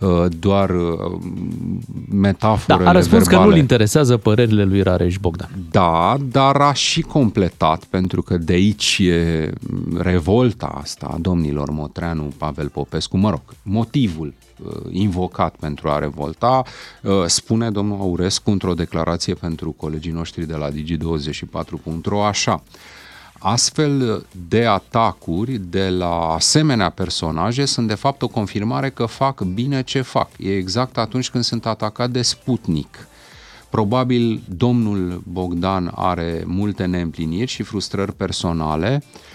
[0.00, 3.50] uh, doar uh, Da, metaforele a răspuns că verbale.
[3.50, 5.50] nu-l interesează părerile lui Rareș Bogdan.
[5.70, 9.50] Da, dar a și completat, pentru că de aici e
[9.98, 14.34] revolta asta a domnilor Motreanu, Pavel Popescu, mă rog, motivul
[14.64, 16.62] uh, invocat pentru a revolta,
[17.02, 22.62] uh, spune domnul Aurescu într-o declarație pentru colegii noștri de la Digi24.ro așa.
[23.38, 29.82] Astfel de atacuri de la asemenea personaje sunt de fapt o confirmare că fac bine
[29.82, 30.28] ce fac.
[30.38, 33.08] E exact atunci când sunt atacat de Sputnik.
[33.70, 39.02] Probabil domnul Bogdan are multe neîmpliniri și frustrări personale.
[39.02, 39.34] Uh,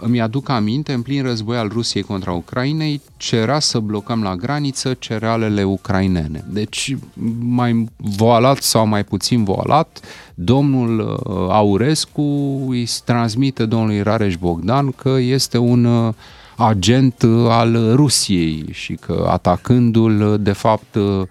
[0.00, 4.94] Îmi aduc aminte, în plin război al Rusiei contra Ucrainei, cerea să blocăm la graniță
[4.98, 6.44] cerealele ucrainene.
[6.48, 6.96] Deci,
[7.38, 10.00] mai voalat sau mai puțin voalat,
[10.34, 12.22] domnul uh, Aurescu
[12.68, 16.14] îi transmite domnului Rareș Bogdan că este un uh,
[16.56, 21.22] agent uh, al Rusiei și că atacându-l, uh, de fapt, uh,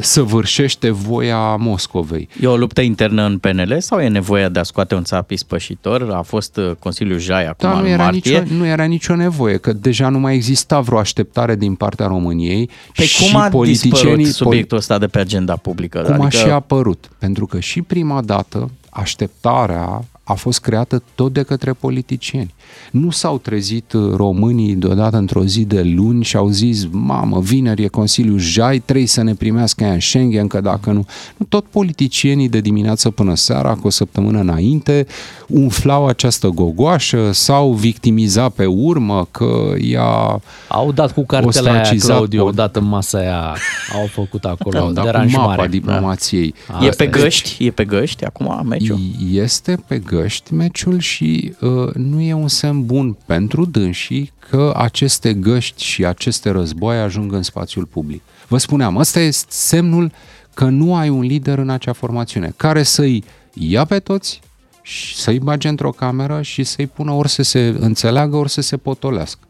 [0.00, 2.28] săvârșește voia Moscovei.
[2.40, 6.10] E o luptă internă în PNL sau e nevoia de a scoate un țap ispășitor?
[6.12, 8.38] A fost uh, Consiliul Jai acum Da, în nu era, martie.
[8.40, 12.70] nicio, nu era nicio nevoie, că deja nu mai exista vreo așteptare din partea României
[12.94, 14.24] Pe și cum a politicienii...
[14.24, 16.00] dispărut subiectul ăsta de pe agenda publică?
[16.00, 17.10] Cum a și apărut?
[17.18, 22.54] Pentru că și prima dată așteptarea a fost creată tot de către politicieni.
[22.90, 27.82] Nu s-au trezit uh, românii deodată într-o zi de luni și au zis, mamă, vineri
[27.82, 31.06] e Consiliul Jai, trebuie să ne primească ea în Schengen, că dacă nu...
[31.36, 35.06] nu tot politicienii de dimineață până seara, cu o săptămână înainte,
[35.48, 42.16] umflau această gogoașă sau victimiza pe urmă că ea Au dat cu cartela aia, ostracizat
[42.16, 43.56] Claudiu, pe- au dat în masa aia,
[44.00, 45.68] au făcut acolo Au dat cu deranj mapa mare.
[45.68, 46.54] diplomației.
[46.68, 46.84] Da.
[46.84, 47.64] E Asta pe găști?
[47.64, 48.98] E pe găști acum meciul?
[49.32, 50.16] Este pe găști
[50.50, 56.50] meciul și uh, nu e un semn bun pentru dânsii că aceste găști și aceste
[56.50, 58.22] războaie ajung în spațiul public.
[58.48, 60.12] Vă spuneam, ăsta este semnul
[60.54, 64.40] că nu ai un lider în acea formațiune care să-i ia pe toți,
[64.82, 68.76] și să-i bage într-o cameră și să-i pună ori să se înțeleagă, ori să se
[68.76, 69.48] potolească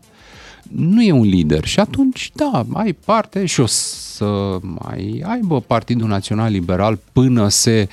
[0.72, 6.08] nu e un lider și atunci, da, ai parte și o să mai aibă Partidul
[6.08, 7.88] Național Liberal până se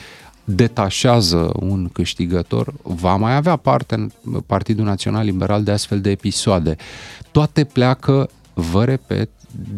[0.46, 4.12] detașează un câștigător, va mai avea parte în
[4.46, 6.76] Partidul Național Liberal de astfel de episoade.
[7.32, 9.30] Toate pleacă, vă repet,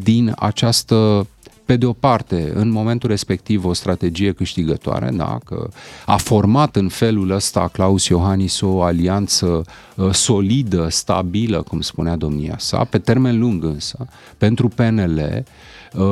[0.03, 1.27] din această
[1.67, 5.69] pe de o parte, în momentul respectiv, o strategie câștigătoare, da, că
[6.05, 9.61] a format în felul ăsta Claus Iohannis o alianță
[9.95, 14.07] uh, solidă, stabilă, cum spunea domnia sa, pe termen lung însă,
[14.37, 15.43] pentru PNL,
[15.93, 16.03] uh,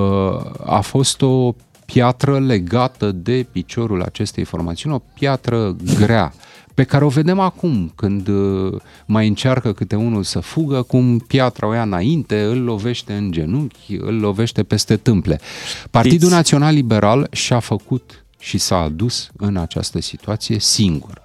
[0.66, 1.54] a fost o
[1.86, 6.34] piatră legată de piciorul acestei formațiuni, o piatră grea,
[6.76, 11.68] pe care o vedem acum când uh, mai încearcă câte unul să fugă, cum piatra
[11.68, 15.40] o ia înainte, îl lovește în genunchi, îl lovește peste tâmple.
[15.92, 21.22] Partidul Național Liberal și-a făcut și s-a adus în această situație singur.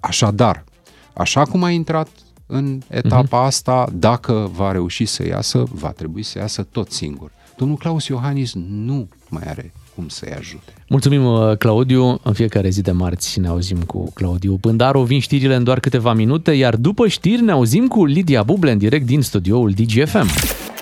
[0.00, 0.64] Așadar,
[1.12, 2.08] așa cum a intrat
[2.46, 7.30] în etapa asta, dacă va reuși să iasă, va trebui să iasă tot singur.
[7.56, 10.72] Domnul Claus Iohannis nu mai are cum să-i ajute.
[10.88, 12.20] Mulțumim, uh, Claudiu.
[12.22, 15.02] În fiecare zi de marți ne auzim cu Claudiu Pândaru.
[15.02, 18.78] Vin știrile în doar câteva minute, iar după știri ne auzim cu Lidia Buble în
[18.78, 20.28] direct din studioul DGFM.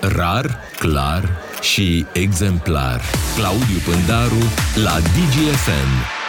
[0.01, 1.29] Rar, clar
[1.61, 3.01] și exemplar.
[3.35, 4.43] Claudiu Pândaru
[4.83, 6.19] la DGFM.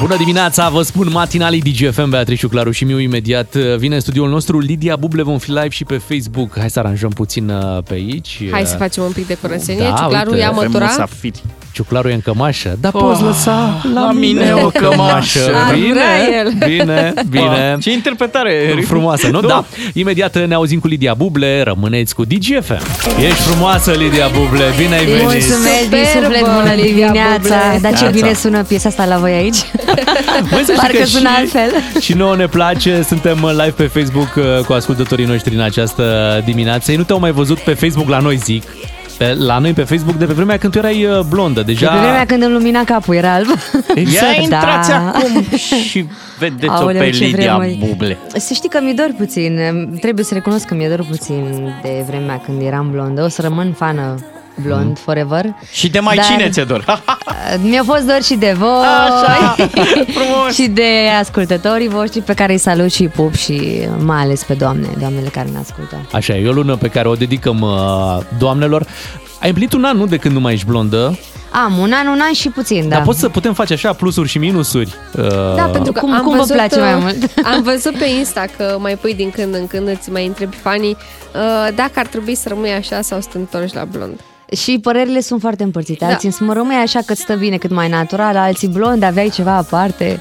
[0.00, 4.58] Bună dimineața, vă spun matinalii DGFM, Beatrice Claru și Miu imediat vine în studioul nostru.
[4.58, 6.58] Lidia Buble vom fi live și pe Facebook.
[6.58, 8.48] Hai să aranjăm puțin uh, pe aici.
[8.50, 9.82] Hai să facem un pic de curățenie.
[9.82, 11.06] Da, Ciuclarul uite, ia mătura.
[11.72, 15.52] Ciuclaru e în cămașă, dar Oh, poți lăsa la, la mine o cămașă.
[15.68, 16.52] Ar Bine, vrea el.
[16.68, 17.76] bine, bine.
[17.80, 19.40] Ce interpretare Frumoasă, nu?
[19.40, 19.64] Da.
[19.94, 22.80] Imediat ne auzim cu Lidia Buble, rămâneți cu DGFM.
[23.24, 25.22] Ești frumoasă, Lidia Buble, bine ai venit.
[25.22, 27.78] Mulțumesc din Superbă, suflet, bună Lidia dimineața Buble.
[27.82, 28.10] Dar ce Neața.
[28.10, 29.56] bine sună piesa asta la voi aici
[30.50, 31.70] Băi, să știi Parcă că sună și- altfel
[32.00, 36.04] Și nouă ne place, suntem live pe Facebook uh, cu ascultătorii noștri în această
[36.44, 36.90] dimineață.
[36.90, 38.62] Ei nu te-au mai văzut pe Facebook la noi, zic.
[39.20, 41.60] Pe, la noi pe Facebook de pe vremea când tu erai uh, blondă.
[41.60, 41.90] De Deja...
[41.90, 43.46] pe vremea când îmi lumina capul era alb
[44.14, 45.12] Ia intrați Da.
[45.14, 46.06] acum și
[46.38, 47.86] vedeți-o Aoleu, pe ce Lidia vremuri.
[47.88, 48.18] Buble.
[48.34, 49.60] Să știi că mi-e dor puțin
[50.00, 53.72] Trebuie să recunosc că mi-e dor puțin De vremea când eram blondă O să rămân
[53.72, 54.18] fană
[54.62, 56.84] blond forever Și de mai Dar- cine ți-e dor?
[57.70, 59.56] Mi-a fost dor și de voi Așa,
[60.16, 60.54] frumos.
[60.54, 60.88] Și de
[61.20, 65.28] ascultătorii voștri Pe care îi salut și îi pup Și mai ales pe doamne Doamnele
[65.28, 68.86] care ne ascultă Așa, e o lună pe care o dedicăm uh, doamnelor.
[69.40, 71.18] Ai împlinit un an, nu, de când nu mai ești blondă,
[71.64, 74.28] Am un an, un an și puțin, da dar poți să putem face așa plusuri
[74.28, 74.94] și minusuri.
[75.18, 77.16] Uh, Da, pentru că Cum- am cum vă văzut, place mai uh, mult?
[77.54, 80.96] Am văzut pe Insta că mai pui din când în când, îți mai întrebi fanii
[81.34, 84.20] uh, dacă ar trebui să rămâi așa sau să te întorci la blond.
[84.56, 86.04] Și părerile sunt foarte împărțite.
[86.04, 86.10] Da.
[86.10, 89.02] Alții îmi spun, mă rămâi așa că îți stă bine, cât mai natural, alții blond,
[89.02, 90.20] aveai ceva aparte.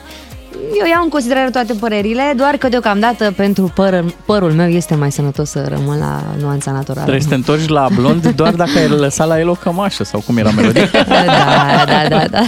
[0.79, 5.11] Eu iau în considerare toate părerile, doar că deocamdată pentru păr, părul meu este mai
[5.11, 7.01] sănătos să rămân la nuanța naturală.
[7.01, 10.19] Trebuie să te întorci la blond doar dacă ai lăsat la el o cămașă sau
[10.19, 10.89] cum era melodia.
[11.07, 12.41] Da, da, da, da.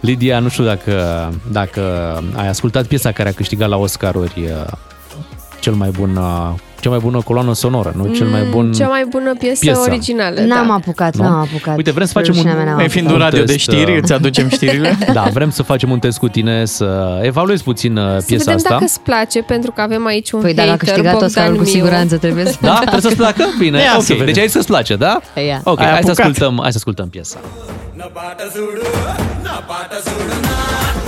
[0.00, 1.82] Lidia, nu știu dacă, dacă
[2.34, 4.72] ai ascultat piesa care a câștigat la Oscaruri uh,
[5.60, 8.14] cel mai bun, uh, cea mai bună coloană sonoră, nu?
[8.14, 8.66] Cel mai bun...
[8.66, 9.80] Mm, Cea mai bună piesă, piesă.
[9.80, 10.40] originală.
[10.40, 10.72] N-am da.
[10.74, 11.22] apucat, Nu?
[11.22, 11.76] n-am apucat.
[11.76, 13.58] Uite, vrem să facem un, Rușinea mea, n-am Mai fiind un un radio de test,
[13.58, 14.98] știri, uh, îți aducem știrile?
[15.12, 18.54] Da, vrem să facem un test cu tine, să evaluezi puțin uh, Să piesa vedem
[18.54, 18.68] asta.
[18.68, 21.56] dacă îți place, pentru că avem aici un Păi, dacă a hater, câștigat Bogdan Oscarul,
[21.56, 21.70] cu Miu.
[21.70, 22.56] siguranță trebuie să...
[22.60, 22.74] Da?
[22.78, 23.44] Trebuie să-ți placă?
[23.58, 24.04] Bine, Ia să ok.
[24.06, 24.24] vedem.
[24.26, 25.20] Deci hai să-ți place, da?
[25.46, 25.60] Ia.
[25.64, 26.18] Ok, Ai hai să, apucat.
[26.26, 27.38] ascultăm, hai să ascultăm piesa.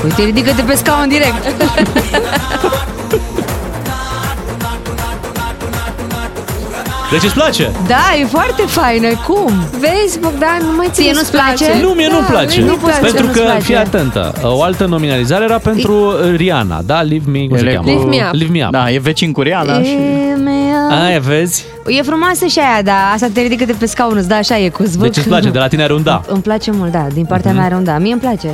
[0.04, 1.42] Uite, ridică-te pe scaun direct.
[7.12, 7.70] Deci îți place?
[7.86, 9.52] Da, e foarte faină, cum?
[9.80, 11.64] Vezi, Bogdan, nu mai ție nu-ți place?
[11.82, 12.60] Nu, mie nu-mi place.
[12.60, 13.60] Nu poți să pentru nu-ți că, place.
[13.62, 17.00] fii atentă, o altă nominalizare era pentru uh, Rihanna, da?
[17.00, 17.90] Leave Me, cum se Ele cheamă?
[17.90, 18.32] cu- Lift me up.
[18.32, 18.70] Live Me Up.
[18.70, 19.90] Da, e vecin cu Rihanna și...
[19.92, 21.02] E, mea.
[21.04, 21.64] Aia, vezi?
[21.86, 24.68] E frumoasă și aia, dar asta te ridică de pe scaun, îți da așa, e
[24.68, 25.02] cu zvâc.
[25.02, 26.20] Deci îți place, de la tine are un da.
[26.28, 27.98] Îmi place mult, da, din partea mea are un da.
[27.98, 28.48] Mie îmi place.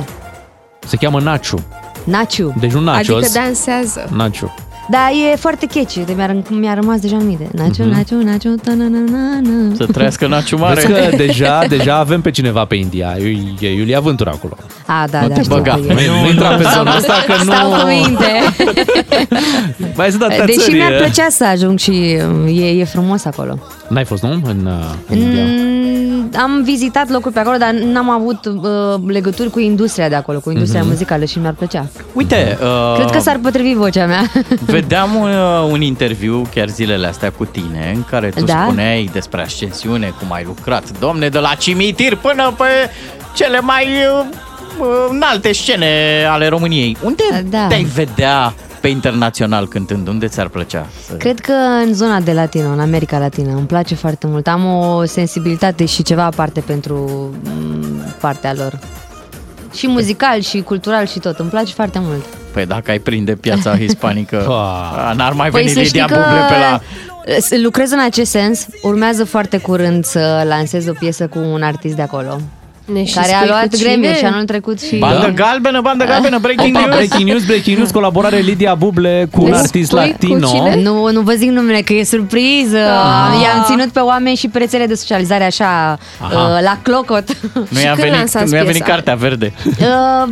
[0.87, 1.57] Se cheamă Nacho.
[2.03, 2.53] Naciu.
[2.59, 3.09] Deci nu Nachos.
[3.09, 4.09] Adică dansează.
[4.15, 4.53] Nacho.
[4.91, 7.49] Da, e foarte catchy, de mi-a, mi-a rămas deja în minte.
[7.51, 7.91] Naciu, Mhm.
[7.95, 9.75] naciu, naciu, ta na na na na.
[9.75, 11.09] Să trăiască Naciu Vezi Mare.
[11.09, 13.15] că deja, deja avem pe cineva pe India.
[13.19, 14.57] E e Iulia Vântura acolo.
[14.85, 15.71] A, da, Nu da, te știu băga.
[15.73, 16.07] că e.
[16.07, 17.51] Nu, nu intra pe zona asta că nu...
[17.53, 18.31] Stau cu minte.
[19.97, 20.75] Mai sunt atâtea Deși țări.
[20.75, 21.91] mi-ar plăcea să ajung și
[22.47, 23.57] e, e frumos acolo.
[23.87, 24.29] N-ai fost, nu?
[24.43, 24.73] În, uh,
[25.09, 25.43] în India.
[26.33, 28.61] Mm, am vizitat locuri pe acolo, dar n-am avut uh,
[29.07, 30.89] legături cu industria de acolo, cu industria Mhm.
[30.89, 31.85] muzicală și mi-ar plăcea.
[32.13, 34.31] Uite, uh, Cred că s-ar potrivi vocea mea.
[34.65, 35.29] Vedeam uh,
[35.71, 38.63] un interviu chiar zilele astea cu tine în care tu Da?
[38.65, 42.65] spuneai despre ascensiune, cum ai lucrat, domne, de la cimitir până pe
[43.35, 44.25] cele mai uh,
[44.79, 45.87] uh, înalte scene
[46.29, 46.97] ale României.
[47.03, 47.65] Unde Da.
[47.67, 50.07] te-ai vedea pe internațional cântând?
[50.07, 50.85] Unde ți-ar plăcea?
[51.07, 51.13] Să...
[51.13, 51.53] Cred că
[51.85, 54.47] în zona de latino, în America Latină, îmi place foarte mult.
[54.47, 56.95] Am o sensibilitate și ceva aparte pentru
[57.43, 58.79] mm, partea lor.
[59.73, 61.39] Și muzical, și cultural, și tot.
[61.39, 62.25] Îmi place foarte mult.
[62.51, 64.45] Păi dacă ai prinde piața hispanică,
[65.07, 66.79] a, n-ar mai veni Păi să Lidia știi că Buble pe la...
[67.39, 68.65] s- lucrez în acest sens.
[68.81, 72.39] Urmează foarte curând să lansez o piesă cu un artist de acolo.
[72.93, 74.15] Ne și care a spui luat cu Grammy cine?
[74.17, 74.95] și anul trecut și...
[74.95, 76.95] Bandă galbenă, bandă galbenă, breaking Opa, news!
[76.97, 80.47] breaking news, breaking news, colaborare Lidia Buble cu un Ne artist spui cu latino.
[80.47, 80.81] cine?
[80.81, 82.77] Nu, nu vă zic numele, că e surpriză.
[82.77, 83.41] Ah.
[83.43, 86.33] I-am ținut pe oameni și pe rețele de socializare așa, Aha.
[86.33, 87.23] uh, la clocot.
[87.69, 88.91] Nu i-a când venit, lansați nu i-a venit piesa?
[88.91, 89.53] cartea verde.
[89.65, 90.29] Uh,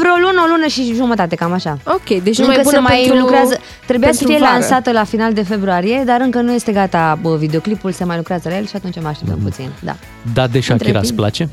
[0.00, 1.78] vreo lună, o lună și jumătate, cam așa.
[1.84, 3.58] Ok, deci nu încă mai bună se mai pentru, lucrează.
[3.86, 4.52] Trebuia să pentru fie vară.
[4.58, 8.48] lansată la final de februarie, dar încă nu este gata bă, videoclipul, se mai lucrează
[8.48, 9.70] la el și atunci mai așteptăm puțin.
[9.80, 9.96] Da.
[10.34, 11.18] Da, de Shakira Între îți timp.
[11.18, 11.48] place?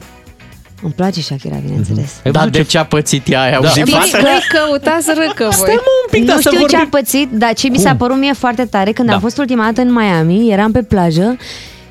[0.83, 2.13] Îmi place Shakira, bineînțeles.
[2.25, 3.41] Ai Dar văzut de ce- ce a pățit ea?
[3.41, 3.57] Ai Da.
[3.57, 4.17] auzit, Știți, fată?
[4.21, 5.51] voi căutați râcă voi.
[5.51, 6.89] Stai mă un pic, nu dar să știu ce a vorbim.
[6.89, 7.97] pățit, dar ce mi s-a Cum?
[7.97, 9.13] părut mie foarte tare când Da.
[9.13, 11.37] am fost ultima dată în Miami, eram pe plajă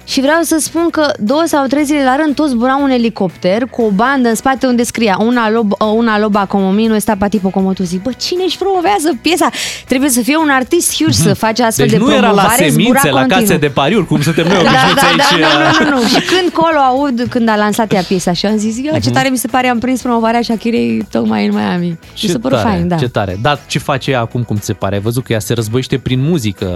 [0.04, 3.64] și vreau să spun că două sau trei zile la rând toți zburau un elicopter
[3.70, 7.48] cu o bandă în spate unde scria una, lob, una loba como mine, sta patipo
[7.48, 9.48] como tu zic, bă, cine își promovează piesa?
[9.88, 12.68] Trebuie să fie un artist huge să face astfel Deci de nu era promovare, la
[12.70, 13.46] zbura semințe, la continuu.
[13.46, 15.78] case de pariuri, cum suntem noi Da, obișnuiți da, da, aici.
[15.78, 16.06] nu, nu, nu, nu.
[16.08, 19.28] Și când colo aud, când a lansat ea piesa și am zis, ia, ce tare
[19.28, 21.98] mi se pare, am prins promovarea Shakirei tocmai în Miami.
[22.14, 22.96] Și se părut tare, fain, da.
[22.96, 23.38] ce tare.
[23.42, 24.94] Dar ce face ea acum, cum ți se pare?
[24.94, 26.66] Ai văzut că ea se războiește prin muzică.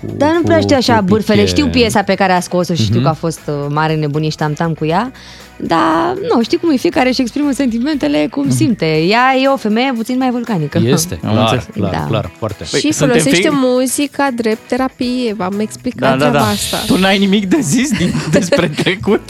[0.00, 1.40] Cu, Dar nu cu- prea știu așa cu bârfele.
[1.42, 1.54] Piqué.
[1.54, 3.02] Știu piesa pe care a scos-o și știu Mhm.
[3.04, 5.12] că a fost uh, mare nebunie și tam-tam cu ea.
[5.60, 8.96] Dar, nu, știi cum e, fiecare își exprimă sentimentele cum simte.
[8.98, 10.78] Ea e o femeie puțin mai vulcanică.
[10.78, 10.86] Mhm.
[10.92, 11.64] Este, Am clar, înțeles.
[11.74, 12.04] clar, Da.
[12.08, 12.64] clar, foarte.
[12.64, 15.34] Și Păi, suntem folosește fii- muzica drept terapie.
[15.36, 16.44] V-am explicat Da, da, treaba da.
[16.50, 16.76] asta.
[16.86, 19.20] Tu n-ai nimic de zis din, despre trecut?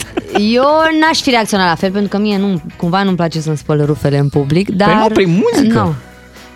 [0.53, 0.63] Eu
[1.01, 4.17] n-aș fi reacționat la fel, pentru că mie nu, cumva nu-mi place să-mi spăl rufele
[4.17, 4.95] în public, dar...
[5.01, 5.79] nu, prin muzică.
[5.79, 5.93] Nu.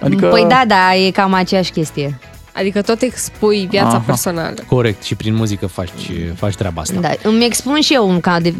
[0.06, 2.20] Adică- Păi da, da, e cam aceeași chestie.
[2.56, 4.04] Adică tot expui viața Aha.
[4.06, 4.56] personală.
[4.68, 5.90] Corect, și prin muzică faci,
[6.36, 7.00] faci treaba asta.
[7.00, 8.54] Da, îmi expun și eu, ca de,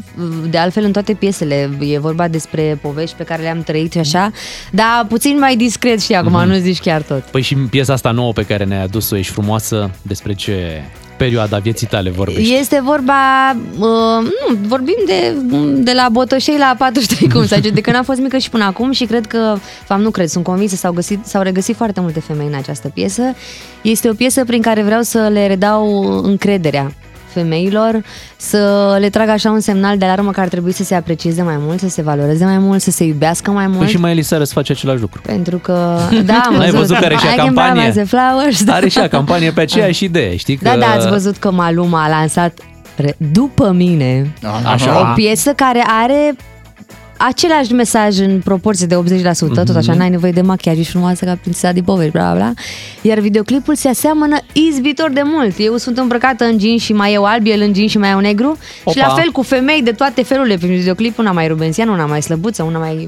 [0.49, 4.32] de altfel în toate piesele, e vorba despre povești pe care le-am trăit și așa,
[4.72, 6.48] dar puțin mai discret și acum, Mhm.
[6.48, 7.22] nu zici chiar tot.
[7.24, 10.82] Păi și piesa asta nouă pe care ne-ai adus-o, Ești frumoasă, despre ce
[11.18, 12.53] perioada vieții tale vorbești?
[12.53, 15.35] Este vorba, uh, nu, vorbim de,
[15.73, 18.64] de la Botoșei la 43, cum să zice, de când am fost mică și până
[18.64, 22.19] acum și cred că, fapt nu cred, sunt convinsă, s-au, găsit, s-au regăsit foarte multe
[22.19, 23.22] femei în această piesă.
[23.81, 26.91] Este o piesă prin care vreau să le redau încrederea
[27.34, 28.01] femeilor,
[28.38, 31.55] să le trag așa un semnal de alarmă că ar trebui să se aprecieze mai
[31.60, 33.80] mult, să se valoreze mai mult, să se iubească mai mult.
[33.80, 35.22] Păi și mai Elisa îți face același lucru.
[35.26, 37.88] Pentru că, da, am N-ai văzut că are și ea I can buy campanie?
[37.88, 38.68] myself flowers.
[38.68, 40.55] Are și ea campanie pe aceeași idee, știi?
[40.55, 40.64] Că...
[40.69, 42.60] Da, da, ați văzut că Maluma a lansat
[42.95, 44.34] re- După mine
[44.65, 44.99] Așa.
[44.99, 46.35] o piesă care are
[47.18, 49.77] același mesaj în proporție de 80%, tot Mhm.
[49.77, 52.53] așa, n-ai nevoie de machiaj, ești frumoasă ca prințesa din povești, bla, bla, bla.
[53.02, 55.53] Iar videoclipul se aseamănă izbitor de mult.
[55.57, 58.19] Eu sunt îmbrăcată în jeans și mai eu alb, el în jeans și mai eu
[58.19, 58.57] negru.
[58.91, 59.07] Și Opa.
[59.07, 62.64] la fel cu femei de toate felurile prin videoclip, una mai rubențiană, una mai slăbuță,
[62.64, 63.07] una mai...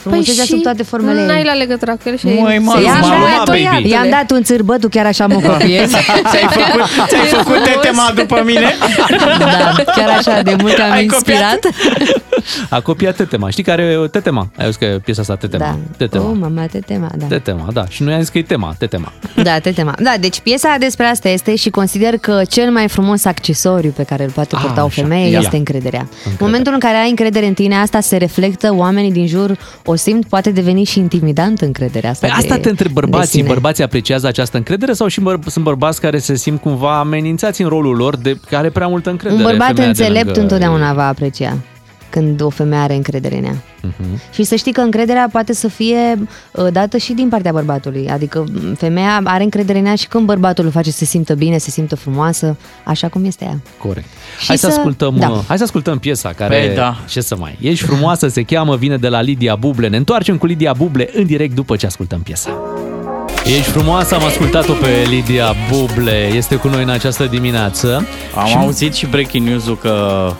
[0.00, 1.44] Frumusețea sub toate formele Păi N-ai ei.
[1.44, 3.42] la legătura cu el și Măi, ai- mă, să-i mă, ia mă, și mă, aia
[3.44, 3.50] baby.
[3.50, 3.88] toiatele.
[3.88, 5.92] I-am dat un țârbă, tu chiar așa mă copiezi.
[6.30, 8.72] Ți-ai făcut, ți-ai făcut tetema după mine?
[9.38, 11.58] da, chiar așa, de mult am Ai inspirat.
[12.68, 13.50] A copiat Tetema.
[13.50, 14.48] Știi care e Tetema?
[14.56, 15.64] Ai auzit că e piesa asta Tetema.
[15.64, 15.76] Da.
[15.96, 16.24] Tetema.
[16.24, 17.26] Oh, mama, tetema, da.
[17.26, 17.84] Tetema, da.
[17.88, 19.12] Și noi am zis că e tema, Tetema.
[19.42, 19.94] Da, tetema.
[20.02, 24.24] Da, deci piesa despre asta este și consider că cel mai frumos accesoriu pe care
[24.24, 25.02] îl poate Ah, purta o așa.
[25.02, 25.38] femeie Ia.
[25.38, 26.08] este încrederea.
[26.24, 29.58] În momentul în care ai încredere în tine, asta se reflectă, oamenii din jur
[29.90, 32.26] o simt, poate deveni și intimidant încrederea asta.
[32.26, 33.48] Păi asta de- te întreb, de bărbații, sine.
[33.48, 37.68] bărbații apreciază această încredere sau și băr- sunt bărbați care se simt cumva amenințați în
[37.68, 39.42] rolul lor de care are prea multă încredere?
[39.42, 41.56] Un bărbat femeia de înțelept lângă întotdeauna va aprecia
[42.10, 43.56] când o femeie are încredere în ea.
[43.82, 44.20] Mhm.
[44.32, 46.18] Și să știi că încrederea poate să fie
[46.52, 48.08] uh, dată și din partea bărbatului.
[48.10, 51.34] Adică m, femeia are încredere în ea și când bărbatul o face să se simtă
[51.34, 53.60] bine, să se simtă frumoasă, așa cum este ea.
[53.78, 54.06] Corect.
[54.40, 55.28] Și hai să, să- ascultăm, da.
[55.28, 56.96] uh, hai să ascultăm piesa care Păi da.
[57.08, 57.58] ce să mai.
[57.60, 59.88] Ești frumoasă, se cheamă, vine de la Lidia Buble.
[59.88, 62.50] Ne întoarcem cu Lidia Buble în direct după ce ascultăm piesa.
[63.44, 66.30] Ești frumoasă, am ascultat-o pe Lidia Buble.
[66.34, 68.06] Este cu noi în această dimineață.
[68.36, 70.32] Am Și- auzit și breaking news-ul că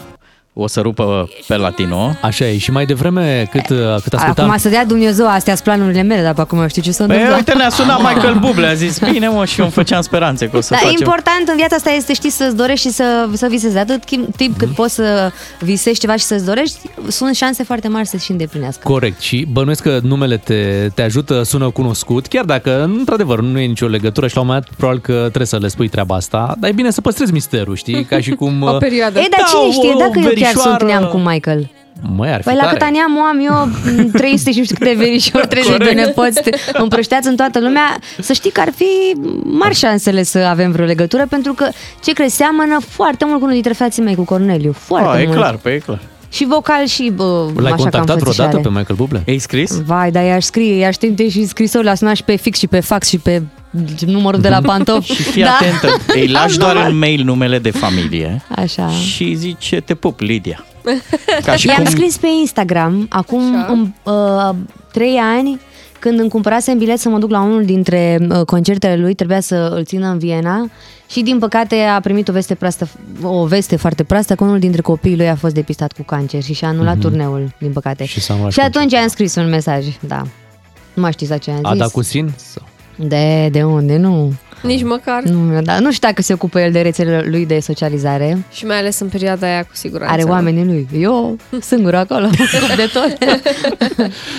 [0.53, 2.17] o să rupă pe latino.
[2.23, 2.59] Așa e.
[2.59, 4.45] Și mai devreme, cât, uh, cât ascultam...
[4.47, 7.05] Acum să dea Dumnezeu astea sunt planurile mele, dar pe acum eu știu ce s-a
[7.05, 7.39] Păi întâmplat.
[7.47, 10.57] uite, ne-a sunat Michael Bublé, a zis, bine mă, și eu îmi făceam speranțe că
[10.57, 10.97] o să Dar facem.
[10.99, 13.79] important în viața asta este, știi, să-ți dorești și să, să visezi.
[13.79, 14.59] Atât timp, timp Mhm.
[14.59, 16.79] cât poți să visezi ceva și să-ți dorești,
[17.09, 18.81] sunt șanse foarte mari să și îndeplinească.
[18.85, 23.67] Corect și bănuiesc că numele te, te ajută, sună cunoscut, chiar dacă într-adevăr nu e
[23.67, 26.55] nicio legătură și la un moment dat probabil că trebuie să le spui treaba asta,
[26.59, 28.05] dar e bine să păstrezi misterul, știi?
[28.05, 28.63] Ca și cum...
[28.63, 29.19] O perioadă.
[29.19, 30.11] Ei, dar Da, cine o- știe, o
[30.41, 30.77] dacă eu chiar verișoară.
[30.79, 31.71] sunt neam cu Michael?
[32.17, 32.73] Măi, ar fi Păi la tare.
[32.77, 33.69] cât ani am, o am eu
[34.05, 35.97] m, 300 și nu știu câte verișori, 30 de Corect.
[36.07, 40.71] nepoți te- împrășteați în toată lumea, să știi că ar fi mari șansele să avem
[40.73, 41.69] vreo legătură, pentru că
[42.05, 44.73] ce crezi, seamănă foarte mult cu unul dintre frații mei, cu Corneliu.
[44.79, 45.37] Foarte Ah, e mult.
[45.39, 46.01] clar, pe e clar.
[46.33, 47.25] Și vocal și bă,
[47.57, 48.49] L-ai așa ca contactat înfățișare.
[48.49, 49.23] vreodată pe Michael Bublé?
[49.27, 49.81] Ei scris?
[49.83, 52.81] Vai, dar i-aș scrie, i-aș trimite și scrisorile, la sunat și pe fix și pe
[52.81, 53.43] fax și pe
[54.07, 55.13] numărul de la pantofi.
[55.13, 58.89] Și fii atentă, îi lași doar în mail numele de familie Așa.
[58.89, 60.65] și zice, te pup, Lidia.
[61.45, 64.55] Ca și I-am cum- scris pe Instagram acum în, uh,
[64.93, 65.61] trei ani
[65.99, 69.73] când îmi cumpărasem bilet să mă duc la unul dintre uh, concertele lui, trebuia să
[69.77, 70.71] îl țină în Viena
[71.11, 72.89] și din păcate a primit o veste proastă,
[73.23, 76.53] o veste foarte proastă că unul dintre copiii lui a fost depistat cu cancer și
[76.55, 77.03] și-a anulat Mhm.
[77.03, 78.05] turneul, din păcate.
[78.05, 80.23] Și s-a anulat și atunci am scris un mesaj, da.
[80.95, 81.79] Nu mai știți la ce am A zis.
[81.81, 82.31] dat cu sin?
[82.37, 82.69] Sau?
[83.09, 83.97] De, de unde?
[83.97, 84.33] Nu.
[84.63, 85.23] Nici măcar.
[85.23, 88.45] Nu, da, nu știu dacă se ocupă el de rețelele lui de socializare.
[88.53, 90.13] Și mai ales în perioada aia, cu siguranță.
[90.13, 90.89] Are oamenii lui.
[90.93, 92.27] Eu singur acolo,
[92.77, 93.19] de tot.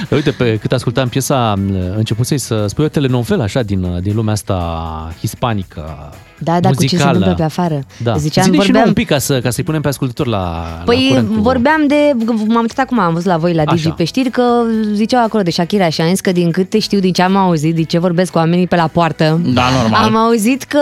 [0.15, 1.53] Uite, pe cât ascultam piesa,
[1.95, 6.13] începusei să spui o telenovelă așa din, din lumea asta hispanică,
[6.43, 7.17] Da, da, cu ce se muzicală.
[7.17, 7.79] întâmplă pe afară.
[8.03, 8.15] Da.
[8.17, 10.37] Ziceam, Zine și vorbeam- nouă un pic ca, să, ca să-i punem pe ascultător la,
[10.39, 11.41] la Păi curent cu...
[11.41, 13.95] vorbeam de, m-am uitat acum, am văzut la voi la Digi Așa.
[13.95, 14.43] pe știri că
[14.93, 17.75] ziceau acolo de Shakira și am zis că din câte știu, din ce am auzit,
[17.75, 20.03] din ce vorbesc cu oamenii pe la poartă, Da, normal.
[20.03, 20.79] am auzit că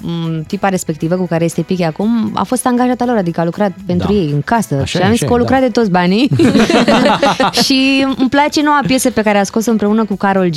[0.00, 3.72] m, tipa respectivă cu care este Piche acum a fost angajată lor, adică a lucrat
[3.86, 4.14] pentru Da.
[4.18, 5.66] ei în casă Așa și e, am zis așa că o e, lucrat da.
[5.66, 6.28] de toți banii
[7.64, 10.56] și îmi place noua piesă pe care a scos-o împreună cu Carol G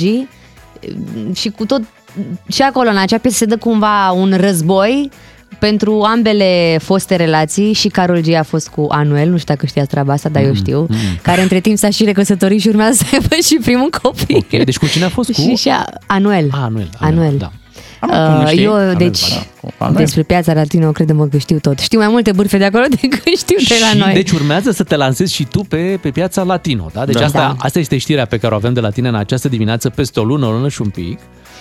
[1.34, 1.82] și cu tot
[2.48, 5.10] și acolo în acea piesă se dă cumva un război
[5.58, 9.88] pentru ambele foste relații și Carol G a fost cu Anuel, nu știu dacă știați
[9.88, 10.86] treaba asta, dar eu știu,
[11.22, 14.36] care între timp s-a și recăsătorit și urmează să aibă și primul copil.
[14.36, 15.32] Ok, deci cu cine a fost?
[15.32, 15.40] Cu...
[15.40, 16.48] Și, și a, Anuel.
[16.50, 16.90] A, Anuel.
[17.00, 17.34] Anuel.
[17.38, 17.52] Da.
[18.02, 18.62] Am, cum nu Uh, știi?
[18.64, 19.98] eu, Anuel, deci, ba da, cu Anuel.
[20.04, 21.78] despre piața latino, credem că știu tot.
[21.78, 24.12] Știu mai multe bârfe de acolo decât știu de la și noi.
[24.12, 27.04] deci urmează să te lansezi și tu pe, pe piața latino, da?
[27.04, 27.24] Deci Da.
[27.24, 27.54] asta, Da.
[27.58, 30.24] asta este știrea pe care o avem de la tine în această dimineață, peste o
[30.24, 31.18] lună, o lună și un pic.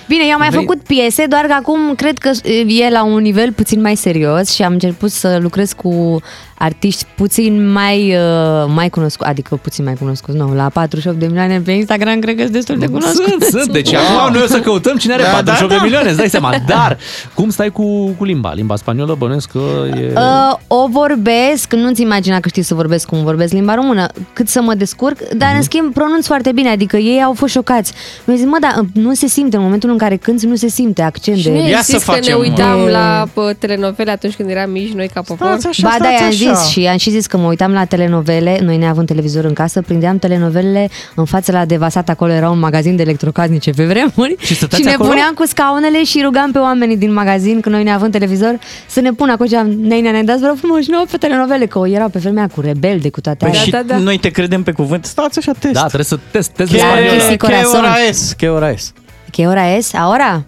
[0.07, 2.31] Bine, eu am mai Vrei- făcut piese, doar că acum cred că
[2.67, 6.21] e la un nivel puțin mai serios și am început să lucrez cu
[6.61, 11.59] artiști puțin mai, uh, mai cunoscuți, adică puțin mai cunoscuți, nu, la 48 de milioane
[11.65, 13.23] pe Instagram cred că sunt destul de cunoscuți.
[13.25, 13.71] Sunt, sunt.
[13.71, 15.83] Deci acum noi o să căutăm cine are Da, 48 da, de da.
[15.83, 16.53] milioane, îți dai seama.
[16.67, 16.97] Dar,
[17.33, 18.53] cum stai cu, cu limba?
[18.53, 19.59] Limba spaniolă bănuiesc că
[19.99, 20.13] e...
[20.15, 24.61] Uh, o vorbesc, nu-ți imagina că știu să vorbesc cum vorbesc limba română, cât să
[24.61, 25.57] mă descurc, dar Mhm.
[25.57, 27.93] în schimb pronunț foarte bine, adică ei au fost șocați.
[28.25, 31.01] Mi-au zis, mă, dar nu se simte, în momentul în care cânti nu se simte
[31.01, 31.49] accent Și de...
[31.51, 32.89] nu Ia ai să zis că ne facem, uitam mă.
[32.89, 35.47] la bă, telenovele atunci când eram mici noi ca popor?
[35.47, 36.50] Stați așa, ba da, stați i-am așa.
[36.55, 39.53] Zis și am și zis că mă uitam la telenovele, noi ne avem televizor în
[39.53, 44.35] casă, prindeam telenovelele în fața la Devasat, acolo era un magazin de electrocasnice pe vremuri
[44.39, 45.09] Și stăteați și ne acolo?
[45.09, 48.99] puneam cu scaunele și rugam pe oamenii din magazin, când noi ne avem televizor, să
[49.01, 52.09] ne pună acolo, ziceam, neinea, ne dați vreo frumos și nouă pe telenovele, că erau
[52.09, 53.97] pe vremea cu rebelde, cu toate Păi alea.
[53.97, 55.05] și noi te credem pe cuvânt.
[55.05, 55.73] Stați așa, test.
[55.73, 57.13] Da, trebuie să test, test Che, Chiar, spaniolă.
[57.17, 57.79] Chisi che corazon.
[57.79, 58.33] ora es?
[58.37, 58.93] Che ora es?
[59.31, 59.93] Che ora es?
[59.93, 60.43] Ahora?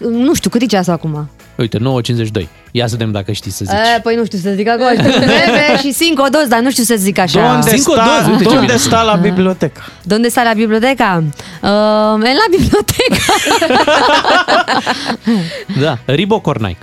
[0.00, 1.30] Nu știu, cât e ceasul acum?
[1.56, 2.46] Uite, 9.52.
[2.70, 3.74] Ia să vedem dacă știi să zici.
[3.96, 4.88] E, păi nu știu să zic acolo.
[4.90, 7.40] Știu bebe și cinco dos, dar nu știu să zic așa.
[7.54, 8.76] Unde Cinco sta, doze, uite ce unde bine.
[8.78, 9.82] sta la biblioteca?
[10.02, 11.22] De unde sta la biblioteca?
[11.62, 11.68] Uh,
[12.28, 13.32] e la biblioteca.
[15.80, 16.78] Da, Ribo Cornaic.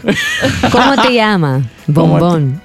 [0.71, 1.61] Como te llama?
[1.85, 2.61] Bombon.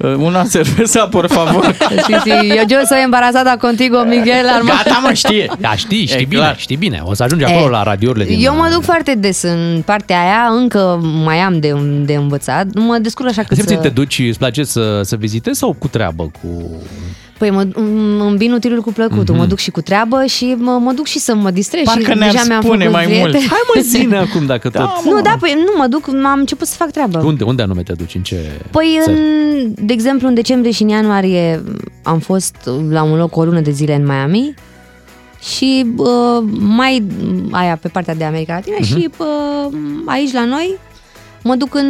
[0.00, 1.74] Uh, Una cerveza, por favor.
[2.06, 4.82] Sí, sí, yo, yo soy embarazada contigo, Miguel Armand.
[4.84, 5.50] Gata, mă, știe.
[5.58, 6.58] Da, știi, știi E bine, clar.
[6.58, 7.00] știi bine.
[7.04, 8.44] O să ajungi acolo E, la radiourile din...
[8.44, 12.66] Eu mă duc foarte des în partea aia, încă mai am de, de învățat.
[12.74, 13.78] Mă descurc așa cât Simți, să...
[13.80, 16.22] te duci, îți place să, să vizitezi sau cu treabă?
[16.42, 16.48] Cu...
[17.38, 19.36] Păi mă, îmi îmbin utilul cu plăcutul, Mhm.
[19.36, 21.84] mă duc și cu treabă și mă, mă duc și să mă distrez.
[21.84, 23.32] Parcă și ne-ar deja mi-am spune făcut mai prieteni.
[23.32, 23.48] mult.
[23.48, 24.88] Hai mă, zine acum dacă tot...
[25.04, 27.18] Nu, da, păi nu, mă duc, am început să fac treabă.
[27.24, 28.14] Unde, unde anume te duci?
[28.14, 28.36] În ce
[28.70, 29.16] Păi, țări?
[29.18, 31.62] în, de exemplu, în decembrie și în ianuarie
[32.02, 32.56] am fost
[32.90, 34.54] la un loc o lună de zile în Miami
[35.54, 37.02] și uh, mai
[37.50, 38.86] aia pe partea de America Latină Mhm.
[38.98, 39.72] și uh,
[40.06, 40.76] aici la noi
[41.42, 41.86] mă duc în,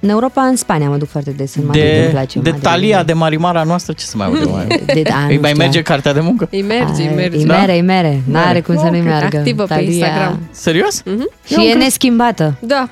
[0.00, 2.64] în Europa, în Spania mă duc foarte des, în Madrid, îmi De, place de Madrid.
[2.68, 4.66] Talia, de Marimara noastră, ce să mai aude mai?
[4.86, 5.62] De, da, Îi nu mai știu.
[5.62, 6.48] merge cartea de muncă?
[6.50, 7.38] Îi merge, îi Ai, merge.
[7.38, 7.58] E Da?
[7.58, 9.36] mere, e mere, n-are cum să nu-i Ok, meargă.
[9.36, 9.88] activă pe Talia.
[9.88, 10.38] Instagram.
[10.50, 11.02] Serios?
[11.46, 12.54] Și e neschimbată.
[12.60, 12.88] Da.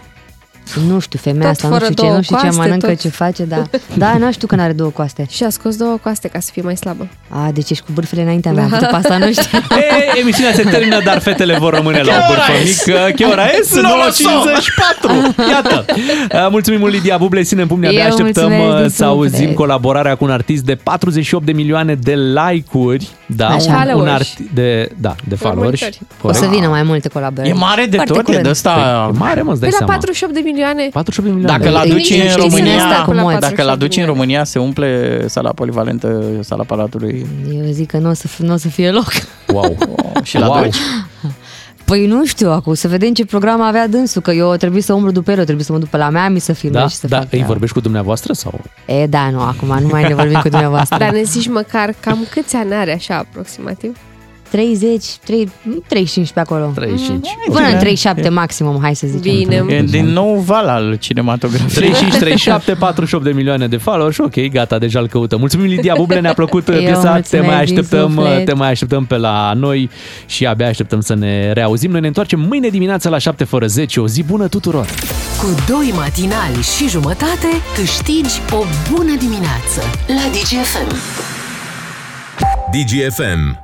[0.88, 2.86] Nu știu, femeia Tot asta, nu fără știu ce, două nu știu ce coaste, mănâncă,
[2.86, 2.98] tot.
[3.00, 3.62] ce face, da.
[4.02, 5.26] Da, nu știu că n-are două coaste.
[5.30, 7.08] Și a scos două coaste ca să fie mai slabă.
[7.28, 8.76] A, deci ești cu bârfele înaintea mea, Da.
[8.86, 9.58] după asta nu știu.
[10.14, 13.12] E, emisiunea se termină, dar fetele vor rămâne la o bârfă mică.
[13.16, 13.62] Ce ora e?
[13.72, 14.30] Sunt Nu lăsăm!
[15.36, 15.48] 9.54!
[15.50, 15.84] Iată!
[16.34, 19.36] Uh, Mulțumim mult, Lidia Buble, ținem pumnii, abia Eu așteptăm mulțumesc uh, din să auzim
[19.38, 19.54] suflet.
[19.54, 23.08] colaborarea cu un artist de 48 de milioane de like-uri.
[23.26, 23.70] Da, Așa.
[23.70, 24.28] un, un Followers.
[24.28, 25.80] arti- de, da, de followers.
[25.80, 25.98] Urmăritori.
[26.22, 27.48] O să vină mai multe colaborări.
[27.48, 28.42] E mare de Foarte tot, e curând.
[28.44, 29.10] de ăsta...
[29.14, 29.92] E mare, mă, îți dai Pe la seama.
[29.92, 30.51] 48 de milioane.
[30.92, 31.58] 48 de milioane.
[31.64, 33.96] Dacă l aduci E- în e- e- România, asta cu la dacă 48 l aduci
[33.96, 38.26] în de România, se umple sala polivalentă, sala Palatului Eu zic că nu o să,
[38.28, 39.12] f- n-o să fie loc.
[39.52, 39.76] Wow.
[40.22, 40.62] și la Wow.
[40.62, 40.76] duci.
[41.84, 45.10] Păi nu știu acum, să vedem ce program avea dânsul, că eu trebuie să umblu
[45.10, 47.06] după el, eu trebuie să mă duc pe la Miami să filmez Da, și să
[47.06, 47.46] da, fac îi treaba.
[47.48, 48.60] vorbești cu dumneavoastră sau?
[48.86, 50.96] E, da, nu, acum nu mai ne vorbim cu dumneavoastră.
[50.98, 53.96] Dar ne zici măcar cam câți ani are așa aproximativ?
[54.52, 55.48] 30, 3,
[55.86, 56.72] 35 pe acolo.
[56.74, 57.26] 35.
[57.46, 59.20] Până în 37 maximum, hai să zicem.
[59.36, 59.64] Bine.
[59.68, 61.68] E din nou val al cinematografiei.
[61.68, 65.38] 35, 37, 48 de milioane de followers, ok, gata, deja îl căutăm.
[65.38, 68.44] Mulțumim, Lidia Buble, ne-a plăcut Eu piesa, te mulțumesc mai, din așteptăm, suflet.
[68.44, 69.90] te mai așteptăm pe la noi
[70.26, 71.90] și abia așteptăm să ne reauzim.
[71.90, 74.00] Noi ne întoarcem mâine dimineața la 7 fără 10.
[74.00, 74.86] O zi bună tuturor!
[75.38, 80.96] Cu doi matinali și jumătate câștigi o bună dimineață la DGFM.
[82.72, 83.61] DGFM.